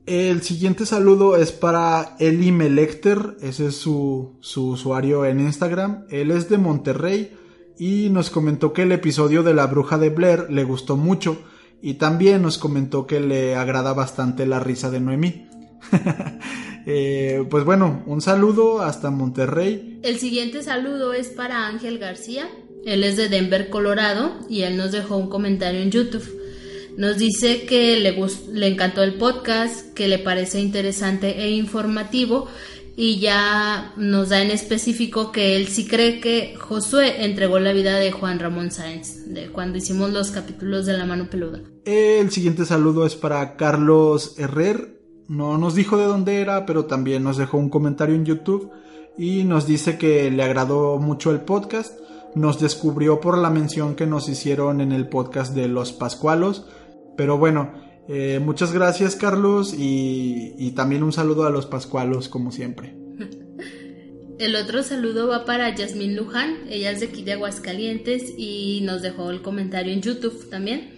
el 0.08 0.42
siguiente 0.42 0.86
saludo 0.86 1.36
es 1.36 1.52
para 1.52 2.16
Eli 2.18 2.54
Melecter, 2.54 3.36
ese 3.42 3.68
es 3.68 3.76
su, 3.76 4.38
su, 4.40 4.70
usuario 4.70 5.26
en 5.26 5.42
Instagram. 5.42 6.06
Él 6.10 6.32
es 6.32 6.50
de 6.50 6.58
Monterrey 6.58 7.34
y 7.78 8.10
nos 8.10 8.30
comentó 8.30 8.72
que 8.72 8.84
el 8.84 8.94
episodio 8.94 9.44
de 9.44 9.54
la 9.54 9.68
bruja 9.68 9.98
de 9.98 10.10
Blair 10.10 10.48
le 10.50 10.64
gustó 10.64 10.96
mucho 10.96 11.38
y 11.82 11.96
también 11.96 12.42
nos 12.42 12.58
comentó 12.58 13.06
que 13.06 13.20
le 13.20 13.56
agrada 13.56 13.94
bastante 13.94 14.46
la 14.46 14.62
risa 14.62 14.90
de 14.90 15.00
Noemí. 15.00 15.46
Eh, 16.90 17.46
pues 17.50 17.66
bueno, 17.66 18.02
un 18.06 18.22
saludo 18.22 18.80
hasta 18.82 19.12
Monterrey. 19.12 20.00
El 20.04 20.20
siguiente 20.20 20.64
saludo 20.64 21.12
es 21.12 21.28
para 21.28 21.68
Ángel 21.68 22.00
García. 22.00 22.48
Él 22.86 23.04
es 23.04 23.18
de 23.18 23.28
Denver, 23.28 23.70
Colorado 23.70 24.32
y 24.50 24.62
él 24.62 24.78
nos 24.78 24.94
dejó 24.94 25.18
un 25.18 25.28
comentario 25.28 25.82
en 25.82 25.92
YouTube. 25.92 26.24
Nos 26.98 27.20
dice 27.20 27.66
que 27.68 28.00
le, 28.00 28.16
le 28.54 28.68
encantó 28.68 29.04
el 29.04 29.14
podcast, 29.14 29.94
que 29.94 30.08
le 30.08 30.18
parece 30.18 30.60
interesante 30.60 31.44
e 31.44 31.52
informativo 31.52 32.48
y 32.96 33.20
ya 33.20 33.94
nos 33.98 34.30
da 34.30 34.42
en 34.42 34.50
específico 34.50 35.32
que 35.32 35.56
él 35.56 35.68
sí 35.68 35.86
cree 35.86 36.20
que 36.20 36.56
Josué 36.60 37.24
entregó 37.24 37.60
la 37.60 37.72
vida 37.72 37.98
de 37.98 38.12
Juan 38.12 38.40
Ramón 38.40 38.72
Sáenz, 38.72 39.28
de 39.28 39.52
cuando 39.52 39.78
hicimos 39.78 40.12
los 40.12 40.32
capítulos 40.32 40.88
de 40.88 40.98
La 40.98 41.06
Mano 41.06 41.30
Peluda. 41.30 41.62
El 41.86 42.32
siguiente 42.32 42.66
saludo 42.66 43.06
es 43.06 43.16
para 43.16 43.56
Carlos 43.58 44.34
Herrer. 44.40 45.00
No 45.28 45.60
nos 45.60 45.76
dijo 45.76 45.98
de 45.98 46.06
dónde 46.06 46.42
era, 46.42 46.66
pero 46.66 46.86
también 46.86 47.24
nos 47.24 47.38
dejó 47.38 47.60
un 47.60 47.70
comentario 47.70 48.16
en 48.16 48.26
YouTube 48.26 48.72
y 49.20 49.44
nos 49.44 49.68
dice 49.68 50.00
que 50.00 50.32
le 50.32 50.42
agradó 50.42 50.98
mucho 50.98 51.30
el 51.30 51.42
podcast. 51.42 51.94
Nos 52.34 52.60
descubrió 52.60 53.20
por 53.20 53.38
la 53.38 53.52
mención 53.52 53.94
que 53.94 54.08
nos 54.08 54.28
hicieron 54.30 54.82
en 54.82 54.92
el 54.92 55.08
podcast 55.08 55.54
de 55.54 55.68
Los 55.68 55.94
Pascualos 55.94 56.66
pero 57.18 57.38
bueno, 57.38 57.74
eh, 58.08 58.40
muchas 58.40 58.72
gracias 58.72 59.18
Carlos 59.18 59.74
y, 59.78 60.72
también 60.76 61.04
un 61.04 61.12
saludo 61.12 61.46
a 61.46 61.50
los 61.50 61.66
Pascualos 61.66 62.30
como 62.30 62.52
siempre. 62.52 62.96
El 64.40 64.56
otro 64.56 64.84
saludo 64.84 65.28
va 65.28 65.44
para 65.44 65.74
Yasmín 65.76 66.16
Luján, 66.16 66.68
ella 66.70 66.92
es 66.92 67.00
de 67.00 67.08
aquí 67.08 67.24
de 67.24 67.34
Aguascalientes 67.34 68.34
y 68.38 68.82
nos 68.84 69.02
dejó 69.02 69.32
el 69.32 69.42
comentario 69.42 69.92
en 69.92 70.02
YouTube 70.02 70.50
también. 70.50 70.92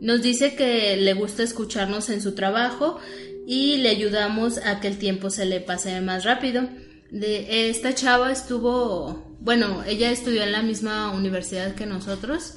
Nos 0.00 0.20
dice 0.20 0.56
que 0.56 0.96
le 0.96 1.14
gusta 1.14 1.44
escucharnos 1.44 2.10
en 2.10 2.20
su 2.20 2.34
trabajo 2.34 2.98
y 3.46 3.76
le 3.76 3.90
ayudamos 3.90 4.58
a 4.58 4.80
que 4.80 4.88
el 4.88 4.98
tiempo 4.98 5.30
se 5.30 5.46
le 5.46 5.60
pase 5.60 6.00
más 6.00 6.24
rápido. 6.24 6.68
De, 7.12 7.70
esta 7.70 7.94
chava 7.94 8.32
estuvo, 8.32 9.36
bueno, 9.38 9.84
ella 9.86 10.10
estudió 10.10 10.42
en 10.42 10.50
la 10.50 10.62
misma 10.62 11.12
universidad 11.12 11.76
que 11.76 11.86
nosotros 11.86 12.54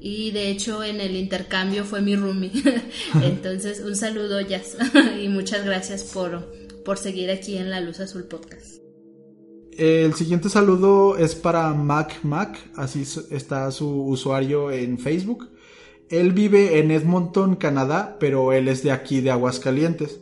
y 0.00 0.30
de 0.30 0.50
hecho 0.50 0.84
en 0.84 1.00
el 1.00 1.16
intercambio 1.16 1.84
fue 1.84 2.00
mi 2.00 2.16
roomie. 2.16 2.52
Entonces, 3.22 3.80
un 3.80 3.96
saludo, 3.96 4.40
Jazz, 4.40 4.76
y 5.22 5.28
muchas 5.28 5.64
gracias 5.64 6.04
por, 6.04 6.52
por 6.84 6.98
seguir 6.98 7.30
aquí 7.30 7.56
en 7.56 7.70
La 7.70 7.80
Luz 7.80 8.00
Azul 8.00 8.24
Podcast. 8.24 8.78
El 9.72 10.14
siguiente 10.14 10.48
saludo 10.48 11.16
es 11.16 11.36
para 11.36 11.72
Mac 11.72 12.20
Mac, 12.24 12.58
así 12.74 13.04
está 13.30 13.70
su 13.70 13.88
usuario 14.06 14.72
en 14.72 14.98
Facebook. 14.98 15.50
Él 16.10 16.32
vive 16.32 16.80
en 16.80 16.90
Edmonton, 16.90 17.54
Canadá, 17.54 18.16
pero 18.18 18.52
él 18.52 18.66
es 18.66 18.82
de 18.82 18.90
aquí, 18.90 19.20
de 19.20 19.30
Aguascalientes 19.30 20.20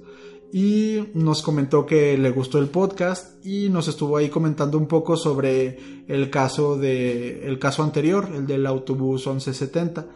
y 0.53 1.09
nos 1.15 1.43
comentó 1.43 1.87
que 1.87 2.17
le 2.17 2.31
gustó 2.31 2.59
el 2.59 2.69
podcast 2.69 3.45
y 3.45 3.69
nos 3.69 3.89
estuvo 3.89 4.17
ahí 4.17 4.29
comentando 4.29 4.79
un 4.79 4.87
poco 4.87 5.17
sobre 5.17 6.05
el 6.09 6.31
caso 6.31 6.77
de 6.77 7.47
el 7.47 7.59
caso 7.59 7.83
anterior, 7.83 8.29
el 8.35 8.47
del 8.47 8.67
autobús 8.67 9.27
1170. 9.27 10.07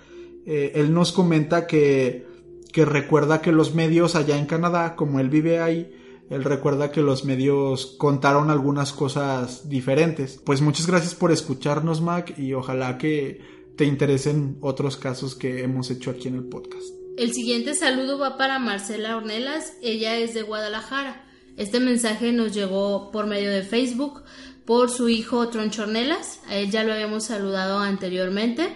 Eh, 0.46 0.72
él 0.76 0.94
nos 0.94 1.12
comenta 1.12 1.66
que, 1.66 2.26
que 2.72 2.84
recuerda 2.84 3.40
que 3.40 3.52
los 3.52 3.74
medios 3.74 4.14
allá 4.14 4.38
en 4.38 4.46
Canadá, 4.46 4.96
como 4.96 5.20
él 5.20 5.28
vive 5.28 5.60
ahí, 5.60 5.92
él 6.30 6.44
recuerda 6.44 6.92
que 6.92 7.02
los 7.02 7.24
medios 7.24 7.96
contaron 7.98 8.50
algunas 8.50 8.92
cosas 8.92 9.68
diferentes. 9.68 10.40
Pues 10.44 10.62
muchas 10.62 10.86
gracias 10.86 11.14
por 11.14 11.32
escucharnos, 11.32 12.00
Mac, 12.00 12.38
y 12.38 12.54
ojalá 12.54 12.98
que 12.98 13.40
te 13.76 13.84
interesen 13.84 14.56
otros 14.60 14.96
casos 14.96 15.34
que 15.34 15.64
hemos 15.64 15.90
hecho 15.90 16.10
aquí 16.10 16.28
en 16.28 16.36
el 16.36 16.44
podcast. 16.44 16.99
El 17.16 17.32
siguiente 17.32 17.74
saludo 17.74 18.18
va 18.18 18.36
para 18.36 18.58
Marcela 18.58 19.16
Ornelas, 19.16 19.74
ella 19.82 20.16
es 20.16 20.32
de 20.32 20.42
Guadalajara. 20.42 21.24
Este 21.56 21.80
mensaje 21.80 22.32
nos 22.32 22.54
llegó 22.54 23.10
por 23.10 23.26
medio 23.26 23.50
de 23.50 23.62
Facebook 23.62 24.22
por 24.64 24.90
su 24.90 25.08
hijo 25.08 25.48
Troncho 25.48 25.82
Ornelas, 25.82 26.40
a 26.48 26.56
él 26.56 26.70
ya 26.70 26.84
lo 26.84 26.92
habíamos 26.92 27.24
saludado 27.24 27.80
anteriormente 27.80 28.68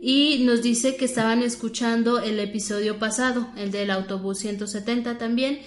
y 0.00 0.44
nos 0.44 0.62
dice 0.62 0.96
que 0.96 1.06
estaban 1.06 1.42
escuchando 1.42 2.20
el 2.20 2.38
episodio 2.38 2.98
pasado, 2.98 3.48
el 3.56 3.70
del 3.70 3.90
autobús 3.90 4.38
170 4.38 5.18
también. 5.18 5.60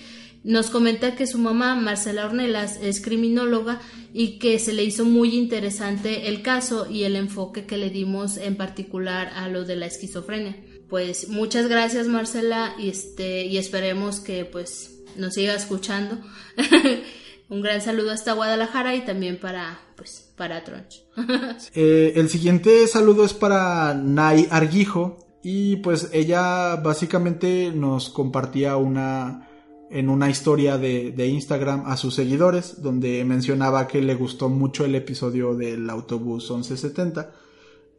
Nos 0.43 0.69
comenta 0.69 1.15
que 1.15 1.27
su 1.27 1.37
mamá, 1.37 1.75
Marcela 1.75 2.25
Ornelas, 2.25 2.79
es 2.81 3.01
criminóloga 3.01 3.81
y 4.13 4.39
que 4.39 4.57
se 4.59 4.73
le 4.73 4.83
hizo 4.83 5.05
muy 5.05 5.35
interesante 5.35 6.29
el 6.29 6.41
caso 6.41 6.89
y 6.89 7.03
el 7.03 7.15
enfoque 7.15 7.65
que 7.65 7.77
le 7.77 7.89
dimos 7.89 8.37
en 8.37 8.55
particular 8.55 9.31
a 9.35 9.49
lo 9.49 9.65
de 9.65 9.75
la 9.75 9.85
esquizofrenia. 9.85 10.55
Pues 10.91 11.29
muchas 11.29 11.69
gracias 11.69 12.07
Marcela 12.07 12.75
y, 12.77 12.89
este, 12.89 13.45
y 13.45 13.57
esperemos 13.57 14.19
que 14.19 14.43
pues 14.43 14.99
nos 15.15 15.35
siga 15.35 15.55
escuchando. 15.55 16.17
Un 17.49 17.61
gran 17.61 17.81
saludo 17.81 18.11
hasta 18.11 18.33
Guadalajara 18.33 18.93
y 18.95 19.05
también 19.05 19.39
para 19.39 19.79
pues 19.95 20.33
para 20.35 20.65
Tronch. 20.65 21.05
Eh, 21.73 22.11
el 22.17 22.27
siguiente 22.27 22.85
saludo 22.87 23.23
es 23.23 23.33
para 23.33 23.93
Nay 23.93 24.49
Arguijo 24.51 25.39
y 25.41 25.77
pues 25.77 26.09
ella 26.11 26.75
básicamente 26.75 27.71
nos 27.73 28.09
compartía 28.09 28.75
una 28.75 29.47
en 29.89 30.09
una 30.09 30.29
historia 30.29 30.77
de, 30.77 31.11
de, 31.11 31.27
Instagram 31.27 31.83
a 31.85 31.95
sus 31.95 32.15
seguidores 32.15 32.81
donde 32.81 33.23
mencionaba 33.23 33.87
que 33.87 34.01
le 34.01 34.15
gustó 34.15 34.49
mucho 34.49 34.83
el 34.83 34.95
episodio 34.95 35.55
del 35.55 35.89
autobús 35.89 36.51
1170 36.51 37.31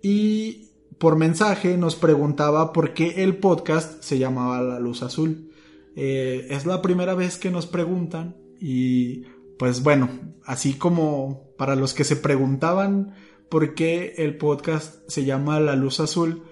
y 0.03 0.72
por 1.03 1.17
mensaje 1.17 1.77
nos 1.77 1.97
preguntaba 1.97 2.73
por 2.73 2.95
qué 2.95 3.25
el 3.25 3.39
podcast 3.39 4.01
se 4.05 4.21
llamaba 4.21 4.63
La 4.63 4.79
Luz 4.79 5.03
Azul. 5.03 5.51
Eh, 5.97 6.47
es 6.51 6.65
la 6.65 6.81
primera 6.81 7.15
vez 7.15 7.39
que 7.39 7.51
nos 7.51 7.67
preguntan 7.67 8.37
y 8.61 9.25
pues 9.59 9.83
bueno, 9.83 10.09
así 10.45 10.75
como 10.75 11.57
para 11.59 11.75
los 11.75 11.93
que 11.93 12.05
se 12.05 12.15
preguntaban 12.15 13.17
por 13.49 13.75
qué 13.75 14.15
el 14.19 14.37
podcast 14.37 15.01
se 15.09 15.25
llama 15.25 15.59
La 15.59 15.75
Luz 15.75 15.99
Azul, 15.99 16.45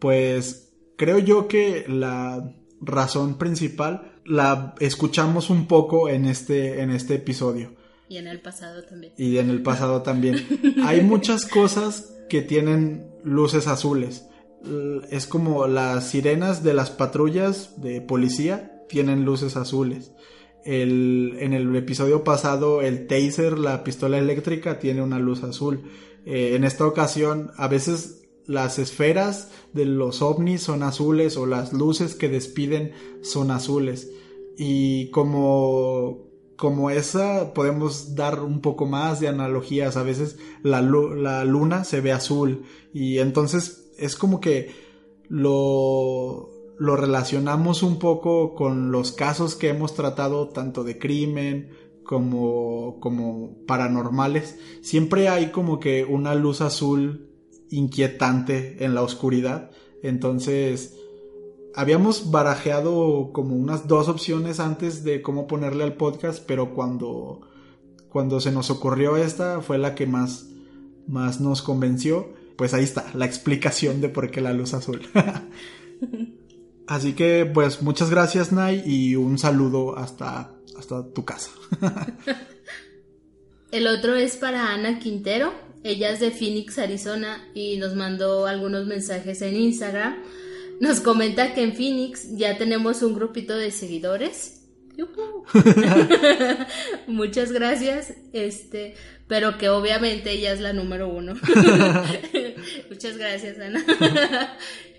pues 0.00 0.74
creo 0.96 1.20
yo 1.20 1.46
que 1.46 1.84
la 1.86 2.56
razón 2.80 3.38
principal 3.38 4.20
la 4.24 4.74
escuchamos 4.80 5.48
un 5.48 5.68
poco 5.68 6.08
en 6.08 6.24
este, 6.24 6.82
en 6.82 6.90
este 6.90 7.14
episodio. 7.14 7.76
Y 8.12 8.18
en 8.18 8.26
el 8.26 8.40
pasado 8.40 8.82
también. 8.82 9.14
Y 9.16 9.38
en 9.38 9.48
el 9.48 9.62
pasado 9.62 10.02
también. 10.02 10.36
Hay 10.84 11.00
muchas 11.12 11.46
cosas 11.46 12.12
que 12.28 12.42
tienen 12.42 13.10
luces 13.24 13.66
azules. 13.66 14.26
Es 15.10 15.26
como 15.26 15.66
las 15.66 16.10
sirenas 16.10 16.62
de 16.62 16.74
las 16.74 16.90
patrullas 16.90 17.80
de 17.80 18.02
policía 18.02 18.82
tienen 18.86 19.24
luces 19.24 19.56
azules. 19.56 20.12
El, 20.62 21.36
en 21.40 21.54
el 21.54 21.74
episodio 21.74 22.22
pasado 22.22 22.82
el 22.82 23.06
taser, 23.06 23.58
la 23.58 23.82
pistola 23.82 24.18
eléctrica, 24.18 24.78
tiene 24.78 25.00
una 25.00 25.18
luz 25.18 25.42
azul. 25.42 25.82
Eh, 26.26 26.54
en 26.54 26.64
esta 26.64 26.86
ocasión, 26.86 27.50
a 27.56 27.66
veces 27.66 28.24
las 28.46 28.78
esferas 28.78 29.50
de 29.72 29.86
los 29.86 30.20
ovnis 30.20 30.62
son 30.62 30.82
azules 30.82 31.38
o 31.38 31.46
las 31.46 31.72
luces 31.72 32.14
que 32.14 32.28
despiden 32.28 32.92
son 33.22 33.50
azules. 33.50 34.10
Y 34.58 35.10
como, 35.12 36.31
como 36.62 36.90
esa 36.90 37.54
podemos 37.54 38.14
dar 38.14 38.38
un 38.38 38.60
poco 38.60 38.86
más 38.86 39.18
de 39.18 39.26
analogías. 39.26 39.96
A 39.96 40.04
veces 40.04 40.38
la, 40.62 40.80
luna 40.80 41.82
se 41.82 42.00
ve 42.00 42.12
azul 42.12 42.62
y 42.94 43.18
entonces 43.18 43.90
es 43.98 44.14
como 44.14 44.40
que 44.40 44.70
lo, 45.28 46.50
lo 46.78 46.94
relacionamos 46.94 47.82
un 47.82 47.98
poco 47.98 48.54
con 48.54 48.92
los 48.92 49.10
casos 49.10 49.56
que 49.56 49.70
hemos 49.70 49.96
tratado 49.96 50.50
tanto 50.50 50.84
de 50.84 51.00
crimen 51.00 51.70
como, 52.04 53.00
como 53.00 53.56
paranormales. 53.66 54.56
Siempre 54.82 55.28
hay 55.28 55.50
como 55.50 55.80
que 55.80 56.04
una 56.04 56.36
luz 56.36 56.60
azul 56.60 57.28
inquietante 57.70 58.84
en 58.84 58.94
la 58.94 59.02
oscuridad. 59.02 59.72
Entonces, 60.04 60.96
habíamos 61.74 62.30
barajeado 62.30 63.30
como 63.32 63.54
unas 63.54 63.88
dos 63.88 64.08
opciones 64.08 64.60
antes 64.60 65.04
de 65.04 65.22
cómo 65.22 65.46
ponerle 65.46 65.84
al 65.84 65.94
podcast, 65.94 66.42
pero 66.46 66.74
cuando, 66.74 67.40
cuando 68.08 68.40
se 68.40 68.52
nos 68.52 68.70
ocurrió 68.70 69.16
esta 69.16 69.60
fue 69.60 69.78
la 69.78 69.94
que 69.94 70.06
más, 70.06 70.46
más 71.06 71.40
nos 71.40 71.62
convenció. 71.62 72.30
Pues 72.56 72.74
ahí 72.74 72.84
está, 72.84 73.06
la 73.14 73.24
explicación 73.24 74.00
de 74.00 74.08
por 74.08 74.30
qué 74.30 74.40
la 74.40 74.52
luz 74.52 74.74
azul. 74.74 75.02
Así 76.86 77.14
que 77.14 77.50
pues 77.52 77.80
muchas 77.80 78.10
gracias 78.10 78.52
Nay 78.52 78.82
y 78.84 79.16
un 79.16 79.38
saludo 79.38 79.96
hasta, 79.96 80.52
hasta 80.76 81.08
tu 81.12 81.24
casa. 81.24 81.50
El 83.70 83.86
otro 83.86 84.14
es 84.14 84.36
para 84.36 84.74
Ana 84.74 84.98
Quintero. 84.98 85.54
Ella 85.82 86.10
es 86.10 86.20
de 86.20 86.30
Phoenix, 86.30 86.78
Arizona 86.78 87.48
y 87.54 87.78
nos 87.78 87.96
mandó 87.96 88.46
algunos 88.46 88.86
mensajes 88.86 89.40
en 89.42 89.56
Instagram. 89.56 90.16
Nos 90.82 90.98
comenta 90.98 91.54
que 91.54 91.62
en 91.62 91.74
Phoenix 91.74 92.36
ya 92.36 92.58
tenemos 92.58 93.02
un 93.02 93.14
grupito 93.14 93.56
de 93.56 93.70
seguidores. 93.70 94.64
Muchas 97.06 97.52
gracias. 97.52 98.14
Este, 98.32 98.96
pero 99.28 99.58
que 99.58 99.68
obviamente 99.68 100.32
ella 100.32 100.52
es 100.52 100.58
la 100.58 100.72
número 100.72 101.08
uno. 101.08 101.34
Muchas 102.90 103.16
gracias, 103.16 103.60
Ana. 103.60 103.84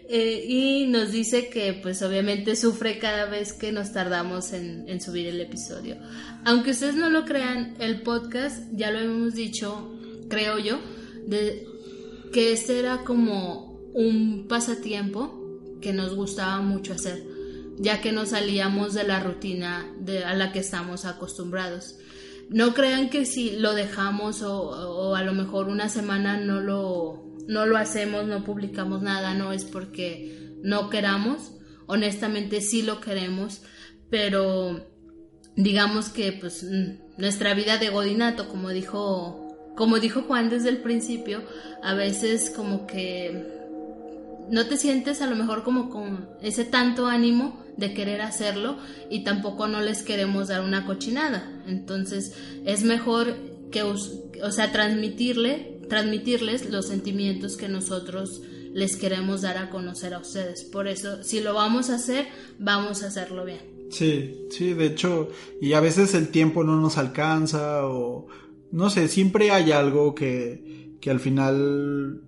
Eh, 0.09 0.45
y 0.47 0.87
nos 0.87 1.13
dice 1.13 1.49
que 1.49 1.79
pues 1.81 2.01
obviamente 2.01 2.57
sufre 2.57 2.99
cada 2.99 3.25
vez 3.25 3.53
que 3.53 3.71
nos 3.71 3.93
tardamos 3.93 4.51
en, 4.51 4.99
subir 4.99 5.27
el 5.27 5.39
episodio. 5.39 5.95
Aunque 6.43 6.71
ustedes 6.71 6.95
no 6.95 7.09
lo 7.09 7.23
crean, 7.23 7.75
el 7.79 8.01
podcast, 8.01 8.65
ya 8.73 8.91
lo 8.91 8.99
hemos 8.99 9.33
dicho, 9.33 9.97
creo 10.29 10.59
yo, 10.59 10.77
de, 11.25 11.65
que 12.33 12.51
este 12.51 12.79
era 12.79 13.05
como 13.05 13.79
un 13.93 14.45
pasatiempo 14.49 15.42
que 15.83 15.93
nos 15.93 16.15
gustaba 16.15 16.61
mucho 16.61 16.93
hacer, 16.93 17.23
ya 17.77 18.01
que 18.01 18.11
nos 18.11 18.29
salíamos 18.29 18.95
de 18.95 19.03
la 19.03 19.19
rutina 19.19 19.85
a 20.25 20.33
la 20.33 20.51
que 20.51 20.59
estamos 20.59 21.05
acostumbrados. 21.05 21.97
No 22.49 22.73
crean 22.73 23.09
que 23.09 23.25
si 23.25 23.57
lo 23.57 23.73
dejamos 23.73 24.41
o 24.41 25.15
a 25.15 25.21
lo 25.23 25.33
mejor 25.33 25.67
una 25.67 25.89
semana 25.89 26.37
no 26.37 26.59
lo 26.61 27.23
no 27.47 27.65
lo 27.65 27.77
hacemos, 27.77 28.25
no 28.25 28.43
publicamos 28.43 29.01
nada, 29.01 29.33
no 29.33 29.51
es 29.51 29.65
porque 29.65 30.57
no 30.63 30.89
queramos, 30.89 31.51
honestamente 31.87 32.61
sí 32.61 32.81
lo 32.81 33.01
queremos, 33.01 33.61
pero 34.09 34.87
digamos 35.55 36.09
que 36.09 36.31
pues 36.31 36.65
nuestra 37.17 37.53
vida 37.53 37.77
de 37.77 37.89
godinato, 37.89 38.47
como 38.49 38.69
dijo 38.69 39.39
como 39.75 39.99
dijo 39.99 40.21
Juan 40.21 40.49
desde 40.49 40.69
el 40.69 40.77
principio, 40.77 41.41
a 41.81 41.95
veces 41.95 42.51
como 42.51 42.85
que 42.85 43.62
no 44.49 44.67
te 44.67 44.77
sientes 44.77 45.21
a 45.21 45.27
lo 45.27 45.35
mejor 45.35 45.63
como 45.63 45.89
con 45.89 46.29
ese 46.41 46.65
tanto 46.65 47.07
ánimo 47.07 47.63
de 47.77 47.93
querer 47.93 48.21
hacerlo 48.21 48.77
y 49.09 49.23
tampoco 49.23 49.67
no 49.67 49.81
les 49.81 50.03
queremos 50.03 50.47
dar 50.49 50.61
una 50.61 50.85
cochinada. 50.85 51.63
Entonces 51.67 52.33
es 52.65 52.83
mejor 52.83 53.35
que, 53.71 53.83
o 53.83 54.51
sea, 54.51 54.71
transmitirle 54.71 55.73
transmitirles 55.87 56.69
los 56.69 56.87
sentimientos 56.87 57.57
que 57.57 57.69
nosotros 57.69 58.41
les 58.73 58.95
queremos 58.95 59.41
dar 59.41 59.57
a 59.57 59.69
conocer 59.69 60.13
a 60.13 60.19
ustedes. 60.19 60.63
Por 60.63 60.87
eso, 60.87 61.23
si 61.23 61.41
lo 61.41 61.53
vamos 61.53 61.89
a 61.89 61.95
hacer, 61.95 62.27
vamos 62.57 63.03
a 63.03 63.07
hacerlo 63.07 63.45
bien. 63.45 63.59
Sí, 63.91 64.47
sí, 64.49 64.73
de 64.73 64.87
hecho, 64.87 65.29
y 65.61 65.73
a 65.73 65.79
veces 65.79 66.15
el 66.15 66.29
tiempo 66.29 66.63
no 66.63 66.81
nos 66.81 66.97
alcanza 66.97 67.85
o 67.85 68.27
no 68.71 68.89
sé, 68.89 69.07
siempre 69.07 69.51
hay 69.51 69.71
algo 69.71 70.15
que, 70.15 70.97
que 70.99 71.11
al 71.11 71.19
final 71.19 72.23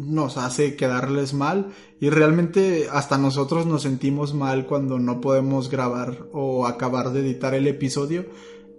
nos 0.00 0.36
hace 0.36 0.76
quedarles 0.76 1.34
mal 1.34 1.72
y 2.00 2.10
realmente 2.10 2.88
hasta 2.90 3.18
nosotros 3.18 3.66
nos 3.66 3.82
sentimos 3.82 4.34
mal 4.34 4.66
cuando 4.66 4.98
no 4.98 5.20
podemos 5.20 5.70
grabar 5.70 6.26
o 6.32 6.66
acabar 6.66 7.12
de 7.12 7.20
editar 7.20 7.54
el 7.54 7.66
episodio, 7.66 8.26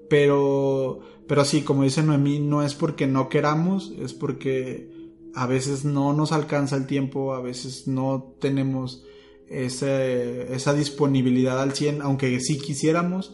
pero 0.10 1.02
pero 1.32 1.46
sí, 1.46 1.62
como 1.62 1.84
dice 1.84 2.04
Noemí, 2.04 2.40
no 2.40 2.62
es 2.62 2.74
porque 2.74 3.08
no 3.08 3.30
queramos, 3.30 3.94
es 3.98 4.14
porque 4.14 4.92
a 5.34 5.48
veces 5.48 5.86
no 5.86 6.12
nos 6.12 6.34
alcanza 6.34 6.76
el 6.76 6.88
tiempo, 6.88 7.34
a 7.34 7.42
veces 7.42 7.88
no 7.88 8.36
tenemos 8.42 9.06
esa 9.48 10.74
disponibilidad 10.74 11.62
al 11.62 11.72
100, 11.72 12.02
aunque 12.02 12.38
sí 12.42 12.58
quisiéramos. 12.58 13.34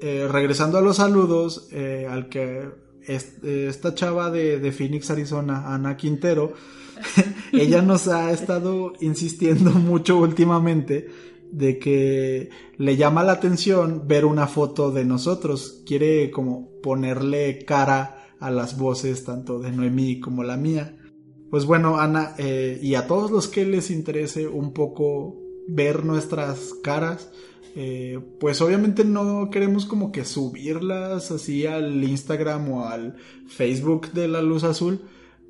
Eh, 0.00 0.26
regresando 0.28 0.78
a 0.78 0.80
los 0.80 0.96
saludos, 0.96 1.68
eh, 1.70 2.08
al 2.10 2.28
que 2.28 2.70
esta 3.06 3.94
chava 3.94 4.32
de 4.32 4.72
Phoenix, 4.72 5.08
Arizona, 5.12 5.72
Ana 5.72 5.96
Quintero, 5.96 6.54
ella 7.52 7.82
nos 7.82 8.08
ha 8.08 8.32
estado 8.32 8.92
insistiendo 9.00 9.70
mucho 9.72 10.18
últimamente 10.18 11.08
de 11.50 11.78
que 11.78 12.50
le 12.76 12.96
llama 12.96 13.24
la 13.24 13.32
atención 13.32 14.04
ver 14.06 14.24
una 14.24 14.46
foto 14.46 14.90
de 14.90 15.04
nosotros, 15.04 15.82
quiere 15.86 16.30
como 16.30 16.70
ponerle 16.82 17.64
cara 17.64 18.26
a 18.38 18.50
las 18.50 18.76
voces 18.78 19.24
tanto 19.24 19.58
de 19.58 19.72
Noemí 19.72 20.20
como 20.20 20.44
la 20.44 20.56
mía. 20.56 20.96
Pues 21.50 21.64
bueno, 21.64 21.98
Ana, 21.98 22.34
eh, 22.38 22.78
y 22.82 22.94
a 22.94 23.06
todos 23.06 23.30
los 23.30 23.48
que 23.48 23.64
les 23.64 23.90
interese 23.90 24.46
un 24.46 24.72
poco 24.72 25.36
ver 25.68 26.04
nuestras 26.04 26.74
caras. 26.82 27.30
Eh, 27.76 28.18
pues 28.40 28.60
obviamente 28.60 29.04
no 29.04 29.50
queremos 29.50 29.84
como 29.86 30.10
que 30.10 30.24
subirlas 30.24 31.30
así 31.30 31.64
al 31.66 32.02
Instagram 32.02 32.72
o 32.72 32.86
al 32.86 33.16
Facebook 33.46 34.10
de 34.12 34.26
la 34.26 34.42
luz 34.42 34.64
azul, 34.64 35.02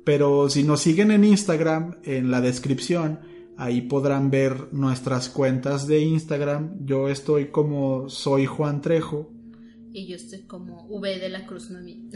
pero 0.09 0.49
si 0.49 0.63
nos 0.63 0.81
siguen 0.81 1.11
en 1.11 1.23
Instagram, 1.23 1.99
en 2.03 2.31
la 2.31 2.41
descripción, 2.41 3.19
ahí 3.57 3.81
podrán 3.81 4.31
ver 4.31 4.69
nuestras 4.73 5.29
cuentas 5.29 5.85
de 5.85 5.99
Instagram. 5.99 6.83
Yo 6.83 7.09
estoy 7.09 7.49
como 7.51 8.09
soy 8.09 8.47
Juan 8.47 8.81
Trejo. 8.81 9.31
Y 9.93 10.07
yo 10.07 10.15
estoy 10.15 10.47
como 10.47 10.87
V 10.87 11.19
de 11.19 11.29
la 11.29 11.45
Cruz 11.45 11.69
Nomi. 11.69 12.09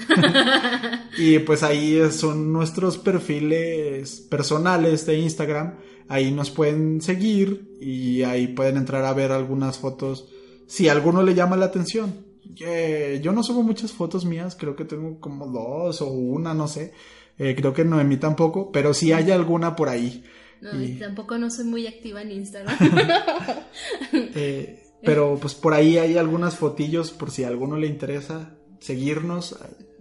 y 1.20 1.38
pues 1.38 1.62
ahí 1.62 2.02
son 2.10 2.52
nuestros 2.52 2.98
perfiles 2.98 4.22
personales 4.22 5.06
de 5.06 5.20
Instagram. 5.20 5.76
Ahí 6.08 6.32
nos 6.32 6.50
pueden 6.50 7.00
seguir 7.00 7.78
y 7.80 8.24
ahí 8.24 8.48
pueden 8.48 8.78
entrar 8.78 9.06
a 9.06 9.14
ver 9.14 9.32
algunas 9.32 9.78
fotos 9.78 10.30
si 10.66 10.90
a 10.90 10.94
alguno 10.94 11.22
le 11.22 11.36
llama 11.36 11.58
la 11.58 11.66
atención. 11.66 12.26
Eh, 12.60 13.20
yo 13.24 13.34
no 13.34 13.44
subo 13.44 13.62
muchas 13.62 13.92
fotos 13.92 14.26
mías, 14.26 14.56
creo 14.60 14.76
que 14.76 14.84
tengo 14.84 15.20
como 15.20 15.46
dos 15.46 16.02
o 16.02 16.08
una, 16.08 16.56
no 16.56 16.68
sé. 16.68 16.92
Eh, 17.38 17.56
creo 17.56 17.74
que 17.74 17.84
Noemí 17.84 18.18
tampoco, 18.18 18.72
pero 18.72 18.94
si 18.94 19.12
hay 19.12 19.32
alguna 19.32 19.76
por 19.76 19.90
ahí. 19.90 20.24
No, 20.62 20.82
y... 20.82 20.94
tampoco 20.94 21.38
no 21.38 21.50
soy 21.50 21.66
muy 21.66 21.88
activa 21.88 22.22
en 22.22 22.32
Instagram. 22.32 22.78
eh, 24.14 24.84
pero 25.04 25.38
pues 25.42 25.54
por 25.56 25.74
ahí 25.74 25.98
hay 25.98 26.18
algunas 26.18 26.58
fotillos 26.58 27.12
por 27.12 27.32
si 27.32 27.44
a 27.44 27.48
alguno 27.48 27.78
le 27.78 27.88
interesa 27.88 28.56
seguirnos. 28.80 29.58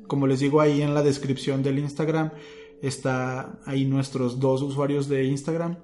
Como 0.07 0.27
les 0.27 0.41
digo 0.41 0.61
ahí 0.61 0.83
en 0.83 0.95
la 0.95 1.03
descripción 1.03 1.63
del 1.63 1.79
Instagram 1.79 2.31
está 2.83 3.61
ahí 3.65 3.85
nuestros 3.85 4.41
dos 4.41 4.61
usuarios 4.63 5.09
de 5.09 5.25
Instagram. 5.25 5.79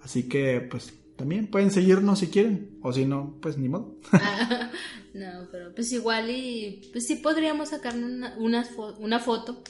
Así 0.00 0.28
que 0.28 0.60
pues 0.60 0.94
también 1.16 1.48
pueden 1.48 1.70
seguirnos 1.70 2.20
si 2.20 2.28
quieren. 2.28 2.78
O 2.82 2.92
si 2.92 3.04
no, 3.04 3.36
pues 3.40 3.58
ni 3.58 3.68
modo. 3.68 3.96
no, 5.14 5.48
pero 5.50 5.74
pues 5.74 5.92
igual 5.92 6.30
y 6.30 6.88
pues 6.92 7.06
sí 7.06 7.16
podríamos 7.16 7.70
sacar 7.70 7.94
una, 7.96 8.64
una, 8.98 9.18
foto 9.18 9.62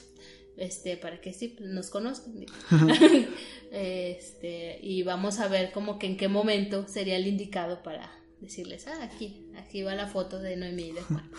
este 0.57 0.97
para 0.97 1.21
que 1.21 1.33
sí 1.33 1.49
pues, 1.49 1.69
nos 1.69 1.89
conozcan 1.89 2.45
este 3.71 4.79
y 4.81 5.03
vamos 5.03 5.39
a 5.39 5.47
ver 5.47 5.71
como 5.71 5.99
que 5.99 6.07
en 6.07 6.17
qué 6.17 6.27
momento 6.27 6.87
sería 6.87 7.15
el 7.15 7.27
indicado 7.27 7.83
para 7.83 8.11
decirles, 8.39 8.87
ah, 8.87 9.03
aquí, 9.03 9.47
aquí 9.57 9.81
va 9.83 9.95
la 9.95 10.07
foto 10.07 10.39
de 10.39 10.55
Noemí 10.55 10.89
y 10.89 10.91
de 10.91 11.01
Juan. 11.01 11.31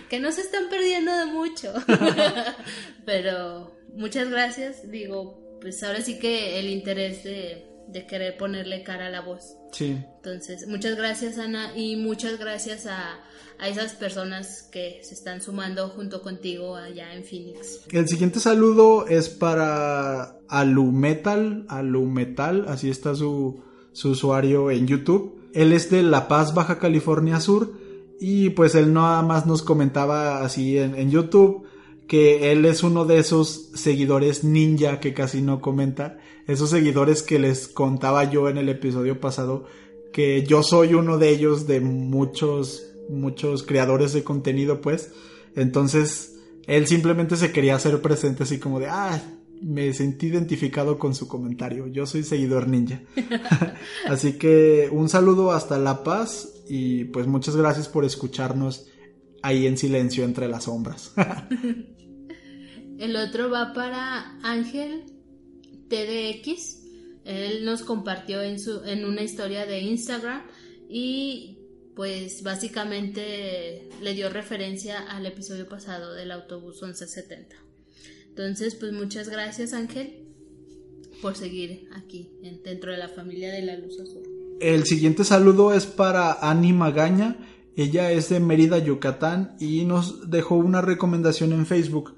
que 0.10 0.18
no 0.18 0.32
se 0.32 0.40
están 0.40 0.68
perdiendo 0.68 1.16
de 1.16 1.26
mucho. 1.26 1.72
Pero 3.04 3.76
muchas 3.94 4.28
gracias, 4.28 4.90
digo, 4.90 5.58
pues 5.60 5.82
ahora 5.82 6.00
sí 6.00 6.18
que 6.18 6.58
el 6.58 6.68
interés 6.68 7.24
de, 7.24 7.66
de, 7.88 8.06
querer 8.06 8.36
ponerle 8.36 8.82
cara 8.82 9.06
a 9.06 9.10
la 9.10 9.20
voz. 9.20 9.56
Sí. 9.72 9.98
Entonces, 10.16 10.66
muchas 10.68 10.96
gracias 10.96 11.38
Ana 11.38 11.76
y 11.76 11.96
muchas 11.96 12.38
gracias 12.38 12.86
a, 12.86 13.20
a 13.58 13.68
esas 13.68 13.92
personas 13.94 14.68
que 14.72 15.00
se 15.02 15.14
están 15.14 15.40
sumando 15.42 15.88
junto 15.88 16.22
contigo 16.22 16.76
allá 16.76 17.14
en 17.14 17.24
Phoenix. 17.24 17.82
El 17.92 18.08
siguiente 18.08 18.40
saludo 18.40 19.06
es 19.06 19.28
para 19.28 20.36
Alumetal, 20.48 21.66
Alumetal, 21.68 22.66
así 22.68 22.90
está 22.90 23.14
su, 23.14 23.62
su 23.92 24.10
usuario 24.10 24.70
en 24.70 24.86
YouTube. 24.86 25.50
Él 25.54 25.72
es 25.72 25.90
de 25.90 26.02
La 26.02 26.28
Paz, 26.28 26.54
Baja 26.54 26.78
California 26.78 27.40
Sur. 27.40 27.72
Y 28.18 28.50
pues 28.50 28.74
él 28.74 28.92
nada 28.92 29.22
más 29.22 29.46
nos 29.46 29.62
comentaba 29.62 30.42
así 30.42 30.78
en, 30.78 31.10
YouTube 31.10 31.66
que 32.06 32.52
él 32.52 32.64
es 32.64 32.82
uno 32.82 33.04
de 33.04 33.18
esos 33.18 33.70
seguidores 33.74 34.44
ninja 34.44 35.00
que 35.00 35.14
casi 35.14 35.42
no 35.42 35.60
comenta. 35.60 36.18
Esos 36.46 36.70
seguidores 36.70 37.22
que 37.22 37.38
les 37.38 37.68
contaba 37.68 38.30
yo 38.30 38.48
en 38.48 38.58
el 38.58 38.68
episodio 38.68 39.20
pasado. 39.20 39.66
Que 40.12 40.44
yo 40.44 40.62
soy 40.62 40.94
uno 40.94 41.18
de 41.18 41.30
ellos 41.30 41.66
de 41.66 41.80
muchos, 41.80 42.94
muchos 43.08 43.62
creadores 43.64 44.12
de 44.12 44.22
contenido 44.22 44.80
pues. 44.80 45.12
Entonces 45.56 46.36
él 46.66 46.86
simplemente 46.86 47.36
se 47.36 47.52
quería 47.52 47.76
hacer 47.76 48.00
presente 48.00 48.44
así 48.44 48.58
como 48.58 48.78
de, 48.80 48.86
ah, 48.88 49.20
me 49.62 49.92
sentí 49.92 50.26
identificado 50.26 50.98
con 50.98 51.14
su 51.14 51.28
comentario. 51.28 51.86
Yo 51.86 52.06
soy 52.06 52.22
seguidor 52.22 52.68
ninja. 52.68 53.00
Así 54.06 54.34
que 54.34 54.88
un 54.92 55.08
saludo 55.08 55.52
hasta 55.52 55.78
La 55.78 56.04
Paz 56.04 56.62
y 56.68 57.04
pues 57.04 57.26
muchas 57.26 57.56
gracias 57.56 57.88
por 57.88 58.04
escucharnos 58.04 58.86
ahí 59.42 59.66
en 59.66 59.76
silencio 59.76 60.24
entre 60.24 60.48
las 60.48 60.64
sombras. 60.64 61.12
El 62.98 63.16
otro 63.16 63.50
va 63.50 63.72
para 63.72 64.38
Ángel 64.42 65.04
TDX. 65.88 66.84
Él 67.24 67.64
nos 67.64 67.82
compartió 67.82 68.40
en, 68.40 68.58
su, 68.58 68.82
en 68.84 69.04
una 69.04 69.22
historia 69.22 69.66
de 69.66 69.80
Instagram 69.80 70.42
y 70.88 71.58
pues 71.94 72.42
básicamente 72.42 73.88
le 74.02 74.14
dio 74.14 74.28
referencia 74.28 75.00
al 75.00 75.26
episodio 75.26 75.68
pasado 75.68 76.14
del 76.14 76.30
autobús 76.30 76.82
1170. 76.82 77.56
Entonces, 78.28 78.74
pues 78.74 78.92
muchas 78.92 79.28
gracias 79.28 79.72
Ángel 79.72 80.26
por 81.22 81.36
seguir 81.36 81.88
aquí 81.94 82.30
dentro 82.62 82.92
de 82.92 82.98
la 82.98 83.08
familia 83.08 83.50
de 83.50 83.62
la 83.62 83.76
Luz 83.76 83.98
Azul. 83.98 84.22
El 84.60 84.84
siguiente 84.84 85.24
saludo 85.24 85.72
es 85.72 85.86
para 85.86 86.32
Ani 86.32 86.72
Magaña. 86.72 87.36
Ella 87.76 88.10
es 88.10 88.30
de 88.30 88.40
Mérida, 88.40 88.78
Yucatán 88.78 89.54
y 89.60 89.84
nos 89.84 90.30
dejó 90.30 90.56
una 90.56 90.80
recomendación 90.80 91.52
en 91.52 91.66
Facebook. 91.66 92.14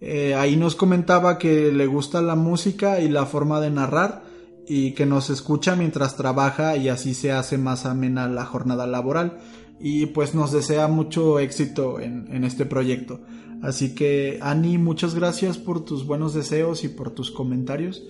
Eh, 0.00 0.34
ahí 0.34 0.56
nos 0.56 0.74
comentaba 0.74 1.38
que 1.38 1.70
le 1.70 1.86
gusta 1.86 2.22
la 2.22 2.34
música 2.34 3.00
y 3.00 3.08
la 3.08 3.26
forma 3.26 3.60
de 3.60 3.70
narrar 3.70 4.24
y 4.66 4.92
que 4.92 5.04
nos 5.04 5.28
escucha 5.28 5.76
mientras 5.76 6.16
trabaja 6.16 6.76
y 6.76 6.88
así 6.88 7.12
se 7.12 7.32
hace 7.32 7.58
más 7.58 7.84
amena 7.84 8.28
la 8.28 8.46
jornada 8.46 8.86
laboral 8.86 9.38
y 9.78 10.06
pues 10.06 10.34
nos 10.34 10.52
desea 10.52 10.88
mucho 10.88 11.38
éxito 11.38 12.00
en, 12.00 12.26
en 12.34 12.44
este 12.44 12.64
proyecto. 12.64 13.20
Así 13.62 13.94
que, 13.94 14.38
Ani, 14.42 14.78
muchas 14.78 15.14
gracias 15.14 15.58
por 15.58 15.84
tus 15.84 16.06
buenos 16.06 16.34
deseos 16.34 16.84
y 16.84 16.88
por 16.88 17.10
tus 17.10 17.30
comentarios. 17.30 18.02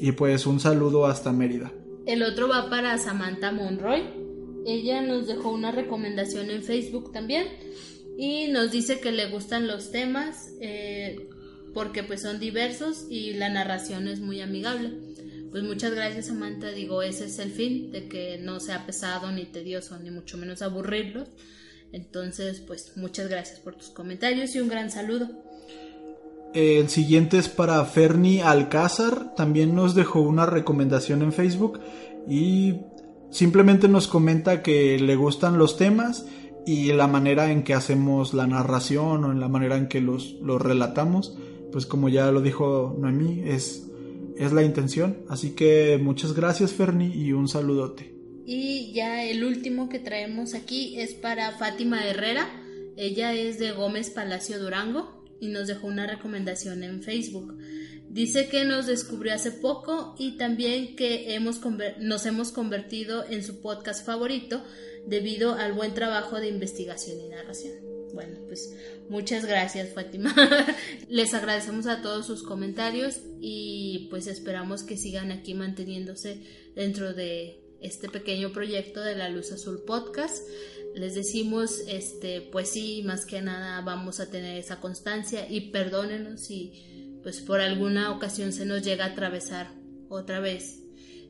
Y 0.00 0.12
pues 0.12 0.46
un 0.46 0.60
saludo 0.60 1.06
hasta 1.06 1.32
Mérida. 1.32 1.72
El 2.06 2.22
otro 2.22 2.48
va 2.48 2.70
para 2.70 2.96
Samantha 2.98 3.52
Monroy. 3.52 4.27
Ella 4.68 5.00
nos 5.00 5.26
dejó 5.26 5.50
una 5.50 5.72
recomendación 5.72 6.50
en 6.50 6.62
Facebook 6.62 7.10
también. 7.12 7.46
Y 8.18 8.48
nos 8.48 8.70
dice 8.70 9.00
que 9.00 9.12
le 9.12 9.30
gustan 9.30 9.66
los 9.66 9.90
temas 9.90 10.50
eh, 10.60 11.28
porque 11.72 12.02
pues 12.02 12.22
son 12.22 12.38
diversos 12.40 13.06
y 13.08 13.34
la 13.34 13.48
narración 13.48 14.08
es 14.08 14.20
muy 14.20 14.40
amigable. 14.40 14.92
Pues 15.50 15.62
muchas 15.62 15.94
gracias 15.94 16.26
Samantha, 16.26 16.70
digo, 16.70 17.02
ese 17.02 17.26
es 17.26 17.38
el 17.38 17.50
fin, 17.50 17.90
de 17.90 18.08
que 18.08 18.38
no 18.38 18.60
sea 18.60 18.84
pesado 18.84 19.32
ni 19.32 19.44
tedioso, 19.44 19.98
ni 19.98 20.10
mucho 20.10 20.36
menos 20.36 20.60
aburrirlos. 20.60 21.28
Entonces, 21.92 22.60
pues 22.60 22.92
muchas 22.96 23.28
gracias 23.28 23.60
por 23.60 23.76
tus 23.76 23.88
comentarios 23.88 24.54
y 24.54 24.60
un 24.60 24.68
gran 24.68 24.90
saludo. 24.90 25.30
El 26.52 26.88
siguiente 26.88 27.38
es 27.38 27.48
para 27.48 27.84
Ferni 27.84 28.40
Alcázar, 28.40 29.34
también 29.34 29.74
nos 29.74 29.94
dejó 29.94 30.20
una 30.20 30.44
recomendación 30.44 31.22
en 31.22 31.32
Facebook 31.32 31.80
y 32.28 32.74
simplemente 33.30 33.88
nos 33.88 34.06
comenta 34.06 34.62
que 34.62 34.98
le 34.98 35.16
gustan 35.16 35.58
los 35.58 35.76
temas 35.76 36.26
y 36.66 36.92
la 36.92 37.06
manera 37.06 37.50
en 37.50 37.62
que 37.64 37.74
hacemos 37.74 38.34
la 38.34 38.46
narración 38.46 39.24
o 39.24 39.32
en 39.32 39.40
la 39.40 39.48
manera 39.48 39.76
en 39.76 39.88
que 39.88 40.00
los, 40.00 40.34
los 40.42 40.60
relatamos, 40.60 41.36
pues 41.72 41.86
como 41.86 42.08
ya 42.08 42.30
lo 42.30 42.40
dijo 42.40 42.96
Noemí, 42.98 43.42
es, 43.46 43.90
es 44.36 44.52
la 44.52 44.62
intención. 44.62 45.18
Así 45.28 45.50
que 45.50 45.98
muchas 46.02 46.34
gracias 46.34 46.72
Ferni 46.72 47.12
y 47.14 47.32
un 47.32 47.48
saludote. 47.48 48.14
Y 48.44 48.92
ya 48.92 49.24
el 49.24 49.44
último 49.44 49.90
que 49.90 49.98
traemos 49.98 50.54
aquí 50.54 50.98
es 50.98 51.12
para 51.12 51.52
Fátima 51.58 52.06
Herrera. 52.06 52.48
Ella 52.96 53.34
es 53.34 53.58
de 53.58 53.72
Gómez 53.72 54.10
Palacio 54.10 54.58
Durango 54.58 55.24
y 55.38 55.48
nos 55.48 55.68
dejó 55.68 55.86
una 55.86 56.06
recomendación 56.06 56.82
en 56.82 57.02
Facebook. 57.02 57.57
Dice 58.10 58.48
que 58.48 58.64
nos 58.64 58.86
descubrió 58.86 59.34
hace 59.34 59.52
poco 59.52 60.14
y 60.18 60.38
también 60.38 60.96
que 60.96 61.34
hemos 61.34 61.60
nos 62.00 62.24
hemos 62.26 62.52
convertido 62.52 63.24
en 63.28 63.44
su 63.44 63.60
podcast 63.60 64.04
favorito 64.04 64.62
debido 65.06 65.54
al 65.54 65.74
buen 65.74 65.94
trabajo 65.94 66.40
de 66.40 66.48
investigación 66.48 67.20
y 67.20 67.28
narración. 67.28 67.74
Bueno, 68.14 68.38
pues 68.46 68.74
muchas 69.08 69.44
gracias 69.44 69.92
Fátima. 69.92 70.34
Les 71.08 71.34
agradecemos 71.34 71.86
a 71.86 72.00
todos 72.00 72.26
sus 72.26 72.42
comentarios 72.42 73.20
y 73.40 74.08
pues 74.10 74.26
esperamos 74.26 74.82
que 74.82 74.96
sigan 74.96 75.30
aquí 75.30 75.54
manteniéndose 75.54 76.42
dentro 76.74 77.12
de 77.12 77.60
este 77.80 78.08
pequeño 78.08 78.52
proyecto 78.52 79.00
de 79.00 79.16
la 79.16 79.28
Luz 79.28 79.52
Azul 79.52 79.82
Podcast. 79.86 80.46
Les 80.94 81.14
decimos, 81.14 81.80
este, 81.86 82.40
pues 82.40 82.70
sí, 82.70 83.02
más 83.04 83.24
que 83.26 83.40
nada 83.42 83.80
vamos 83.82 84.20
a 84.20 84.30
tener 84.30 84.56
esa 84.56 84.80
constancia 84.80 85.46
y 85.48 85.70
perdónenos 85.70 86.40
si 86.40 86.97
pues 87.22 87.40
por 87.40 87.60
alguna 87.60 88.12
ocasión 88.12 88.52
se 88.52 88.64
nos 88.64 88.82
llega 88.82 89.04
a 89.04 89.08
atravesar 89.08 89.72
otra 90.08 90.40
vez 90.40 90.82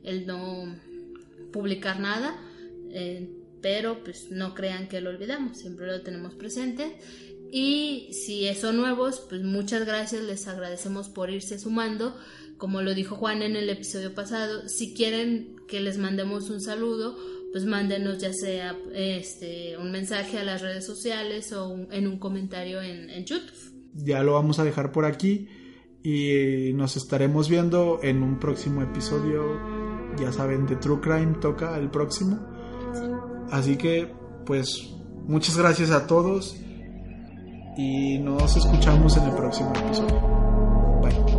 el 0.03 0.25
no 0.25 0.75
publicar 1.51 1.99
nada, 1.99 2.39
eh, 2.91 3.29
pero 3.61 4.03
pues 4.03 4.31
no 4.31 4.53
crean 4.53 4.87
que 4.87 5.01
lo 5.01 5.09
olvidamos, 5.09 5.57
siempre 5.57 5.87
lo 5.87 6.01
tenemos 6.01 6.35
presente. 6.35 6.97
Y 7.51 8.09
si 8.13 8.53
son 8.53 8.77
nuevos, 8.77 9.25
pues 9.27 9.41
muchas 9.41 9.85
gracias, 9.85 10.21
les 10.23 10.47
agradecemos 10.47 11.09
por 11.09 11.31
irse 11.31 11.57
sumando 11.57 12.15
como 12.59 12.81
lo 12.81 12.93
dijo 12.93 13.15
Juan 13.15 13.41
en 13.41 13.55
el 13.55 13.69
episodio 13.69 14.13
pasado, 14.13 14.67
si 14.67 14.93
quieren 14.93 15.55
que 15.67 15.79
les 15.79 15.97
mandemos 15.97 16.49
un 16.49 16.59
saludo, 16.59 17.17
pues 17.53 17.65
mándenos 17.65 18.19
ya 18.19 18.33
sea 18.33 18.77
este, 18.93 19.77
un 19.77 19.91
mensaje 19.91 20.37
a 20.37 20.43
las 20.43 20.61
redes 20.61 20.85
sociales 20.85 21.53
o 21.53 21.87
en 21.89 22.05
un 22.05 22.19
comentario 22.19 22.81
en, 22.81 23.09
en 23.09 23.25
YouTube. 23.25 23.49
Ya 23.95 24.21
lo 24.23 24.33
vamos 24.33 24.59
a 24.59 24.65
dejar 24.65 24.91
por 24.91 25.05
aquí 25.05 25.47
y 26.03 26.71
nos 26.73 26.97
estaremos 26.97 27.49
viendo 27.49 27.99
en 28.03 28.23
un 28.23 28.39
próximo 28.39 28.81
episodio. 28.81 29.59
Ya 30.17 30.31
saben, 30.31 30.65
de 30.65 30.75
True 30.75 30.99
Crime 31.01 31.35
toca 31.39 31.77
el 31.77 31.89
próximo. 31.89 32.39
Así 33.51 33.77
que, 33.77 34.11
pues, 34.45 34.89
muchas 35.27 35.57
gracias 35.57 35.91
a 35.91 36.07
todos 36.07 36.55
y 37.77 38.19
nos 38.19 38.55
escuchamos 38.57 39.15
en 39.17 39.23
el 39.23 39.35
próximo 39.35 39.73
episodio. 39.75 41.38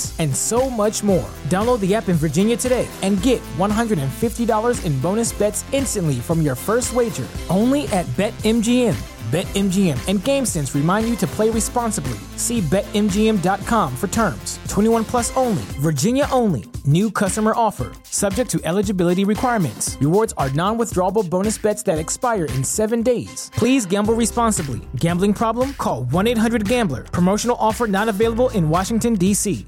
and 0.19 0.35
so 0.35 0.69
much 0.69 1.01
more. 1.01 1.29
Download 1.45 1.79
the 1.79 1.95
app 1.95 2.09
in 2.09 2.15
Virginia 2.15 2.57
today 2.57 2.87
and 3.01 3.21
get 3.23 3.41
$150 3.57 4.85
in 4.85 4.99
bonus 4.99 5.31
bets 5.31 5.63
instantly 5.71 6.15
from 6.15 6.41
your 6.41 6.55
first 6.55 6.93
wager 6.93 7.27
only 7.49 7.87
at 7.87 8.05
BetMGM. 8.17 8.97
BetMGM 9.31 9.95
and 10.09 10.19
GameSense 10.19 10.75
remind 10.75 11.07
you 11.07 11.15
to 11.15 11.25
play 11.25 11.49
responsibly. 11.49 12.19
See 12.35 12.59
BetMGM.com 12.59 13.95
for 13.95 14.07
terms. 14.07 14.59
21 14.67 15.05
plus 15.05 15.35
only, 15.37 15.63
Virginia 15.79 16.27
only. 16.33 16.65
New 16.85 17.09
customer 17.09 17.53
offer, 17.55 17.93
subject 18.03 18.49
to 18.49 18.59
eligibility 18.65 19.23
requirements. 19.23 19.97
Rewards 20.01 20.33
are 20.35 20.49
non 20.49 20.77
withdrawable 20.77 21.29
bonus 21.29 21.57
bets 21.57 21.81
that 21.83 21.97
expire 21.99 22.45
in 22.45 22.63
seven 22.63 23.03
days. 23.03 23.49
Please 23.55 23.85
gamble 23.85 24.15
responsibly. 24.15 24.81
Gambling 24.97 25.33
problem? 25.33 25.73
Call 25.75 26.05
1 26.05 26.27
800 26.27 26.67
Gambler. 26.67 27.03
Promotional 27.03 27.55
offer 27.59 27.87
not 27.87 28.09
available 28.09 28.49
in 28.49 28.67
Washington, 28.67 29.13
D.C. 29.13 29.65